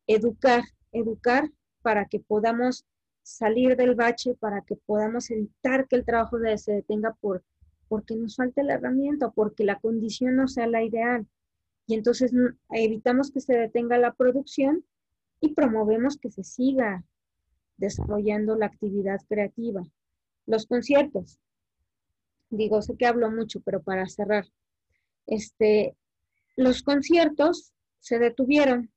educar, 0.08 0.64
educar 0.94 1.52
para 1.82 2.06
que 2.06 2.22
podamos 2.22 2.86
salir 3.22 3.76
del 3.76 3.94
bache, 3.94 4.34
para 4.36 4.62
que 4.62 4.78
podamos 4.78 5.30
evitar 5.30 5.86
que 5.90 5.98
el 5.98 6.06
trabajo 6.06 6.38
se 6.56 6.72
detenga 6.72 7.18
por, 7.20 7.44
porque 7.90 8.16
nos 8.16 8.38
falte 8.38 8.64
la 8.64 8.76
herramienta, 8.76 9.30
porque 9.30 9.66
la 9.66 9.78
condición 9.78 10.38
no 10.38 10.48
sea 10.48 10.68
la 10.68 10.84
ideal. 10.84 11.28
Y 11.86 11.96
entonces 11.96 12.32
evitamos 12.70 13.30
que 13.30 13.42
se 13.42 13.58
detenga 13.58 13.98
la 13.98 14.14
producción 14.14 14.86
y 15.42 15.54
promovemos 15.54 16.18
que 16.18 16.32
se 16.32 16.46
siga 16.46 17.04
desarrollando 17.76 18.56
la 18.56 18.68
actividad 18.68 19.20
creativa. 19.28 19.84
Los 20.46 20.66
conciertos. 20.66 21.42
Digo, 22.50 22.82
sé 22.82 22.96
que 22.96 23.06
hablo 23.06 23.30
mucho, 23.30 23.60
pero 23.60 23.82
para 23.82 24.08
cerrar, 24.08 24.46
este, 25.28 25.96
los 26.56 26.82
conciertos 26.82 27.74
se 28.00 28.20
detuvieron. 28.20 28.92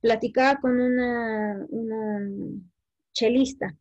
Platicaba 0.00 0.60
con 0.60 0.80
una, 0.80 1.64
una 1.70 2.20
chelista. 3.12 3.76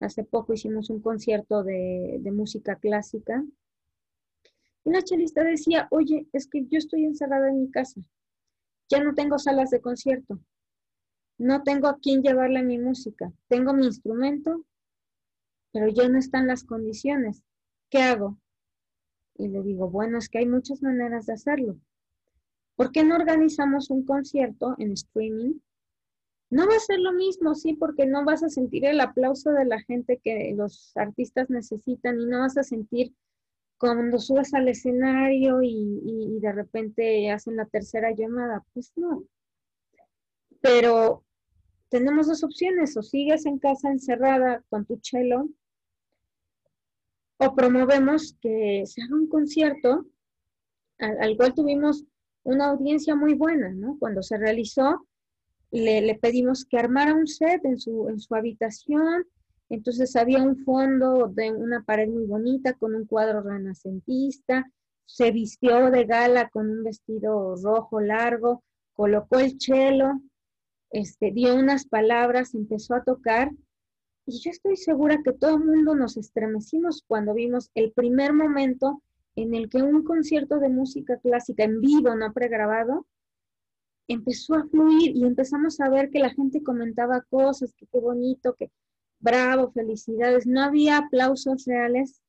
Hace 0.00 0.24
poco 0.24 0.54
hicimos 0.54 0.88
un 0.90 1.00
concierto 1.00 1.62
de, 1.62 2.18
de 2.20 2.32
música 2.32 2.76
clásica. 2.76 3.44
Y 4.84 4.90
la 4.90 5.02
chelista 5.02 5.44
decía, 5.44 5.88
oye, 5.90 6.26
es 6.32 6.48
que 6.48 6.64
yo 6.66 6.78
estoy 6.78 7.04
encerrada 7.04 7.48
en 7.48 7.60
mi 7.60 7.70
casa. 7.70 8.00
Ya 8.88 9.02
no 9.02 9.14
tengo 9.14 9.38
salas 9.38 9.70
de 9.70 9.80
concierto. 9.80 10.40
No 11.38 11.62
tengo 11.62 11.88
a 11.88 11.98
quién 11.98 12.22
llevarle 12.22 12.62
mi 12.62 12.78
música. 12.78 13.32
Tengo 13.48 13.74
mi 13.74 13.86
instrumento, 13.86 14.64
pero 15.72 15.88
ya 15.88 16.08
no 16.08 16.18
están 16.18 16.46
las 16.46 16.64
condiciones. 16.64 17.42
¿Qué 17.90 17.98
hago? 17.98 18.38
Y 19.36 19.48
le 19.48 19.62
digo, 19.62 19.90
bueno, 19.90 20.18
es 20.18 20.28
que 20.28 20.38
hay 20.38 20.46
muchas 20.46 20.82
maneras 20.82 21.26
de 21.26 21.34
hacerlo. 21.34 21.76
¿Por 22.76 22.92
qué 22.92 23.04
no 23.04 23.16
organizamos 23.16 23.90
un 23.90 24.04
concierto 24.04 24.74
en 24.78 24.92
streaming? 24.92 25.54
No 26.50 26.66
va 26.66 26.76
a 26.76 26.80
ser 26.80 26.98
lo 26.98 27.12
mismo, 27.12 27.54
sí, 27.54 27.74
porque 27.74 28.06
no 28.06 28.24
vas 28.24 28.42
a 28.42 28.50
sentir 28.50 28.84
el 28.84 29.00
aplauso 29.00 29.52
de 29.52 29.64
la 29.64 29.80
gente 29.80 30.20
que 30.22 30.52
los 30.54 30.92
artistas 30.96 31.48
necesitan 31.48 32.20
y 32.20 32.26
no 32.26 32.40
vas 32.40 32.58
a 32.58 32.62
sentir 32.62 33.14
cuando 33.78 34.18
subes 34.18 34.54
al 34.54 34.68
escenario 34.68 35.60
y, 35.62 36.38
de 36.40 36.52
repente 36.52 37.30
hacen 37.30 37.56
la 37.56 37.66
tercera 37.66 38.12
llamada, 38.12 38.64
pues 38.72 38.92
no. 38.96 39.24
Pero 40.60 41.24
tenemos 41.88 42.28
dos 42.28 42.44
opciones, 42.44 42.96
o 42.96 43.02
sigues 43.02 43.44
en 43.44 43.58
casa 43.58 43.90
encerrada 43.90 44.62
con 44.68 44.84
tu 44.84 44.98
chelo, 44.98 45.48
o 47.44 47.54
promovemos 47.54 48.36
que 48.40 48.84
se 48.86 49.02
haga 49.02 49.16
un 49.16 49.28
concierto 49.28 50.06
al, 50.98 51.36
cual 51.36 51.54
tuvimos 51.54 52.04
una 52.44 52.66
audiencia 52.66 53.16
muy 53.16 53.34
buena, 53.34 53.70
¿no? 53.70 53.96
Cuando 53.98 54.22
se 54.22 54.38
realizó, 54.38 55.06
le, 55.72 56.16
pedimos 56.20 56.64
que 56.64 56.78
armara 56.78 57.14
un 57.14 57.26
set 57.26 57.64
en 57.64 57.78
su, 57.78 58.08
en 58.08 58.20
su 58.20 58.34
habitación, 58.34 59.26
entonces 59.68 60.14
había 60.16 60.42
un 60.42 60.64
fondo 60.64 61.28
de 61.28 61.50
una 61.50 61.82
pared 61.82 62.08
muy 62.08 62.26
bonita 62.26 62.74
con 62.74 62.94
un 62.94 63.06
cuadro 63.06 63.42
renacentista, 63.42 64.70
se 65.06 65.30
vistió 65.32 65.90
de 65.90 66.04
gala 66.04 66.48
con 66.50 66.70
un 66.70 66.84
vestido 66.84 67.56
rojo 67.56 68.00
largo, 68.00 68.62
colocó 68.92 69.38
el 69.38 69.56
chelo, 69.58 70.20
este, 70.90 71.32
dio 71.32 71.56
unas 71.56 71.86
palabras, 71.86 72.54
empezó 72.54 72.94
a 72.94 73.02
tocar 73.02 73.50
y 74.26 74.38
yo 74.40 74.50
estoy 74.50 74.76
segura 74.76 75.20
que 75.24 75.32
todo 75.32 75.56
el 75.56 75.64
mundo 75.64 75.94
nos 75.94 76.16
estremecimos 76.16 77.02
cuando 77.06 77.34
vimos 77.34 77.70
el 77.74 77.92
primer 77.92 78.32
momento 78.32 79.02
en 79.34 79.54
el 79.54 79.68
que 79.68 79.82
un 79.82 80.04
concierto 80.04 80.58
de 80.58 80.68
música 80.68 81.18
clásica 81.18 81.64
en 81.64 81.80
vivo, 81.80 82.14
no 82.14 82.32
pregrabado, 82.32 83.06
empezó 84.08 84.54
a 84.54 84.66
fluir 84.68 85.16
y 85.16 85.24
empezamos 85.24 85.80
a 85.80 85.88
ver 85.88 86.10
que 86.10 86.18
la 86.18 86.30
gente 86.30 86.62
comentaba 86.62 87.22
cosas, 87.30 87.74
que 87.74 87.86
qué 87.86 87.98
bonito, 87.98 88.54
que 88.54 88.70
bravo, 89.18 89.72
felicidades. 89.72 90.46
No 90.46 90.60
había 90.62 90.98
aplausos 90.98 91.64
reales 91.64 92.20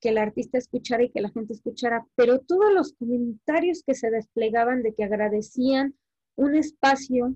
que 0.00 0.10
el 0.10 0.18
artista 0.18 0.58
escuchara 0.58 1.04
y 1.04 1.10
que 1.10 1.20
la 1.20 1.30
gente 1.30 1.52
escuchara, 1.52 2.06
pero 2.14 2.40
todos 2.40 2.72
los 2.72 2.92
comentarios 2.94 3.82
que 3.86 3.94
se 3.94 4.10
desplegaban 4.10 4.82
de 4.82 4.94
que 4.94 5.04
agradecían 5.04 5.94
un 6.36 6.54
espacio 6.54 7.34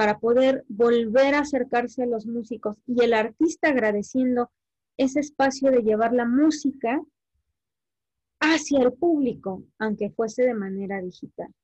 para 0.00 0.18
poder 0.18 0.64
volver 0.66 1.34
a 1.34 1.40
acercarse 1.40 2.04
a 2.04 2.06
los 2.06 2.24
músicos 2.24 2.74
y 2.86 3.04
el 3.04 3.12
artista 3.12 3.68
agradeciendo 3.68 4.50
ese 4.96 5.20
espacio 5.20 5.70
de 5.70 5.82
llevar 5.82 6.14
la 6.14 6.24
música 6.24 7.02
hacia 8.40 8.80
el 8.80 8.94
público, 8.94 9.62
aunque 9.78 10.08
fuese 10.08 10.44
de 10.44 10.54
manera 10.54 11.02
digital. 11.02 11.54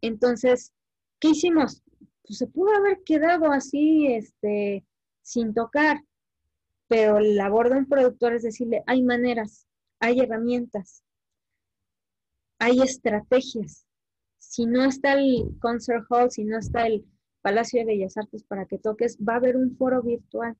Entonces, 0.00 0.72
¿qué 1.20 1.28
hicimos? 1.28 1.82
Pues 2.22 2.38
se 2.38 2.46
pudo 2.46 2.74
haber 2.74 3.02
quedado 3.04 3.52
así, 3.52 4.06
este, 4.14 4.86
sin 5.20 5.52
tocar, 5.52 6.02
pero 6.86 7.20
la 7.20 7.34
labor 7.34 7.68
de 7.68 7.80
un 7.80 7.86
productor 7.86 8.32
es 8.32 8.44
decirle, 8.44 8.82
hay 8.86 9.02
maneras, 9.02 9.66
hay 10.00 10.20
herramientas, 10.20 11.04
hay 12.58 12.80
estrategias. 12.80 13.84
Si 14.38 14.64
no 14.64 14.86
está 14.86 15.20
el 15.20 15.54
concert 15.60 16.06
hall, 16.08 16.30
si 16.30 16.44
no 16.44 16.56
está 16.56 16.86
el 16.86 17.04
Palacio 17.48 17.80
de 17.80 17.86
Bellas 17.86 18.18
Artes 18.18 18.44
para 18.44 18.66
que 18.66 18.76
toques, 18.76 19.16
va 19.26 19.32
a 19.32 19.36
haber 19.36 19.56
un 19.56 19.74
foro 19.74 20.02
virtual 20.02 20.54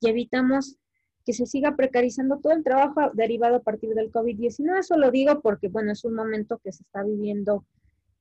y 0.00 0.08
evitamos 0.08 0.76
que 1.24 1.32
se 1.32 1.46
siga 1.46 1.76
precarizando 1.76 2.40
todo 2.40 2.54
el 2.54 2.64
trabajo 2.64 3.12
derivado 3.14 3.54
a 3.54 3.62
partir 3.62 3.90
del 3.90 4.10
COVID-19. 4.10 4.80
Eso 4.80 4.96
lo 4.96 5.12
digo 5.12 5.40
porque, 5.40 5.68
bueno, 5.68 5.92
es 5.92 6.04
un 6.04 6.16
momento 6.16 6.58
que 6.58 6.72
se 6.72 6.82
está 6.82 7.04
viviendo 7.04 7.64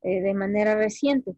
eh, 0.04 0.22
de 0.22 0.36
manera 0.36 0.76
reciente. 0.76 1.36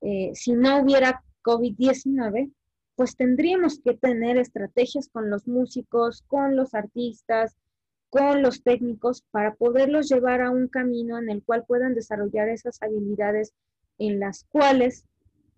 Eh, 0.00 0.30
si 0.32 0.54
no 0.54 0.80
hubiera 0.80 1.22
COVID-19, 1.42 2.50
pues 2.96 3.14
tendríamos 3.14 3.78
que 3.84 3.92
tener 3.92 4.38
estrategias 4.38 5.10
con 5.10 5.28
los 5.28 5.46
músicos, 5.46 6.22
con 6.28 6.56
los 6.56 6.72
artistas, 6.72 7.58
con 8.08 8.40
los 8.40 8.62
técnicos 8.62 9.22
para 9.32 9.54
poderlos 9.54 10.08
llevar 10.08 10.40
a 10.40 10.50
un 10.50 10.66
camino 10.68 11.18
en 11.18 11.28
el 11.28 11.42
cual 11.42 11.66
puedan 11.66 11.92
desarrollar 11.92 12.48
esas 12.48 12.82
habilidades 12.82 13.52
en 13.98 14.18
las 14.18 14.44
cuales 14.44 15.04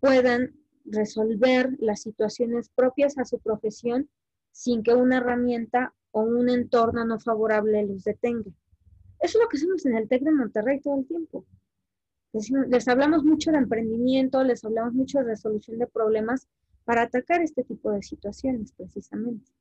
puedan 0.00 0.54
resolver 0.84 1.76
las 1.78 2.02
situaciones 2.02 2.70
propias 2.70 3.18
a 3.18 3.24
su 3.24 3.38
profesión 3.38 4.08
sin 4.52 4.82
que 4.82 4.94
una 4.94 5.18
herramienta 5.18 5.94
o 6.10 6.22
un 6.22 6.48
entorno 6.48 7.04
no 7.04 7.20
favorable 7.20 7.86
los 7.86 8.04
detenga. 8.04 8.50
Eso 9.20 9.38
es 9.38 9.42
lo 9.44 9.48
que 9.48 9.58
hacemos 9.58 9.84
en 9.86 9.96
el 9.96 10.08
TEC 10.08 10.22
de 10.22 10.32
Monterrey 10.32 10.80
todo 10.80 10.98
el 10.98 11.06
tiempo. 11.06 11.44
Les, 12.32 12.88
hablamos 12.88 13.24
mucho 13.24 13.50
de 13.50 13.58
emprendimiento, 13.58 14.42
les 14.44 14.64
hablamos 14.64 14.94
mucho 14.94 15.18
de 15.18 15.24
resolución 15.24 15.78
de 15.78 15.86
problemas, 15.86 16.48
para 16.84 17.02
atacar 17.02 17.42
este 17.42 17.62
tipo 17.62 17.92
de 17.92 18.02
situaciones 18.02 18.72
precisamente. 18.72 19.52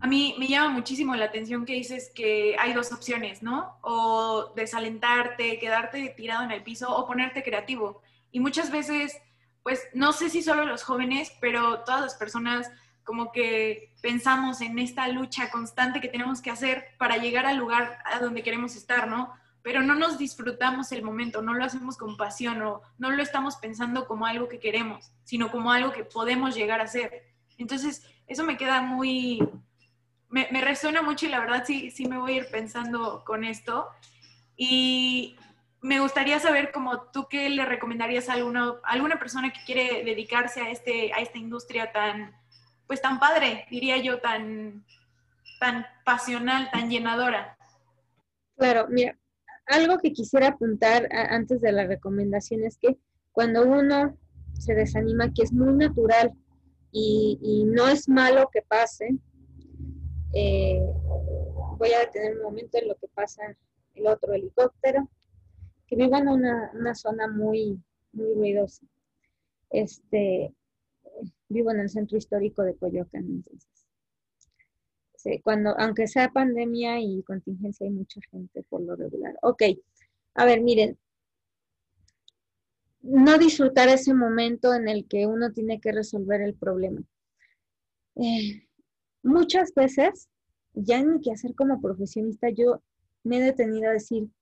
A 0.00 0.06
mí 0.08 0.34
me 0.38 0.48
llama 0.48 0.70
muchísimo 0.70 1.14
la 1.14 1.26
atención 1.26 1.64
que 1.64 1.74
dices 1.74 2.10
que 2.12 2.56
hay 2.58 2.72
dos 2.72 2.92
opciones, 2.92 3.42
¿no? 3.42 3.78
O 3.82 4.52
desalentarte, 4.56 5.58
quedarte 5.60 6.14
tirado 6.16 6.42
en 6.44 6.50
el 6.50 6.64
piso 6.64 6.90
o 6.96 7.06
ponerte 7.06 7.44
creativo. 7.44 8.02
Y 8.32 8.40
muchas 8.40 8.72
veces, 8.72 9.16
pues 9.62 9.80
no 9.94 10.12
sé 10.12 10.28
si 10.30 10.42
solo 10.42 10.64
los 10.64 10.82
jóvenes, 10.82 11.32
pero 11.40 11.84
todas 11.84 12.00
las 12.00 12.14
personas 12.14 12.68
como 13.04 13.30
que 13.30 13.94
pensamos 14.02 14.60
en 14.60 14.78
esta 14.78 15.06
lucha 15.08 15.50
constante 15.50 16.00
que 16.00 16.08
tenemos 16.08 16.42
que 16.42 16.50
hacer 16.50 16.86
para 16.98 17.16
llegar 17.16 17.46
al 17.46 17.58
lugar 17.58 17.98
a 18.04 18.18
donde 18.18 18.42
queremos 18.42 18.74
estar, 18.74 19.08
¿no? 19.08 19.32
pero 19.62 19.80
no 19.82 19.94
nos 19.94 20.18
disfrutamos 20.18 20.90
el 20.92 21.02
momento, 21.02 21.40
no 21.40 21.54
lo 21.54 21.64
hacemos 21.64 21.96
con 21.96 22.16
pasión 22.16 22.60
o 22.62 22.82
no 22.98 23.10
lo 23.10 23.22
estamos 23.22 23.56
pensando 23.56 24.06
como 24.06 24.26
algo 24.26 24.48
que 24.48 24.58
queremos, 24.58 25.12
sino 25.22 25.50
como 25.50 25.70
algo 25.70 25.92
que 25.92 26.04
podemos 26.04 26.54
llegar 26.54 26.80
a 26.80 26.88
ser. 26.88 27.22
Entonces, 27.58 28.04
eso 28.26 28.42
me 28.42 28.56
queda 28.56 28.82
muy, 28.82 29.38
me, 30.28 30.48
resuena 30.60 31.00
mucho 31.00 31.26
y 31.26 31.28
la 31.28 31.38
verdad 31.38 31.64
sí, 31.64 31.92
sí 31.92 32.06
me 32.06 32.18
voy 32.18 32.32
a 32.32 32.36
ir 32.38 32.46
pensando 32.50 33.22
con 33.24 33.44
esto. 33.44 33.88
Y 34.56 35.36
me 35.82 35.98
gustaría 35.98 36.38
saber 36.38 36.70
como 36.70 37.02
tú 37.10 37.26
qué 37.28 37.50
le 37.50 37.66
recomendarías 37.66 38.28
a 38.28 38.34
alguna, 38.34 38.74
alguna 38.84 39.18
persona 39.18 39.52
que 39.52 39.58
quiere 39.66 40.04
dedicarse 40.04 40.60
a, 40.60 40.70
este, 40.70 41.12
a 41.12 41.18
esta 41.18 41.38
industria 41.38 41.90
tan, 41.92 42.32
pues 42.86 43.02
tan 43.02 43.18
padre, 43.18 43.66
diría 43.68 43.96
yo, 43.98 44.20
tan, 44.20 44.84
tan 45.58 45.84
pasional, 46.04 46.70
tan 46.70 46.88
llenadora. 46.88 47.58
Claro, 48.56 48.86
mira, 48.88 49.18
algo 49.66 49.98
que 49.98 50.12
quisiera 50.12 50.48
apuntar 50.48 51.08
antes 51.12 51.60
de 51.60 51.72
la 51.72 51.84
recomendación 51.84 52.62
es 52.62 52.78
que 52.78 52.96
cuando 53.32 53.66
uno 53.66 54.16
se 54.52 54.74
desanima, 54.74 55.32
que 55.32 55.42
es 55.42 55.52
muy 55.52 55.72
natural 55.72 56.32
y, 56.92 57.64
no 57.66 57.88
es 57.88 58.08
malo 58.08 58.48
que 58.52 58.62
pase, 58.62 59.16
eh, 60.34 60.80
voy 61.76 61.92
a 61.92 62.00
detener 62.00 62.36
un 62.36 62.42
momento 62.42 62.78
en 62.78 62.88
lo 62.88 62.94
que 62.96 63.08
pasa 63.08 63.42
el 63.94 64.06
otro 64.06 64.32
helicóptero, 64.32 65.08
vivo 65.96 66.16
en 66.16 66.28
una, 66.28 66.94
zona 66.94 67.28
muy, 67.28 67.80
muy 68.12 68.34
ruidosa. 68.34 68.86
Este, 69.70 70.54
vivo 71.48 71.70
en 71.70 71.80
el 71.80 71.88
centro 71.88 72.18
histórico 72.18 72.62
de 72.62 72.76
Coyoacán, 72.76 73.24
entonces 73.24 73.72
cuando, 75.42 75.78
aunque 75.78 76.06
sea 76.06 76.30
pandemia 76.30 77.00
y 77.00 77.22
contingencia, 77.22 77.86
hay 77.86 77.92
mucha 77.92 78.20
gente 78.30 78.62
por 78.68 78.80
lo 78.82 78.96
regular. 78.96 79.36
Ok, 79.42 79.62
a 80.34 80.44
ver, 80.44 80.60
miren, 80.62 80.98
no 83.02 83.38
disfrutar 83.38 83.88
ese 83.88 84.14
momento 84.14 84.74
en 84.74 84.88
el 84.88 85.06
que 85.06 85.26
uno 85.26 85.52
tiene 85.52 85.80
que 85.80 85.92
resolver 85.92 86.40
el 86.40 86.54
problema. 86.54 87.02
Eh, 88.16 88.66
muchas 89.22 89.72
veces, 89.74 90.28
ya 90.74 91.02
ni 91.02 91.20
que 91.20 91.32
hacer 91.32 91.54
como 91.54 91.80
profesionista, 91.80 92.48
yo 92.50 92.82
me 93.24 93.38
he 93.38 93.42
detenido 93.42 93.90
a 93.90 93.94
decir, 93.94 94.24
¿por 94.24 94.28
qué 94.28 94.41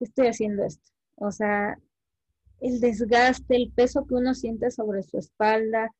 estoy 0.00 0.28
haciendo 0.28 0.64
esto? 0.64 0.90
O 1.16 1.30
sea, 1.30 1.78
el 2.60 2.80
desgaste, 2.80 3.56
el 3.56 3.72
peso 3.72 4.06
que 4.06 4.14
uno 4.14 4.34
siente 4.34 4.70
sobre 4.70 5.02
su 5.02 5.18
espalda, 5.18 5.90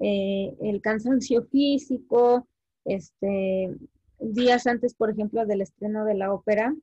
eh, 0.00 0.56
el 0.60 0.80
cansancio 0.80 1.44
físico, 1.44 2.46
este, 2.84 3.76
días 4.18 4.66
antes, 4.66 4.94
por 4.94 5.10
ejemplo, 5.10 5.46
del 5.46 5.60
estreno 5.60 6.04
de 6.04 6.14
la 6.14 6.32
ópera, 6.32 6.74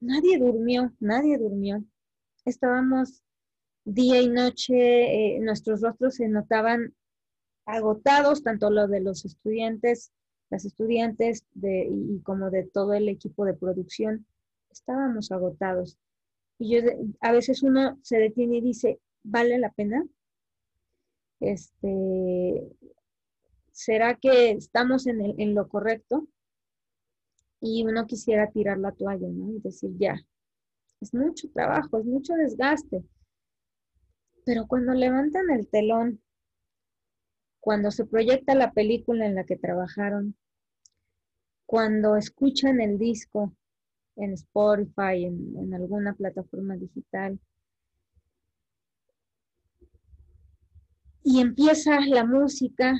nadie 0.00 0.38
durmió, 0.38 0.92
nadie 1.00 1.38
durmió. 1.38 1.84
Estábamos 2.44 3.22
día 3.84 4.20
y 4.20 4.28
noche, 4.28 4.74
eh, 5.36 5.40
nuestros 5.40 5.82
rostros 5.82 6.16
se 6.16 6.28
notaban 6.28 6.94
agotados, 7.66 8.42
tanto 8.42 8.70
lo 8.70 8.88
de 8.88 9.00
los 9.00 9.24
estudiantes, 9.24 10.12
las 10.50 10.64
estudiantes 10.64 11.44
de, 11.54 11.88
y 11.90 12.20
como 12.20 12.50
de 12.50 12.64
todo 12.64 12.94
el 12.94 13.08
equipo 13.08 13.44
de 13.44 13.54
producción, 13.54 14.26
estábamos 14.74 15.32
agotados. 15.32 15.98
Y 16.58 16.74
yo, 16.74 16.90
a 17.20 17.32
veces 17.32 17.62
uno 17.62 17.98
se 18.02 18.18
detiene 18.18 18.58
y 18.58 18.60
dice, 18.60 19.00
¿vale 19.22 19.58
la 19.58 19.72
pena? 19.72 20.06
Este, 21.40 22.76
¿será 23.72 24.16
que 24.16 24.52
estamos 24.52 25.06
en, 25.06 25.20
el, 25.20 25.34
en 25.38 25.54
lo 25.54 25.68
correcto? 25.68 26.28
Y 27.60 27.84
uno 27.84 28.06
quisiera 28.06 28.50
tirar 28.50 28.78
la 28.78 28.92
toalla, 28.92 29.28
¿no? 29.28 29.50
Y 29.50 29.60
decir, 29.60 29.90
ya, 29.98 30.16
es 31.00 31.14
mucho 31.14 31.48
trabajo, 31.50 31.98
es 31.98 32.04
mucho 32.04 32.34
desgaste. 32.34 33.04
Pero 34.44 34.66
cuando 34.66 34.92
levantan 34.92 35.50
el 35.50 35.66
telón, 35.68 36.20
cuando 37.60 37.90
se 37.90 38.04
proyecta 38.04 38.54
la 38.54 38.72
película 38.72 39.26
en 39.26 39.34
la 39.34 39.44
que 39.44 39.56
trabajaron, 39.56 40.36
cuando 41.66 42.16
escuchan 42.16 42.80
el 42.80 42.98
disco 42.98 43.56
en 44.16 44.32
Spotify, 44.32 45.24
en, 45.24 45.74
alguna 45.74 46.14
plataforma 46.14 46.76
digital, 46.76 47.38
y 51.22 51.40
empieza 51.40 52.00
la 52.00 52.24
música, 52.24 52.94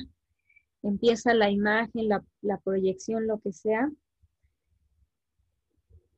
empieza 0.81 1.33
la 1.33 1.49
imagen, 1.49 2.09
la, 2.09 2.57
proyección, 2.63 3.27
lo 3.27 3.39
que 3.39 3.53
sea, 3.53 3.89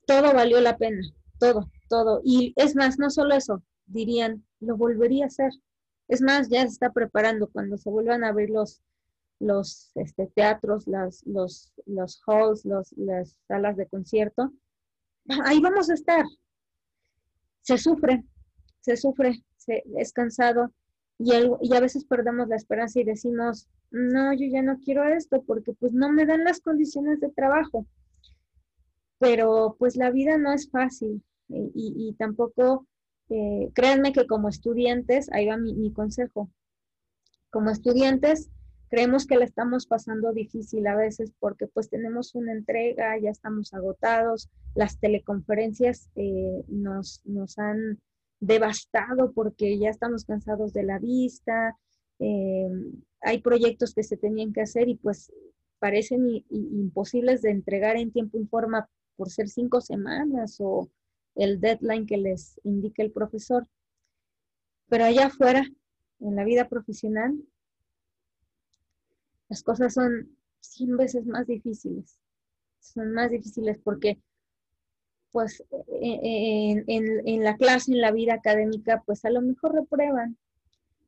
todo 0.06 0.34
valió 0.34 0.62
la 0.62 0.78
pena, 0.78 1.02
todo, 1.38 1.70
todo. 1.90 2.22
Y 2.24 2.54
es 2.56 2.76
más, 2.76 2.98
no 2.98 3.10
solo 3.10 3.36
eso, 3.36 3.62
dirían, 3.86 4.46
lo 4.62 4.78
volvería 4.78 5.26
a 5.26 5.28
hacer. 5.28 5.52
Es 6.08 6.22
más, 6.22 6.48
ya 6.50 6.62
se 6.62 6.68
está 6.68 6.94
preparando 6.94 7.50
cuando 7.50 7.78
se 7.78 7.90
vuelvan 7.90 8.24
a 8.24 8.30
abrir 8.30 8.50
los, 8.50 8.82
los 9.40 9.92
este, 9.96 10.28
teatros, 10.28 10.88
las, 10.88 11.26
los, 11.26 11.74
los 11.86 12.22
halls, 12.26 12.66
las 12.66 13.36
salas 13.48 13.76
de 13.76 13.88
concierto. 13.88 14.54
Ahí 15.46 15.60
vamos 15.60 15.90
a 15.90 15.94
estar. 15.94 16.26
Se 17.62 17.78
sufre, 17.78 18.24
se 18.82 18.96
sufre, 18.96 19.44
se, 19.58 19.84
es 19.98 20.14
cansado 20.14 20.72
y, 21.20 21.34
a 21.34 21.80
veces 21.80 22.06
perdemos 22.06 22.48
la 22.48 22.56
esperanza 22.56 23.00
y 23.00 23.04
decimos, 23.04 23.68
no, 23.92 24.34
yo 24.34 24.46
ya 24.50 24.62
no 24.62 24.80
quiero 24.80 25.04
esto 25.04 25.44
porque 25.44 25.74
pues 25.74 25.92
no 25.94 26.12
me 26.12 26.26
dan 26.26 26.44
las 26.44 26.62
condiciones 26.62 27.20
de 27.20 27.30
trabajo. 27.30 27.86
Pero 29.20 29.76
pues 29.80 29.96
la 29.96 30.12
vida 30.12 30.38
no 30.38 30.54
es 30.54 30.70
fácil 30.70 31.24
y, 31.50 31.72
y 31.74 32.14
tampoco 32.14 32.86
eh, 33.30 33.72
créanme 33.74 34.14
que 34.14 34.26
como 34.26 34.48
estudiantes, 34.48 35.30
ahí 35.34 35.48
va 35.48 35.58
mi, 35.58 35.92
consejo, 35.92 36.50
como 37.50 37.70
estudiantes 37.70 38.50
creemos 38.90 39.26
que 39.26 39.38
la 39.38 39.46
estamos 39.46 39.86
pasando 39.86 40.34
difícil 40.34 40.88
a 40.88 40.96
veces 40.96 41.32
porque 41.40 41.68
pues 41.68 41.90
tenemos 41.90 42.36
una 42.36 42.54
entrega, 42.54 43.18
ya 43.20 43.30
estamos 43.30 43.74
agotados, 43.74 44.50
las 44.76 45.00
teleconferencias 45.00 46.10
eh, 46.16 46.64
nos, 46.68 47.22
nos 47.26 47.58
han 47.58 48.00
devastado 48.40 49.32
porque 49.34 49.78
ya 49.78 49.90
estamos 49.90 50.26
cansados 50.26 50.74
de 50.74 50.84
la 50.84 51.00
vista, 51.00 51.78
eh, 52.20 52.70
hay 53.22 53.42
proyectos 53.42 53.94
que 53.94 54.04
se 54.04 54.18
tenían 54.18 54.54
que 54.54 54.62
hacer 54.62 54.90
y 54.90 54.96
pues 54.96 55.32
parecen 55.80 56.44
imposibles 56.50 57.42
de 57.42 57.52
entregar 57.52 57.98
en 57.98 58.12
tiempo 58.12 58.40
y 58.40 58.46
forma 58.46 58.90
por 59.16 59.30
ser 59.30 59.50
cinco 59.50 59.82
semanas 59.82 60.58
o, 60.60 60.90
el 61.38 61.62
deadline 61.62 62.06
que 62.06 62.18
les 62.18 62.60
indique 62.64 63.02
el 63.02 63.12
profesor. 63.12 63.68
Pero 64.90 65.06
allá 65.06 65.28
afuera, 65.28 65.66
en 66.20 66.36
la 66.36 66.44
vida 66.44 66.68
profesional, 66.68 67.38
las 69.50 69.64
cosas 69.64 69.94
son 69.94 70.38
100 70.60 70.98
veces 70.98 71.26
más 71.26 71.48
difíciles. 71.48 72.20
Son 72.80 73.12
más 73.14 73.32
difíciles 73.32 73.80
porque, 73.84 74.20
pues, 75.32 75.64
en, 76.02 76.84
en, 76.88 77.44
la 77.44 77.58
clase, 77.58 77.92
en 77.92 78.02
la 78.02 78.12
vida 78.12 78.34
académica, 78.34 79.04
pues 79.06 79.26
a 79.26 79.30
lo 79.30 79.42
mejor 79.42 79.74
reprueban, 79.74 80.38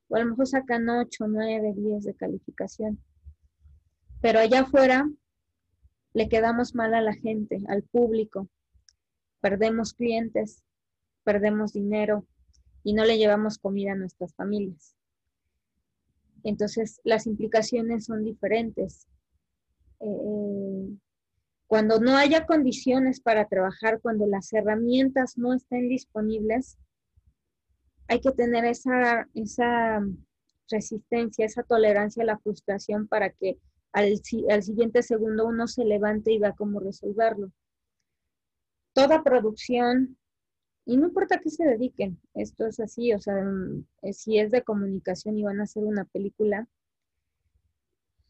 o 0.07 0.15
a 0.15 0.19
lo 0.19 0.25
mejor 0.25 0.47
sacan 0.47 0.89
8, 0.89 1.27
9, 1.27 1.73
10 1.75 2.03
de 2.03 2.15
calificación. 2.15 3.03
Pero 4.21 4.39
allá 4.39 4.61
afuera 4.61 5.09
le 6.13 6.27
quedamos 6.27 6.75
mal 6.75 6.93
a 6.93 7.01
la 7.01 7.13
gente, 7.13 7.61
al 7.67 7.83
público, 7.83 8.49
perdemos 9.39 9.93
clientes, 9.93 10.63
perdemos 11.23 11.73
dinero 11.73 12.25
y 12.83 12.93
no 12.93 13.05
le 13.05 13.17
llevamos 13.17 13.57
comida 13.57 13.93
a 13.93 13.95
nuestras 13.95 14.33
familias. 14.35 14.98
Entonces, 16.43 16.99
las 17.03 17.27
implicaciones 17.27 18.05
son 18.05 18.23
diferentes. 18.23 19.07
Eh, 19.99 20.97
cuando 21.67 21.99
no 21.99 22.15
haya 22.15 22.45
condiciones 22.45 23.19
para 23.19 23.47
trabajar, 23.47 23.99
cuando 24.01 24.25
las 24.25 24.51
herramientas 24.53 25.37
no 25.37 25.53
estén 25.53 25.89
disponibles, 25.89 26.77
hay 28.07 28.21
que 28.21 28.31
tener 28.31 28.65
esa, 28.65 29.27
esa 29.35 30.01
resistencia, 30.69 31.45
esa 31.45 31.63
tolerancia 31.63 32.23
a 32.23 32.25
la 32.25 32.39
frustración 32.39 33.07
para 33.07 33.29
que 33.29 33.57
al, 33.91 34.13
al 34.49 34.63
siguiente 34.63 35.03
segundo 35.03 35.47
uno 35.47 35.67
se 35.67 35.85
levante 35.85 36.31
y 36.31 36.39
vea 36.39 36.53
cómo 36.53 36.79
resolverlo 36.79 37.51
toda 38.93 39.23
producción, 39.23 40.17
y 40.89 40.97
no 40.97 41.05
importa 41.05 41.35
a 41.35 41.39
qué 41.39 41.51
se 41.51 41.65
dediquen, 41.65 42.19
esto 42.33 42.65
es 42.65 42.79
así, 42.79 43.13
o 43.13 43.19
sea, 43.19 43.35
mm, 43.35 43.85
eh, 44.01 44.13
si 44.13 44.39
es 44.39 44.49
de 44.49 44.63
comunicación 44.63 45.37
y 45.37 45.43
van 45.43 45.59
a 45.59 45.63
hacer 45.63 45.83
una 45.83 46.03
película, 46.05 46.67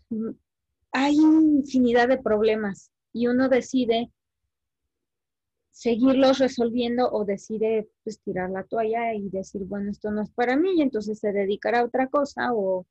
mm, 0.09 0.31
hay 0.91 1.15
infinidad 1.15 2.09
de 2.09 2.17
problemas 2.17 2.91
y 3.13 3.27
uno 3.27 3.47
decide 3.47 4.11
seguirlos 5.71 6.39
resolviendo 6.39 7.09
o 7.09 7.23
decide 7.23 7.87
pues 8.03 8.19
tirar 8.19 8.49
la 8.49 8.65
toalla 8.65 9.13
y 9.13 9.29
decir, 9.29 9.63
bueno, 9.63 9.89
esto 9.91 10.11
no 10.11 10.21
es 10.23 10.29
para 10.31 10.57
mí 10.57 10.73
y 10.75 10.81
entonces 10.81 11.17
se 11.17 11.31
dedicará 11.31 11.79
a 11.79 11.85
otra 11.85 12.07
cosa 12.07 12.51
o, 12.53 12.85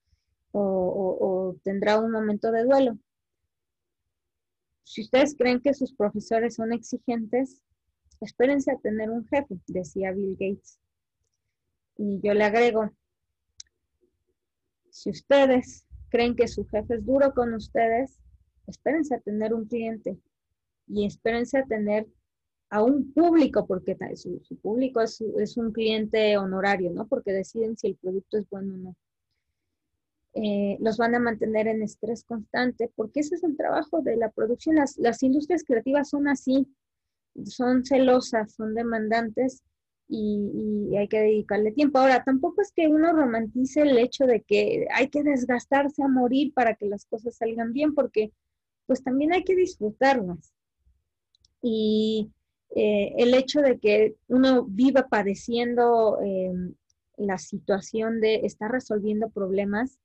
o 0.52 1.56
tendrá 1.62 1.98
un 1.98 2.10
momento 2.10 2.50
de 2.52 2.64
duelo. 2.64 2.98
Si 4.84 5.02
ustedes 5.02 5.36
creen 5.36 5.60
que 5.60 5.74
sus 5.74 5.92
profesores 5.92 6.54
son 6.54 6.72
exigentes, 6.72 7.60
espérense 8.20 8.70
a 8.70 8.78
tener 8.78 9.10
un 9.10 9.26
jefe, 9.26 9.58
decía 9.66 10.12
Bill 10.12 10.36
Gates. 10.38 10.78
Y 11.96 12.20
yo 12.22 12.34
le 12.34 12.44
agrego, 12.44 12.90
si 14.90 15.10
ustedes 15.10 15.86
creen 16.08 16.36
que 16.36 16.48
su 16.48 16.66
jefe 16.66 16.94
es 16.94 17.04
duro 17.04 17.32
con 17.34 17.54
ustedes, 17.54 18.18
espérense 18.66 19.14
a 19.14 19.20
tener 19.20 19.54
un 19.54 19.66
cliente 19.66 20.18
y 20.86 21.06
espérense 21.06 21.58
a 21.58 21.64
tener 21.64 22.06
a 22.70 22.82
un 22.82 23.12
público, 23.12 23.66
porque 23.66 23.96
su, 24.16 24.40
público 24.60 25.00
es, 25.00 25.20
un 25.56 25.72
cliente 25.72 26.36
honorario, 26.36 26.90
¿no? 26.90 27.06
Porque 27.06 27.32
deciden 27.32 27.76
si 27.76 27.88
el 27.88 27.96
producto 27.96 28.38
es 28.38 28.48
bueno 28.50 28.74
o 28.74 28.76
no. 28.76 28.96
Eh, 30.34 30.76
los 30.80 30.98
van 30.98 31.14
a 31.14 31.18
mantener 31.18 31.66
en 31.66 31.82
estrés 31.82 32.24
constante, 32.24 32.90
porque 32.94 33.20
ese 33.20 33.36
es 33.36 33.42
el 33.42 33.56
trabajo 33.56 34.02
de 34.02 34.16
la 34.16 34.30
producción. 34.30 34.76
Las, 34.76 35.22
industrias 35.22 35.64
creativas 35.64 36.10
son 36.10 36.28
así, 36.28 36.68
son 37.44 37.84
celosas, 37.84 38.54
son 38.54 38.74
demandantes 38.74 39.62
y, 40.08 40.96
hay 40.96 41.08
que 41.08 41.20
dedicarle 41.20 41.72
tiempo. 41.72 41.98
Ahora, 41.98 42.24
tampoco 42.24 42.62
es 42.62 42.72
que 42.72 42.88
uno 42.88 43.12
romantice 43.12 43.82
el 43.82 43.98
hecho 43.98 44.26
de 44.26 44.42
que 44.42 44.86
hay 44.92 45.08
que 45.08 45.22
desgastarse 45.22 46.02
a 46.02 46.08
morir 46.08 46.52
para 46.54 46.74
que 46.74 46.86
las 46.86 47.04
cosas 47.04 47.36
salgan 47.36 47.72
bien, 47.72 47.94
porque 47.94 48.32
pues 48.86 49.02
también 49.02 49.32
hay 49.32 49.44
que 49.44 49.54
disfrutarlas. 49.54 50.54
Y 51.60 52.30
eh, 52.74 53.14
el 53.18 53.34
hecho 53.34 53.60
de 53.60 53.78
que 53.78 54.16
uno 54.28 54.64
viva 54.64 55.08
padeciendo 55.08 56.18
eh, 56.22 56.52
la 57.16 57.38
situación 57.38 58.20
de 58.20 58.46
estar 58.46 58.70
resolviendo 58.70 59.28
problemas, 59.30 59.98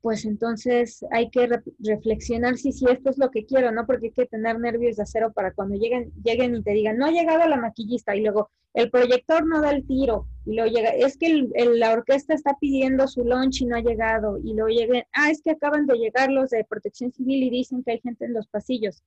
pues 0.00 0.24
entonces 0.24 1.04
hay 1.10 1.28
que 1.30 1.48
reflexionar 1.80 2.56
si, 2.56 2.72
si 2.72 2.86
esto 2.86 3.10
es 3.10 3.18
lo 3.18 3.30
que 3.30 3.44
quiero, 3.44 3.72
¿no? 3.72 3.86
Porque 3.86 4.06
hay 4.06 4.12
que 4.12 4.26
tener 4.26 4.58
nervios 4.58 4.96
de 4.96 5.02
acero 5.02 5.32
para 5.32 5.52
cuando 5.52 5.76
lleguen, 5.76 6.12
lleguen 6.22 6.54
y 6.54 6.62
te 6.62 6.72
digan, 6.72 6.98
no 6.98 7.06
ha 7.06 7.10
llegado 7.10 7.46
la 7.48 7.56
maquillista, 7.56 8.14
y 8.14 8.22
luego 8.22 8.50
el 8.74 8.90
proyector 8.90 9.44
no 9.46 9.60
da 9.60 9.72
el 9.72 9.86
tiro, 9.86 10.28
y 10.46 10.54
luego 10.54 10.70
llega, 10.70 10.90
es 10.90 11.16
que 11.16 11.48
la 11.74 11.92
orquesta 11.92 12.34
está 12.34 12.56
pidiendo 12.60 13.08
su 13.08 13.24
lunch 13.24 13.62
y 13.62 13.66
no 13.66 13.76
ha 13.76 13.80
llegado, 13.80 14.38
y 14.38 14.54
luego 14.54 14.68
lleguen, 14.68 15.04
ah, 15.12 15.30
es 15.30 15.42
que 15.42 15.50
acaban 15.50 15.86
de 15.86 15.96
llegar 15.96 16.30
los 16.30 16.50
de 16.50 16.64
protección 16.64 17.12
civil 17.12 17.42
y 17.42 17.50
dicen 17.50 17.82
que 17.82 17.92
hay 17.92 18.00
gente 18.00 18.24
en 18.24 18.34
los 18.34 18.46
pasillos. 18.46 19.02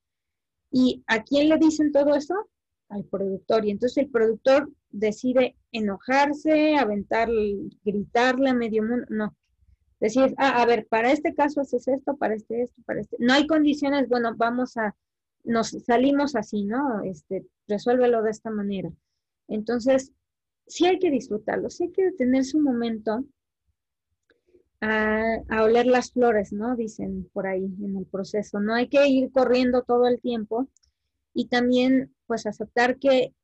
¿Y 0.70 1.02
a 1.06 1.22
quién 1.22 1.48
le 1.48 1.58
dicen 1.58 1.92
todo 1.92 2.14
eso? 2.14 2.34
Al 2.88 3.04
productor. 3.04 3.64
Y 3.66 3.70
entonces 3.70 3.98
el 3.98 4.10
productor 4.10 4.70
decide 4.90 5.56
enojarse, 5.70 6.76
aventar, 6.76 7.28
gritarle 7.84 8.50
a 8.50 8.54
medio 8.54 8.82
mundo. 8.82 9.06
No, 9.10 9.36
Decir, 10.02 10.34
ah, 10.36 10.60
a 10.60 10.66
ver, 10.66 10.88
para 10.88 11.12
este 11.12 11.32
caso 11.32 11.60
haces 11.60 11.86
esto, 11.86 12.16
para 12.16 12.34
este 12.34 12.62
esto, 12.62 12.82
para 12.84 13.02
este. 13.02 13.16
No 13.20 13.34
hay 13.34 13.46
condiciones, 13.46 14.08
bueno, 14.08 14.34
vamos 14.36 14.76
a, 14.76 14.96
nos 15.44 15.68
salimos 15.86 16.34
así, 16.34 16.64
¿no? 16.64 17.04
Este, 17.04 17.46
resuélvelo 17.68 18.20
de 18.20 18.32
esta 18.32 18.50
manera. 18.50 18.90
Entonces, 19.46 20.10
sí 20.66 20.86
hay 20.86 20.98
que 20.98 21.08
disfrutarlo, 21.08 21.70
sí 21.70 21.84
hay 21.84 21.92
que 21.92 22.06
detenerse 22.06 22.56
un 22.56 22.64
momento 22.64 23.24
a, 24.80 25.36
a, 25.48 25.62
oler 25.62 25.86
las 25.86 26.10
flores, 26.10 26.52
¿no? 26.52 26.74
Dicen 26.74 27.30
por 27.32 27.46
ahí 27.46 27.72
en 27.80 27.96
el 27.96 28.06
proceso. 28.06 28.58
No 28.58 28.74
hay 28.74 28.88
que 28.88 29.06
ir 29.06 29.30
corriendo 29.30 29.84
todo 29.84 30.08
el 30.08 30.20
tiempo 30.20 30.66
y 31.32 31.46
también, 31.46 32.12
pues, 32.26 32.44
aceptar 32.46 32.98
que 32.98 33.36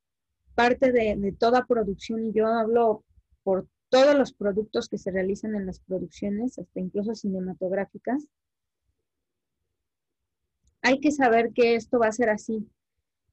parte 0.56 0.90
de, 0.90 1.14
de 1.14 1.30
toda 1.30 1.66
producción, 1.66 2.26
y 2.26 2.32
yo 2.32 2.48
hablo 2.48 3.04
por 3.44 3.68
todos 3.88 4.16
los 4.16 4.32
productos 4.32 4.88
que 4.88 4.98
se 4.98 5.10
realizan 5.10 5.54
en 5.54 5.66
las 5.66 5.80
producciones, 5.80 6.58
hasta 6.58 6.80
incluso 6.80 7.14
cinematográficas, 7.14 8.26
hay 10.82 11.00
que 11.00 11.10
saber 11.10 11.52
que 11.52 11.74
esto 11.74 11.98
va 11.98 12.08
a 12.08 12.12
ser 12.12 12.30
así 12.30 12.68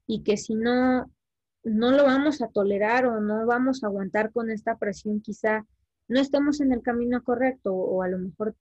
y 0.07 0.23
que 0.23 0.37
si 0.37 0.55
no, 0.55 1.11
no 1.63 1.91
lo 1.91 2.03
vamos 2.03 2.41
a 2.41 2.47
tolerar 2.47 3.05
o 3.05 3.21
no 3.21 3.45
vamos 3.45 3.83
a 3.83 3.87
aguantar 3.87 4.31
con 4.31 4.49
esta 4.49 4.77
presión 4.77 5.21
quizá 5.21 5.65
no 6.07 6.19
estemos 6.19 6.61
en 6.61 6.71
el 6.71 6.81
camino 6.81 7.23
correcto 7.23 7.73
o 7.73 8.03
a 8.03 8.07
lo 8.07 8.19
mejor 8.19 8.55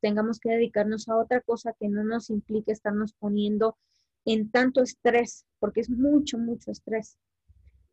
tengamos 0.00 0.40
que 0.40 0.50
dedicarnos 0.50 1.08
a 1.08 1.16
otra 1.16 1.40
cosa 1.40 1.74
que 1.78 1.88
no 1.88 2.02
nos 2.04 2.30
implique 2.30 2.72
estarnos 2.72 3.12
poniendo 3.12 3.76
en 4.24 4.50
tanto 4.50 4.82
estrés, 4.82 5.46
porque 5.60 5.80
es 5.80 5.90
mucho, 5.90 6.38
mucho 6.38 6.72
estrés. 6.72 7.16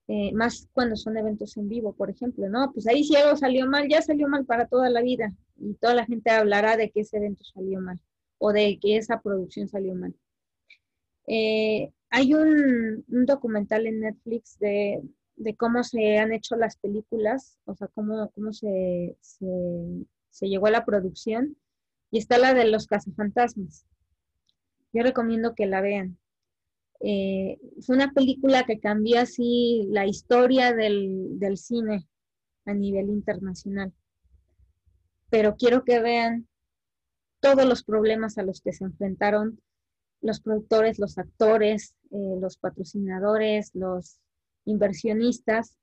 Eh, 0.08 0.32
más 0.34 0.70
cuando 0.74 0.96
son 0.96 1.18
eventos 1.18 1.58
en 1.58 1.68
vivo, 1.68 1.94
por 1.94 2.12
ejemplo, 2.12 2.48
¿no? 2.48 2.72
Pues 2.72 2.88
ahí 2.88 3.04
si 3.04 3.16
algo 3.16 3.36
salió 3.36 3.68
mal, 3.68 3.88
ya 3.90 4.02
salió 4.04 4.28
mal 4.28 4.46
para 4.46 4.68
toda 4.68 4.90
la 4.90 5.02
vida 5.02 5.34
y 5.58 5.74
toda 5.76 5.96
la 5.96 6.06
gente 6.06 6.30
hablará 6.30 6.78
de 6.78 6.92
que 6.92 7.02
ese 7.02 7.18
evento 7.18 7.44
salió 7.44 7.82
mal 7.82 8.00
o 8.38 8.54
de 8.54 8.78
que 8.80 8.98
esa 8.98 9.22
producción 9.22 9.68
salió 9.68 9.96
mal. 9.96 10.14
Eh, 11.28 11.92
hay 12.10 12.34
un, 12.34 13.04
documental 13.08 13.88
en 13.88 14.02
Netflix 14.02 14.60
de, 14.60 15.02
cómo 15.58 15.84
se 15.84 16.18
han 16.18 16.34
hecho 16.34 16.56
las 16.56 16.78
películas, 16.78 17.58
o 17.66 17.76
sea, 17.76 17.88
cómo, 17.88 18.30
cómo 18.32 18.54
se, 18.54 19.18
se, 19.20 20.48
llegó 20.48 20.68
a 20.68 20.72
la 20.72 20.86
producción, 20.86 21.58
y 22.12 22.20
está 22.20 22.38
la 22.38 22.54
de 22.54 22.66
los 22.70 22.88
cazafantasmas. 22.88 23.86
Yo 24.94 25.04
recomiendo 25.04 25.56
que 25.56 25.66
la 25.66 25.82
vean. 25.82 26.18
Eh, 27.02 27.60
fue 27.82 27.96
una 27.96 28.12
película 28.12 28.64
que 28.64 28.80
cambió 28.80 29.20
así 29.20 29.88
la 29.90 30.06
historia 30.06 30.74
del, 30.74 31.40
del 31.40 31.58
cine 31.58 32.08
a 32.66 32.74
nivel 32.74 33.10
internacional. 33.10 33.94
Pero 35.30 35.56
quiero 35.56 35.84
que 35.84 36.00
vean 36.00 36.48
todos 37.40 37.66
los 37.66 37.84
problemas 37.84 38.38
a 38.38 38.44
los 38.44 38.62
que 38.62 38.74
se 38.74 38.86
enfrentaron 38.86 39.60
los 40.22 40.40
productores, 40.40 40.98
los 41.00 41.18
actores, 41.18 41.94
eh, 42.12 42.38
los 42.40 42.58
patrocinadores, 42.58 43.72
los 43.76 44.18
inversionistas 44.66 45.78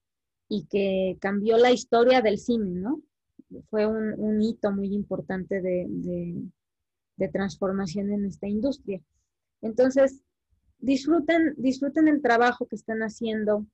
y 0.48 0.66
que 0.66 1.16
cambió 1.20 1.56
la 1.56 1.70
historia 1.70 2.20
del 2.20 2.38
cine, 2.38 2.70
¿no? 2.80 3.00
Fue 3.70 3.86
un, 3.86 4.42
hito 4.42 4.72
muy 4.72 4.92
importante 4.94 5.60
de, 5.60 5.86
de, 7.16 7.28
transformación 7.28 8.10
en 8.10 8.24
esta 8.24 8.48
industria. 8.48 9.00
Entonces, 9.60 10.22
disfruten, 10.82 11.54
disfruten 11.56 12.08
el 12.08 12.20
trabajo 12.20 12.66
que 12.66 12.76
están 12.76 13.00
haciendo. 13.00 13.66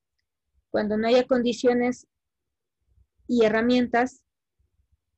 Cuando 0.71 0.97
no 0.97 1.09
haya 1.09 1.27
condiciones 1.27 2.07
y 3.27 3.45
herramientas, 3.45 4.23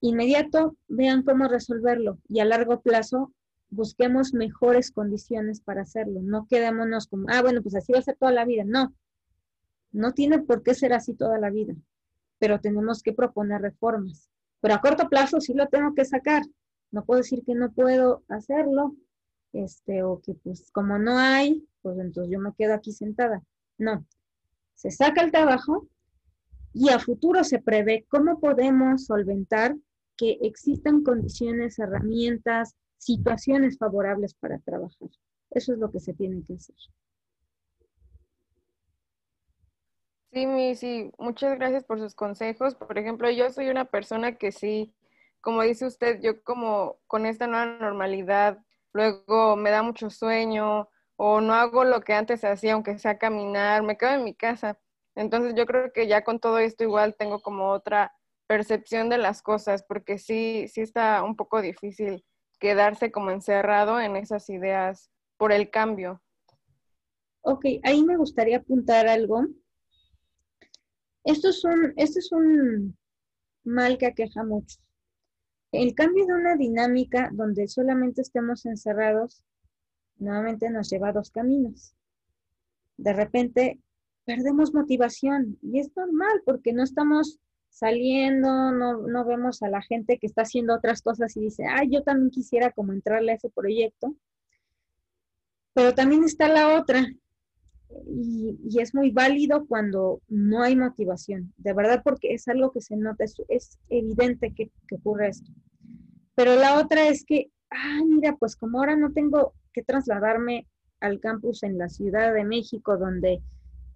inmediato 0.01 0.77
vean 0.89 1.23
cómo 1.23 1.49
resolverlo 1.49 2.19
y 2.29 2.41
a 2.41 2.47
largo 2.47 2.81
plazo 2.81 3.35
busquemos 3.69 4.33
mejores 4.33 4.93
condiciones 4.93 5.61
para 5.61 5.83
hacerlo. 5.83 6.21
No 6.23 6.47
quedémonos 6.49 7.09
como, 7.09 7.27
ah, 7.29 7.43
bueno, 7.43 7.63
pues 7.63 7.75
así 7.75 7.93
va 7.93 7.99
a 7.99 8.03
ser 8.03 8.17
toda 8.17 8.33
la 8.33 8.45
vida. 8.45 8.65
No, 8.65 8.95
no 9.93 10.13
tiene 10.13 10.39
por 10.39 10.63
qué 10.63 10.75
ser 10.75 10.93
así 10.93 11.15
toda 11.15 11.39
la 11.39 11.51
vida, 11.51 11.75
pero 12.39 12.61
tenemos 12.61 13.03
que 13.03 13.13
proponer 13.13 13.61
reformas. 13.61 14.31
Pero 14.61 14.75
a 14.75 14.81
corto 14.81 15.09
plazo 15.09 15.41
sí 15.41 15.55
lo 15.55 15.69
tengo 15.69 15.95
que 15.95 16.05
sacar. 16.05 16.43
No 16.93 17.05
puedo 17.05 17.19
decir 17.19 17.43
que 17.45 17.55
no 17.55 17.73
puedo 17.73 18.23
hacerlo, 18.29 18.97
este, 19.53 20.03
o 20.03 20.21
que 20.21 20.35
pues 20.35 20.71
como 20.73 20.99
no 20.99 21.19
hay, 21.19 21.65
pues 21.83 21.99
entonces 21.99 22.33
yo 22.33 22.41
me 22.41 22.53
quedo 22.55 22.75
aquí 22.75 22.93
sentada. 22.93 23.43
No, 23.79 24.05
se 24.75 24.91
saca 24.91 25.23
el 25.23 25.31
trabajo 25.31 25.89
y 26.73 26.91
a 26.91 26.99
futuro 26.99 27.45
se 27.45 27.59
prevé 27.59 28.07
cómo 28.09 28.41
podemos 28.41 29.07
solventar 29.07 29.77
que 30.17 30.39
existan 30.43 31.03
condiciones, 31.03 31.79
herramientas, 31.79 32.77
situaciones 32.99 33.79
favorables 33.79 34.35
para 34.35 34.59
trabajar. 34.59 35.09
Eso 35.51 35.73
es 35.73 35.79
lo 35.79 35.91
que 35.91 36.01
se 36.01 36.13
tiene 36.13 36.43
que 36.45 36.55
hacer. 36.55 36.77
Sí, 40.33 40.77
sí, 40.77 41.11
muchas 41.19 41.59
gracias 41.59 41.85
por 41.85 41.99
sus 41.99 42.15
consejos. 42.15 42.75
Por 42.75 42.99
ejemplo, 42.99 43.31
yo 43.31 43.51
soy 43.51 43.69
una 43.69 43.87
persona 43.87 44.37
que 44.37 44.53
sí, 44.53 44.95
como 45.41 45.63
dice 45.63 45.87
usted, 45.87 46.21
yo 46.23 46.43
como 46.45 46.99
con 47.09 47.27
esta 47.27 47.47
nueva 47.47 47.67
normalidad, 47.67 48.59
luego 48.93 49.57
me 49.57 49.71
da 49.71 49.83
mucho 49.83 50.11
sueño 50.11 50.90
o 51.23 51.43
no 51.43 51.53
hago 51.53 51.85
lo 51.85 52.01
que 52.01 52.15
antes 52.15 52.43
hacía, 52.45 52.73
aunque 52.73 52.99
sea 52.99 53.19
caminar, 53.19 53.83
me 53.83 53.99
quedo 53.99 54.13
en 54.13 54.25
mi 54.25 54.35
casa. 54.35 54.79
Entonces 55.15 55.53
yo 55.55 55.67
creo 55.67 55.93
que 55.93 56.07
ya 56.07 56.25
con 56.25 56.41
todo 56.41 56.59
esto 56.59 56.83
igual 56.83 57.15
tengo 57.15 57.43
como 57.43 57.69
otra 57.73 58.17
percepción 58.47 59.11
de 59.11 59.19
las 59.19 59.43
cosas, 59.43 59.83
porque 59.83 60.17
sí, 60.17 60.67
sí 60.69 60.81
está 60.81 61.23
un 61.23 61.37
poco 61.37 61.61
difícil 61.61 62.25
quedarse 62.59 63.13
como 63.13 63.31
encerrado 63.33 64.01
en 64.01 64.17
esas 64.17 64.49
ideas 64.49 65.11
por 65.37 65.53
el 65.53 65.69
cambio. 65.69 66.23
Ok, 67.43 67.67
ahí 67.83 68.03
me 68.03 68.17
gustaría 68.17 68.57
apuntar 68.57 69.07
algo. 69.07 69.45
Esto 71.25 71.51
es 71.51 71.63
un, 71.67 71.93
esto 71.99 72.19
es 72.19 72.33
un 72.33 72.97
mal 73.63 73.99
que 73.99 74.07
aqueja 74.07 74.43
mucho. 74.43 74.79
El 75.71 75.95
cambio 75.95 76.25
de 76.25 76.33
una 76.33 76.57
dinámica 76.57 77.29
donde 77.31 77.69
solamente 77.69 78.23
estemos 78.23 78.65
encerrados, 78.65 79.45
nuevamente 80.21 80.71
nos 80.71 80.91
lleva 80.91 81.09
a 81.09 81.13
dos 81.13 81.31
caminos. 81.31 81.95
De 82.97 83.13
repente 83.13 83.81
perdemos 84.25 84.75
motivación 84.75 85.59
y 85.63 85.81
es 85.81 85.91
normal 85.97 86.43
porque 86.45 86.73
no 86.73 86.83
estamos 86.83 87.41
saliendo, 87.69 88.73
no, 88.73 89.25
vemos 89.25 89.63
a 89.63 89.69
la 89.69 89.83
gente 89.83 90.19
que 90.19 90.27
está 90.27 90.43
haciendo 90.43 90.75
otras 90.75 91.03
cosas 91.03 91.37
y 91.37 91.41
dice, 91.41 91.65
ay, 91.67 91.89
yo 91.91 92.03
también 92.03 92.31
quisiera 92.31 92.73
como 92.73 92.93
entrarle 92.93 93.33
a 93.33 93.37
ese 93.37 93.49
proyecto. 93.49 94.15
Pero 95.73 95.95
también 95.95 96.25
está 96.25 96.49
la 96.49 96.79
otra, 96.79 97.07
y, 98.07 98.81
es 98.81 98.95
muy 98.95 99.11
válido 99.11 99.67
cuando 99.67 100.21
no 100.29 100.63
hay 100.63 100.77
motivación, 100.77 101.53
de 101.57 101.73
verdad, 101.73 102.03
porque 102.05 102.35
es 102.35 102.49
algo 102.49 102.71
que 102.73 102.81
se 102.81 102.97
nota, 102.97 103.25
es, 103.25 103.79
evidente 103.89 104.53
que, 104.53 104.71
que, 104.87 104.97
ocurre 104.97 105.29
esto. 105.29 105.51
Pero 106.35 106.57
la 106.57 106.79
otra 106.79 107.09
es 107.09 107.25
que, 107.25 107.51
ah, 107.71 108.01
mira, 108.07 108.37
pues 108.37 108.57
como 108.57 108.79
ahora 108.79 108.97
no 108.97 109.13
tengo 109.13 109.55
que 109.73 109.83
trasladarme 109.83 110.67
al 111.01 111.21
campus 111.21 111.63
en 111.63 111.79
la 111.79 111.89
Ciudad 111.89 112.35
de 112.35 112.45
México, 112.45 112.97
donde 112.97 113.43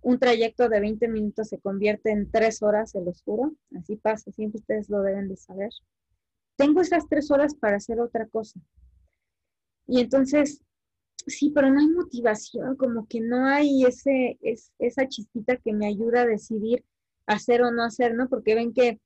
un 0.03 0.19
trayecto 0.19 0.69
de 0.69 0.81
20 0.81 1.09
minutos 1.09 1.49
se 1.49 1.59
convierte 1.59 2.11
en 2.11 2.31
tres 2.31 2.63
horas, 2.63 2.91
se 2.91 3.01
los 3.01 3.23
juro. 3.23 3.55
Así 3.77 3.97
pasa, 3.97 4.31
siempre 4.33 4.61
ustedes 4.61 4.89
lo 4.91 5.03
deben 5.03 5.29
de 5.29 5.37
saber. 5.37 5.71
Tengo 6.57 6.83
esas 6.83 7.09
tres 7.09 7.31
horas 7.31 7.55
para 7.55 7.77
hacer 7.77 8.01
otra 8.01 8.27
cosa. 8.27 8.61
Y 9.87 10.01
entonces, 10.01 10.63
sí, 11.27 11.51
pero 11.55 11.71
no 11.71 11.81
hay 11.81 11.89
motivación, 11.89 12.77
como 12.77 13.07
que 13.07 13.21
no 13.21 13.47
hay 13.47 13.85
ese, 13.85 14.39
esa 14.79 15.09
chispita 15.09 15.57
que 15.57 15.73
me 15.73 15.87
ayuda 15.87 16.23
a 16.23 16.27
decidir 16.27 16.85
hacer 17.27 17.63
o 17.63 17.71
no 17.71 17.83
hacer, 17.83 18.15
¿no? 18.15 18.29
Porque 18.29 18.55
ven 18.55 18.73
que 18.73 19.01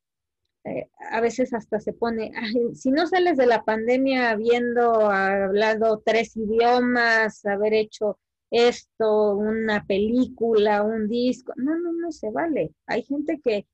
eh, 0.65 0.89
a 1.11 1.21
veces 1.21 1.55
hasta 1.55 1.81
se 1.81 1.93
pone, 1.93 2.33
si 2.75 2.91
no 2.91 3.07
sales 3.07 3.37
de 3.37 3.47
la 3.47 3.65
pandemia 3.65 4.31
habiendo 4.31 5.11
hablado 5.11 6.03
tres 6.05 6.37
idiomas, 6.37 7.45
haber 7.47 7.75
hecho 7.75 8.19
esto, 8.51 9.35
una 9.37 9.85
película, 9.87 10.83
un 10.83 11.09
disco. 11.09 11.53
No, 11.57 11.79
no, 11.79 11.93
no 11.93 12.13
se 12.13 12.31
vale. 12.31 12.73
Hay 12.87 13.03
gente 13.03 13.41
que 13.43 13.67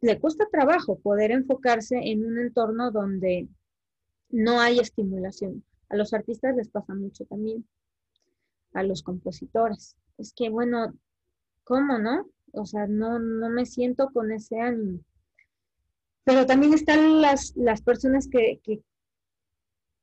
le 0.00 0.18
cuesta 0.18 0.48
trabajo 0.50 0.98
poder 0.98 1.30
enfocarse 1.30 1.96
en 1.96 2.24
un 2.24 2.38
entorno 2.38 2.90
donde 2.90 3.48
no 4.30 4.60
hay 4.60 4.78
estimulación. 4.78 5.64
A 5.88 5.96
los 5.96 6.12
artistas 6.12 6.56
les 6.56 6.68
pasa 6.68 6.94
mucho 6.94 7.24
también, 7.24 7.66
a 8.72 8.82
los 8.82 9.02
compositores. 9.02 9.96
Es 10.18 10.32
que, 10.34 10.48
bueno, 10.48 10.94
¿cómo 11.64 11.98
no? 11.98 12.26
O 12.52 12.66
sea, 12.66 12.86
no, 12.86 13.18
no 13.18 13.48
me 13.48 13.66
siento 13.66 14.10
con 14.12 14.32
ese 14.32 14.60
ánimo. 14.60 15.00
Pero 16.24 16.46
también 16.46 16.74
están 16.74 17.20
las, 17.20 17.54
las 17.56 17.82
personas 17.82 18.28
que, 18.28 18.60
que, 18.62 18.82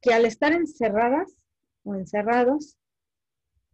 que 0.01 0.13
al 0.13 0.25
estar 0.25 0.51
encerradas 0.53 1.35
o 1.83 1.95
encerrados, 1.95 2.77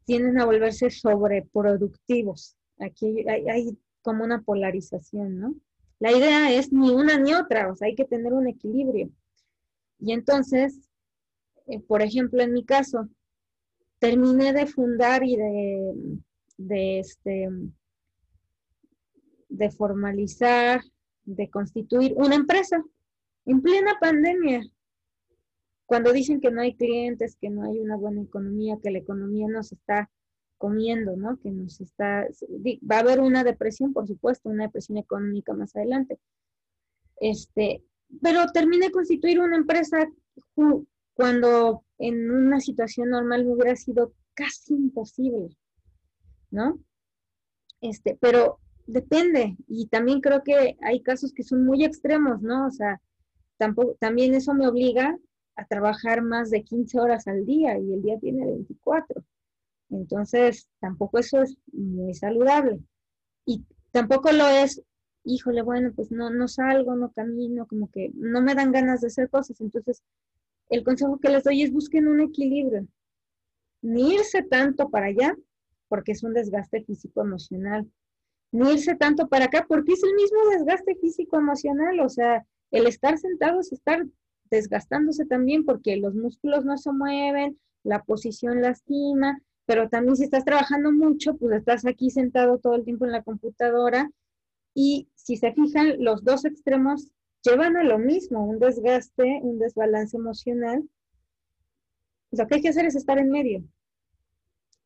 tienden 0.06 0.40
a 0.40 0.46
volverse 0.46 0.90
sobreproductivos. 0.90 2.56
Aquí 2.80 3.26
hay, 3.28 3.78
como 4.02 4.24
una 4.24 4.42
polarización, 4.42 5.40
¿no? 5.40 5.56
La 6.00 6.12
idea 6.12 6.52
es 6.52 6.74
ni 6.74 6.92
una 6.92 7.18
ni 7.18 7.34
otra, 7.34 7.72
o 7.72 7.76
sea, 7.76 7.88
hay 7.88 7.96
que 7.96 8.06
tener 8.06 8.34
un 8.34 8.48
equilibrio. 8.48 9.10
Y 10.00 10.12
entonces, 10.12 10.90
eh, 11.68 11.80
por 11.80 12.02
ejemplo, 12.02 12.42
en 12.42 12.52
mi 12.52 12.66
caso, 12.66 13.08
terminé 14.00 14.52
de 14.52 14.68
fundar 14.68 15.24
y 15.24 15.38
de, 15.38 15.94
de, 16.58 17.00
este, 17.00 17.48
de 19.48 19.72
formalizar, 19.72 20.82
de 21.26 21.50
constituir 21.50 22.14
una 22.18 22.36
empresa 22.36 22.84
en 23.46 23.62
plena 23.62 23.98
pandemia 24.00 24.62
cuando 25.86 26.14
dicen 26.14 26.42
que 26.42 26.50
no 26.50 26.62
hay 26.62 26.76
clientes, 26.76 27.38
que 27.40 27.50
no 27.50 27.64
hay 27.64 27.80
una 27.80 27.98
buena 27.98 28.22
economía, 28.22 28.80
que 28.82 28.92
la 28.92 29.00
economía 29.00 29.48
nos 29.48 29.72
está 29.72 30.10
comiendo, 30.58 31.16
¿no? 31.18 31.38
Que 31.42 31.52
nos 31.52 31.82
está, 31.82 32.26
va 32.90 32.98
a 32.98 33.00
haber 33.00 33.20
una 33.20 33.44
depresión, 33.44 33.92
por 33.94 34.08
supuesto, 34.08 34.50
una 34.50 34.64
depresión 34.66 34.98
económica 34.98 35.54
más 35.54 35.76
adelante. 35.76 36.20
Este, 37.18 37.84
pero 38.22 38.48
terminé 38.54 38.88
de 38.88 38.92
constituir 38.92 39.40
una 39.40 39.58
empresa 39.58 40.10
cuando 41.14 41.84
en 41.98 42.32
una 42.32 42.60
situación 42.60 43.10
normal 43.10 43.46
hubiera 43.46 43.76
sido 43.76 44.14
casi 44.34 44.74
imposible, 44.74 45.50
¿no? 46.50 46.80
Este, 47.82 48.18
pero 48.20 48.60
depende. 48.86 49.56
Y 49.68 49.88
también 49.88 50.22
creo 50.22 50.44
que 50.44 50.78
hay 50.82 51.02
casos 51.02 51.34
que 51.34 51.44
son 51.44 51.66
muy 51.66 51.84
extremos, 51.84 52.42
¿no? 52.42 52.68
O 52.68 52.72
sea, 52.72 53.02
tampoco, 53.58 53.96
también 54.00 54.34
eso 54.34 54.54
me 54.54 54.68
obliga 54.68 55.18
a 55.56 55.66
trabajar 55.66 56.22
más 56.22 56.50
de 56.50 56.64
15 56.64 57.00
horas 57.00 57.28
al 57.28 57.46
día 57.46 57.78
y 57.78 57.94
el 57.94 58.02
día 58.02 58.20
tiene 58.20 58.46
24. 58.46 59.24
Entonces, 59.90 60.68
tampoco 60.80 61.20
eso 61.20 61.42
es 61.42 61.58
muy 61.72 62.14
saludable. 62.14 62.80
Y 63.46 63.64
tampoco 63.92 64.32
lo 64.32 64.48
es, 64.48 64.82
híjole, 65.24 65.62
bueno, 65.62 65.92
pues 65.96 66.12
no, 66.12 66.30
no 66.30 66.48
salgo, 66.48 66.96
no 66.96 67.12
camino, 67.12 67.68
como 67.68 67.90
que 67.92 68.12
no 68.16 68.42
me 68.42 68.56
dan 68.56 68.72
ganas 68.72 69.02
de 69.02 69.08
hacer 69.08 69.30
cosas. 69.30 69.62
Entonces, 69.62 70.02
el 70.70 70.84
consejo 70.84 71.20
que 71.20 71.30
les 71.30 71.44
doy 71.44 71.64
es 71.64 71.72
busquen 71.72 72.08
un 72.08 72.22
equilibrio. 72.22 72.88
Ni 73.82 74.16
irse 74.16 74.44
tanto 74.44 74.90
para 74.90 75.08
allá, 75.08 75.36
porque 75.88 76.14
es 76.14 76.24
un 76.24 76.34
desgaste 76.34 76.84
físico-emocional. 76.84 77.88
Ni 78.54 78.72
irse 78.72 78.96
tanto 78.96 79.28
para 79.28 79.46
acá, 79.46 79.66
porque 79.68 79.94
es 79.94 80.04
el 80.04 80.14
mismo 80.14 80.38
desgaste 80.52 80.96
físico-emocional. 80.96 82.00
O 82.00 82.08
sea, 82.08 82.46
el 82.72 82.88
estar 82.88 83.18
sentado 83.18 83.60
es 83.60 83.74
estar 83.74 84.06
desgastándose 84.50 85.26
también 85.26 85.66
porque 85.66 85.98
los 85.98 86.16
músculos 86.16 86.64
no 86.64 86.78
se 86.78 86.94
mueven, 86.94 87.60
la 87.84 88.04
posición 88.04 88.62
lastima, 88.62 89.42
pero 89.66 89.90
también 89.90 90.16
si 90.16 90.24
estás 90.24 90.46
trabajando 90.46 90.92
mucho, 90.92 91.36
pues 91.36 91.58
estás 91.58 91.86
aquí 91.86 92.10
sentado 92.10 92.60
todo 92.60 92.76
el 92.76 92.86
tiempo 92.86 93.06
en 93.06 93.12
la 93.12 93.24
computadora 93.24 94.10
y 94.74 95.10
si 95.16 95.38
se 95.38 95.54
fijan, 95.54 96.04
los 96.04 96.24
dos 96.24 96.46
extremos 96.46 97.12
llevan 97.44 97.78
a 97.78 97.84
lo 97.84 98.00
mismo, 98.00 98.46
un 98.46 98.60
desgaste, 98.60 99.40
un 99.42 99.60
desbalance 99.60 100.18
emocional. 100.18 100.88
Lo 102.32 102.48
que 102.48 102.56
hay 102.56 102.62
que 102.62 102.70
hacer 102.70 102.86
es 102.86 102.96
estar 102.96 103.18
en 103.18 103.30
medio. 103.30 103.64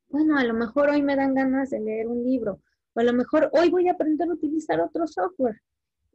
Bueno, 0.09 0.37
a 0.37 0.43
lo 0.43 0.53
mejor 0.53 0.89
hoy 0.89 1.01
me 1.01 1.15
dan 1.15 1.33
ganas 1.33 1.69
de 1.69 1.79
leer 1.79 2.07
un 2.07 2.23
libro, 2.23 2.61
o 2.97 2.99
a 2.99 3.03
lo 3.03 3.13
mejor 3.13 3.51
hoy 3.53 3.69
voy 3.69 3.87
a 3.87 3.91
aprender 3.91 4.27
a 4.27 4.33
utilizar 4.33 4.81
otro 4.81 5.05
software 5.05 5.61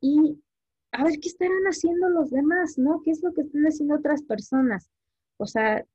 y 0.00 0.36
a 0.90 1.04
ver 1.04 1.20
qué 1.20 1.28
estarán 1.28 1.62
haciendo 1.66 2.08
los 2.08 2.30
demás, 2.30 2.76
¿no? 2.76 3.02
¿Qué 3.04 3.12
es 3.12 3.22
lo 3.22 3.32
que 3.32 3.42
están 3.42 3.62
haciendo 3.62 3.94
otras 3.94 4.22
personas? 4.22 4.90
O 5.36 5.46
sea, 5.46 5.86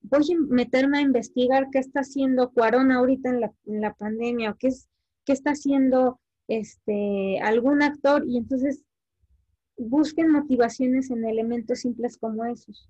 voy 0.00 0.22
a 0.32 0.40
meterme 0.48 0.98
a 0.98 1.02
investigar 1.02 1.68
qué 1.70 1.78
está 1.78 2.00
haciendo 2.00 2.52
Cuarón 2.52 2.90
ahorita 2.90 3.28
en 3.28 3.80
la, 3.82 3.92
pandemia 3.92 4.52
o 4.52 4.56
qué, 4.56 4.68
es, 4.68 4.88
qué 5.26 5.34
está 5.34 5.50
haciendo 5.50 6.18
este, 6.48 7.38
algún 7.40 7.82
actor 7.82 8.24
y 8.26 8.38
entonces 8.38 8.82
busquen 9.76 10.30
motivaciones 10.30 11.10
en 11.10 11.26
elementos 11.26 11.80
simples 11.80 12.16
como 12.16 12.46
esos, 12.46 12.88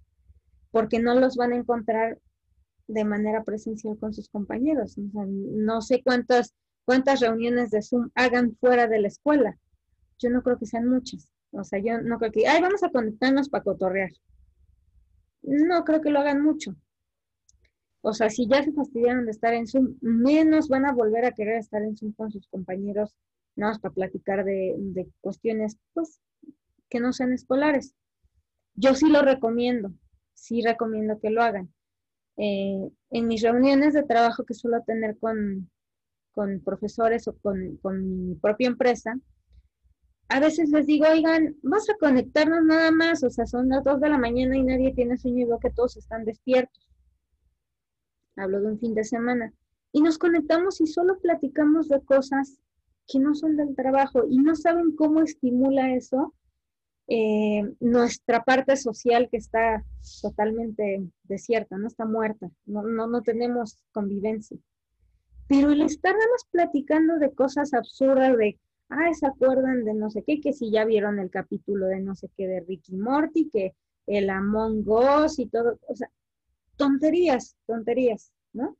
porque 0.71 1.01
no 1.01 1.19
los 1.19 1.35
van 1.35 1.53
a 1.53 1.57
encontrar 1.57 2.21
de 2.87 3.05
manera 3.05 3.43
presencial 3.43 3.99
con 3.99 4.15
sus 4.15 4.29
compañeros. 4.29 4.97
no 4.97 5.83
sé 5.83 6.01
cuántas, 6.05 6.55
cuántas 6.85 7.21
reuniones 7.21 7.71
de 7.71 7.83
Zoom 7.83 8.11
hagan 8.15 8.57
fuera 8.57 8.87
de 8.87 9.01
la 9.01 9.09
escuela. 9.09 9.59
Yo 10.19 10.31
no 10.31 10.43
creo 10.43 10.59
que 10.59 10.67
sean 10.67 10.89
muchas. 10.89 11.31
O 11.53 11.65
sea, 11.65 11.81
yo 11.81 12.01
no 12.01 12.19
creo 12.19 12.33
que, 12.33 12.47
ay, 12.47 12.61
vamos 12.61 12.83
a 12.83 12.91
conectarnos 12.91 13.49
para 13.49 13.65
cotorrear. 13.65 14.11
No 15.43 15.85
creo 15.85 16.01
que 16.01 16.11
lo 16.11 16.21
hagan 16.21 16.43
mucho. 16.43 16.77
O 18.03 18.13
sea, 18.13 18.31
si 18.31 18.47
ya 18.47 18.63
se 18.63 18.73
fastidiaron 18.73 19.27
de 19.27 19.33
estar 19.33 19.53
en 19.53 19.67
Zoom, 19.67 19.97
menos 20.01 20.69
van 20.69 20.87
a 20.87 20.93
volver 20.93 21.25
a 21.25 21.33
querer 21.33 21.57
estar 21.57 21.83
en 21.83 21.97
Zoom 21.97 22.13
con 22.13 22.31
sus 22.31 22.47
compañeros, 22.49 23.15
más 23.57 23.79
para 23.79 23.95
platicar 23.95 24.45
de, 24.45 25.09
cuestiones, 25.21 25.77
pues, 25.93 26.21
que 26.89 27.01
no 27.01 27.13
sean 27.13 27.33
escolares. 27.33 27.95
Yo 28.75 28.95
sí 28.95 29.09
lo 29.11 29.23
recomiendo, 29.23 29.93
sí 30.35 30.63
recomiendo 30.63 31.19
que 31.21 31.31
lo 31.31 31.43
hagan. 31.43 31.73
Eh, 32.39 32.89
en 33.11 33.27
mis 33.27 33.43
reuniones 33.43 33.93
de 33.93 34.03
trabajo 34.03 34.45
que 34.45 34.55
suelo 34.55 34.83
tener 34.87 35.19
con, 35.19 35.71
profesores 36.65 37.29
o 37.29 37.37
con, 37.39 37.77
con, 37.79 38.29
mi 38.29 38.35
propia 38.35 38.69
empresa, 38.69 39.19
a 40.29 40.41
veces 40.41 40.71
les 40.71 40.87
digo, 40.87 41.07
oigan, 41.11 41.57
vamos 41.63 41.91
a 41.91 41.97
conectarnos 41.99 42.65
nada 42.65 42.91
más, 42.91 43.23
o 43.25 43.31
sea, 43.31 43.47
son 43.47 43.69
las 43.69 43.83
dos 43.85 44.01
de 44.01 44.09
la 44.09 44.19
mañana 44.19 44.57
y 44.57 44.63
nadie 44.63 44.95
tiene 44.95 45.19
sueño 45.19 45.45
y 45.45 45.45
veo 45.45 45.59
que 45.59 45.71
todos 45.71 45.97
están 45.97 46.25
despiertos 46.25 46.91
hablo 48.41 48.61
de 48.61 48.69
un 48.69 48.79
fin 48.79 48.95
de 48.95 49.05
semana, 49.05 49.53
y 49.93 50.03
nos 50.03 50.19
conectamos 50.19 50.81
y 50.81 50.87
solo 50.87 51.19
platicamos 51.19 51.89
de 51.89 52.01
cosas 52.03 52.59
que 53.07 53.19
no 53.19 53.35
son 53.35 53.57
del 53.57 53.75
trabajo 53.75 54.25
y 54.29 54.39
no 54.39 54.55
saben 54.55 54.95
cómo 54.95 55.21
estimula 55.21 55.95
eso 55.95 56.35
eh, 57.09 57.75
nuestra 57.81 58.45
parte 58.45 58.77
social 58.77 59.29
que 59.31 59.39
está 59.39 59.85
totalmente 60.23 61.03
desierta, 61.25 61.77
no 61.77 61.89
está 61.89 62.05
muerta, 62.05 62.49
no, 62.67 62.83
no, 62.83 63.09
no 63.09 63.23
tenemos 63.23 63.83
convivencia. 63.91 64.57
Pero 65.51 65.73
el 65.73 65.83
estar 65.83 66.13
nada 66.15 66.27
platicando 66.53 67.19
de 67.19 67.35
cosas 67.35 67.75
absurdas, 67.75 68.37
de, 68.39 68.57
ah, 68.89 69.13
se 69.13 69.27
acuerdan 69.27 69.83
de 69.85 69.95
no 69.95 70.09
sé 70.09 70.23
qué, 70.25 70.41
que 70.41 70.53
si 70.53 70.71
ya 70.71 70.85
vieron 70.85 71.19
el 71.19 71.29
capítulo 71.29 71.87
de 71.87 71.99
no 71.99 72.15
sé 72.15 72.31
qué 72.37 72.47
de 72.47 72.61
Ricky 72.61 72.95
Morty, 72.95 73.51
que 73.51 73.75
el 74.07 74.31
Among 74.31 74.89
Us 74.89 75.41
y 75.41 75.47
todo, 75.47 75.81
o 75.89 75.97
sea, 75.97 76.09
tonterías, 76.77 77.57
tonterías, 77.67 78.31
¿no? 78.53 78.77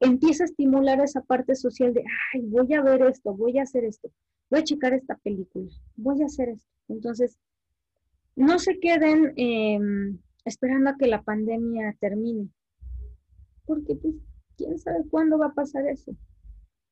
Empieza 0.00 0.44
a 0.44 0.46
estimular 0.46 0.98
esa 1.00 1.20
parte 1.20 1.54
social 1.54 1.92
de, 1.92 2.02
ay, 2.32 2.40
voy 2.46 2.72
a 2.72 2.80
ver 2.80 3.02
esto, 3.02 3.34
voy 3.34 3.58
a 3.58 3.64
hacer 3.64 3.84
esto, 3.84 4.10
voy 4.48 4.60
a 4.60 4.64
checar 4.64 4.94
esta 4.94 5.16
película, 5.16 5.70
voy 5.96 6.22
a 6.22 6.26
hacer 6.26 6.48
esto. 6.48 6.72
Entonces, 6.88 7.36
no 8.36 8.58
se 8.58 8.80
queden 8.80 9.34
em, 9.36 10.18
esperando 10.46 10.88
a 10.88 10.96
que 10.96 11.08
la 11.08 11.20
pandemia 11.20 11.94
termine, 12.00 12.48
porque 13.66 13.96
pues, 13.96 14.14
quién 14.56 14.78
sabe 14.78 15.04
cuándo 15.10 15.38
va 15.38 15.46
a 15.46 15.54
pasar 15.54 15.86
eso. 15.86 16.12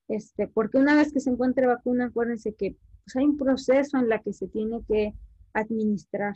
Este, 0.09 0.49
porque 0.49 0.79
una 0.79 0.95
vez 0.97 1.13
que 1.13 1.21
se 1.21 1.31
encuentre 1.31 1.67
vacuna, 1.67 2.07
acuérdense 2.07 2.55
que 2.55 2.77
pues, 3.05 3.17
hay 3.17 3.25
un 3.25 3.37
proceso 3.37 3.99
en 3.99 4.09
la 4.09 4.21
que 4.21 4.33
se 4.33 4.49
tiene 4.49 4.83
que 4.87 5.15
administrar. 5.53 6.35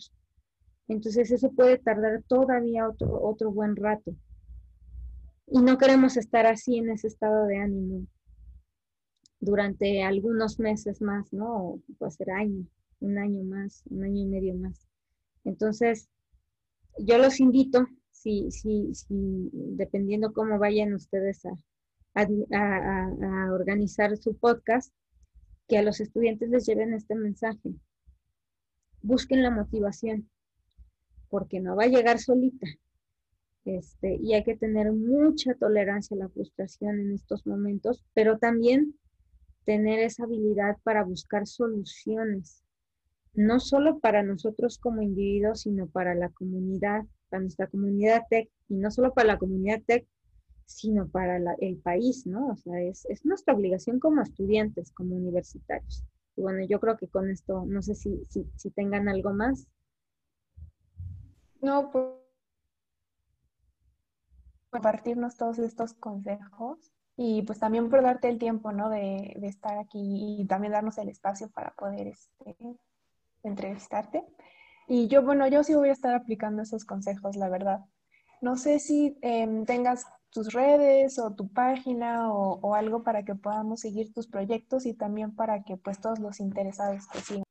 Entonces 0.89 1.31
eso 1.31 1.51
puede 1.53 1.79
tardar 1.79 2.23
todavía 2.27 2.89
otro, 2.89 3.23
otro 3.23 3.53
buen 3.53 3.77
rato. 3.77 4.15
Y 5.47 5.61
no 5.61 5.79
queremos 5.79 6.17
estar 6.17 6.47
así 6.47 6.79
en 6.79 6.91
ese 6.91 7.09
estado 7.09 7.47
de 7.47 7.59
ánimo 7.59 8.07
durante 9.41 10.03
algunos 10.03 10.59
meses 10.59 11.01
más, 11.01 11.33
¿no? 11.33 11.65
O 11.65 11.81
puede 11.99 12.13
ser 12.13 12.31
año, 12.31 12.67
un 13.01 13.19
año 13.19 13.45
más, 13.45 13.83
un 13.91 14.05
año 14.05 14.23
y 14.23 14.27
medio 14.27 14.55
más. 14.55 14.87
Entonces, 15.45 16.09
yo 16.99 17.19
los 17.19 17.41
invito, 17.41 17.87
si, 18.21 18.51
si, 18.51 18.95
si 18.95 19.51
dependiendo 19.53 20.33
cómo 20.33 20.59
vayan 20.59 20.95
ustedes 20.95 21.45
a, 21.47 21.57
a 22.15 23.53
organizar 23.53 24.17
su 24.17 24.37
podcast, 24.37 24.93
que 25.69 25.79
a 25.79 25.83
los 25.83 26.01
estudiantes 26.01 26.49
les 26.49 26.67
lleven 26.67 26.95
este 26.95 27.15
mensaje. 27.15 27.75
Busquen 29.03 29.43
la 29.43 29.51
motivación 29.51 30.29
porque 31.29 31.61
no 31.61 31.77
va 31.77 31.85
a 31.85 31.89
llegar 31.89 32.19
solita. 32.19 32.67
Este, 33.65 34.17
y 34.17 34.33
hay 34.33 34.45
que 34.45 34.57
tener 34.57 34.93
mucha 34.93 35.55
tolerancia 35.55 36.17
a 36.17 36.21
la 36.21 36.29
frustración 36.31 37.01
en 37.01 37.13
estos 37.13 37.47
momentos, 37.47 38.03
pero 38.15 38.39
también 38.39 38.95
tener 39.65 39.99
esa 39.99 40.25
habilidad 40.25 40.79
para 40.83 41.05
buscar 41.05 41.47
soluciones, 41.47 42.65
no 43.35 43.61
solo 43.61 43.99
para 44.01 44.23
nosotros 44.23 44.79
como 44.79 45.03
individuos, 45.03 45.63
sino 45.63 45.87
para 45.87 46.15
la 46.15 46.31
comunidad, 46.31 47.05
para 47.29 47.43
nuestra 47.43 47.67
comunidad 47.67 48.23
tech, 48.31 48.51
y 48.69 48.75
no 48.77 48.91
solo 48.91 49.13
para 49.15 49.29
la 49.29 49.39
comunidad 49.39 49.81
tech, 49.87 50.07
sino 50.67 51.09
para 51.09 51.39
el 51.59 51.77
país, 51.79 52.27
¿no? 52.27 52.49
O 52.49 52.57
sea, 52.57 52.81
es, 52.81 53.07
es, 53.07 53.25
nuestra 53.25 53.55
obligación 53.55 53.99
como 53.99 54.21
estudiantes, 54.21 54.93
como 54.93 55.17
universitarios. 55.17 56.05
Y 56.37 56.43
bueno, 56.43 56.65
yo 56.69 56.79
creo 56.79 56.97
que 56.97 57.09
con 57.09 57.31
esto, 57.31 57.65
no 57.67 57.81
sé 57.83 57.95
si, 57.95 58.23
si, 58.29 58.47
si 58.55 58.71
tengan 58.71 59.09
algo 59.09 59.33
más. 59.33 59.67
No, 61.63 61.91
pues 61.91 62.05
compartirnos 64.71 65.37
todos 65.37 65.59
estos 65.59 65.95
consejos 65.95 66.93
y 67.17 67.43
pues 67.43 67.59
también 67.59 67.91
por 67.91 68.03
darte 68.03 68.29
el 68.29 68.39
tiempo, 68.39 68.73
¿no? 68.73 68.91
De, 68.91 69.37
estar 69.43 69.79
aquí 69.79 70.41
y 70.41 70.47
también 70.47 70.73
darnos 70.73 70.99
el 70.99 71.09
espacio 71.09 71.51
para 71.51 71.73
poder 71.73 72.09
este, 72.09 72.57
entrevistarte. 73.43 74.25
Y 74.89 75.09
yo, 75.09 75.23
bueno, 75.23 75.47
yo 75.49 75.63
sí 75.63 75.75
voy 75.75 75.91
a 75.91 75.93
estar 75.93 76.15
aplicando 76.15 76.63
esos 76.63 76.87
consejos, 76.87 77.37
la 77.37 77.51
verdad. 77.51 77.81
No 78.41 78.57
sé 78.57 78.79
si 78.79 79.19
em, 79.21 79.67
tengas 79.67 80.07
tus 80.31 80.55
redes 80.55 81.19
o 81.19 81.35
tu 81.35 81.49
página 81.49 82.33
o, 82.33 82.75
algo 82.75 83.03
para 83.03 83.23
que 83.25 83.35
podamos 83.35 83.81
seguir 83.81 84.15
tus 84.15 84.29
proyectos 84.29 84.87
y 84.87 84.95
también 84.95 85.35
para 85.35 85.63
que 85.63 85.77
pues 85.77 86.01
todos 86.01 86.21
los 86.21 86.41
interesados 86.41 87.07
te 87.13 87.21
sigan. 87.21 87.45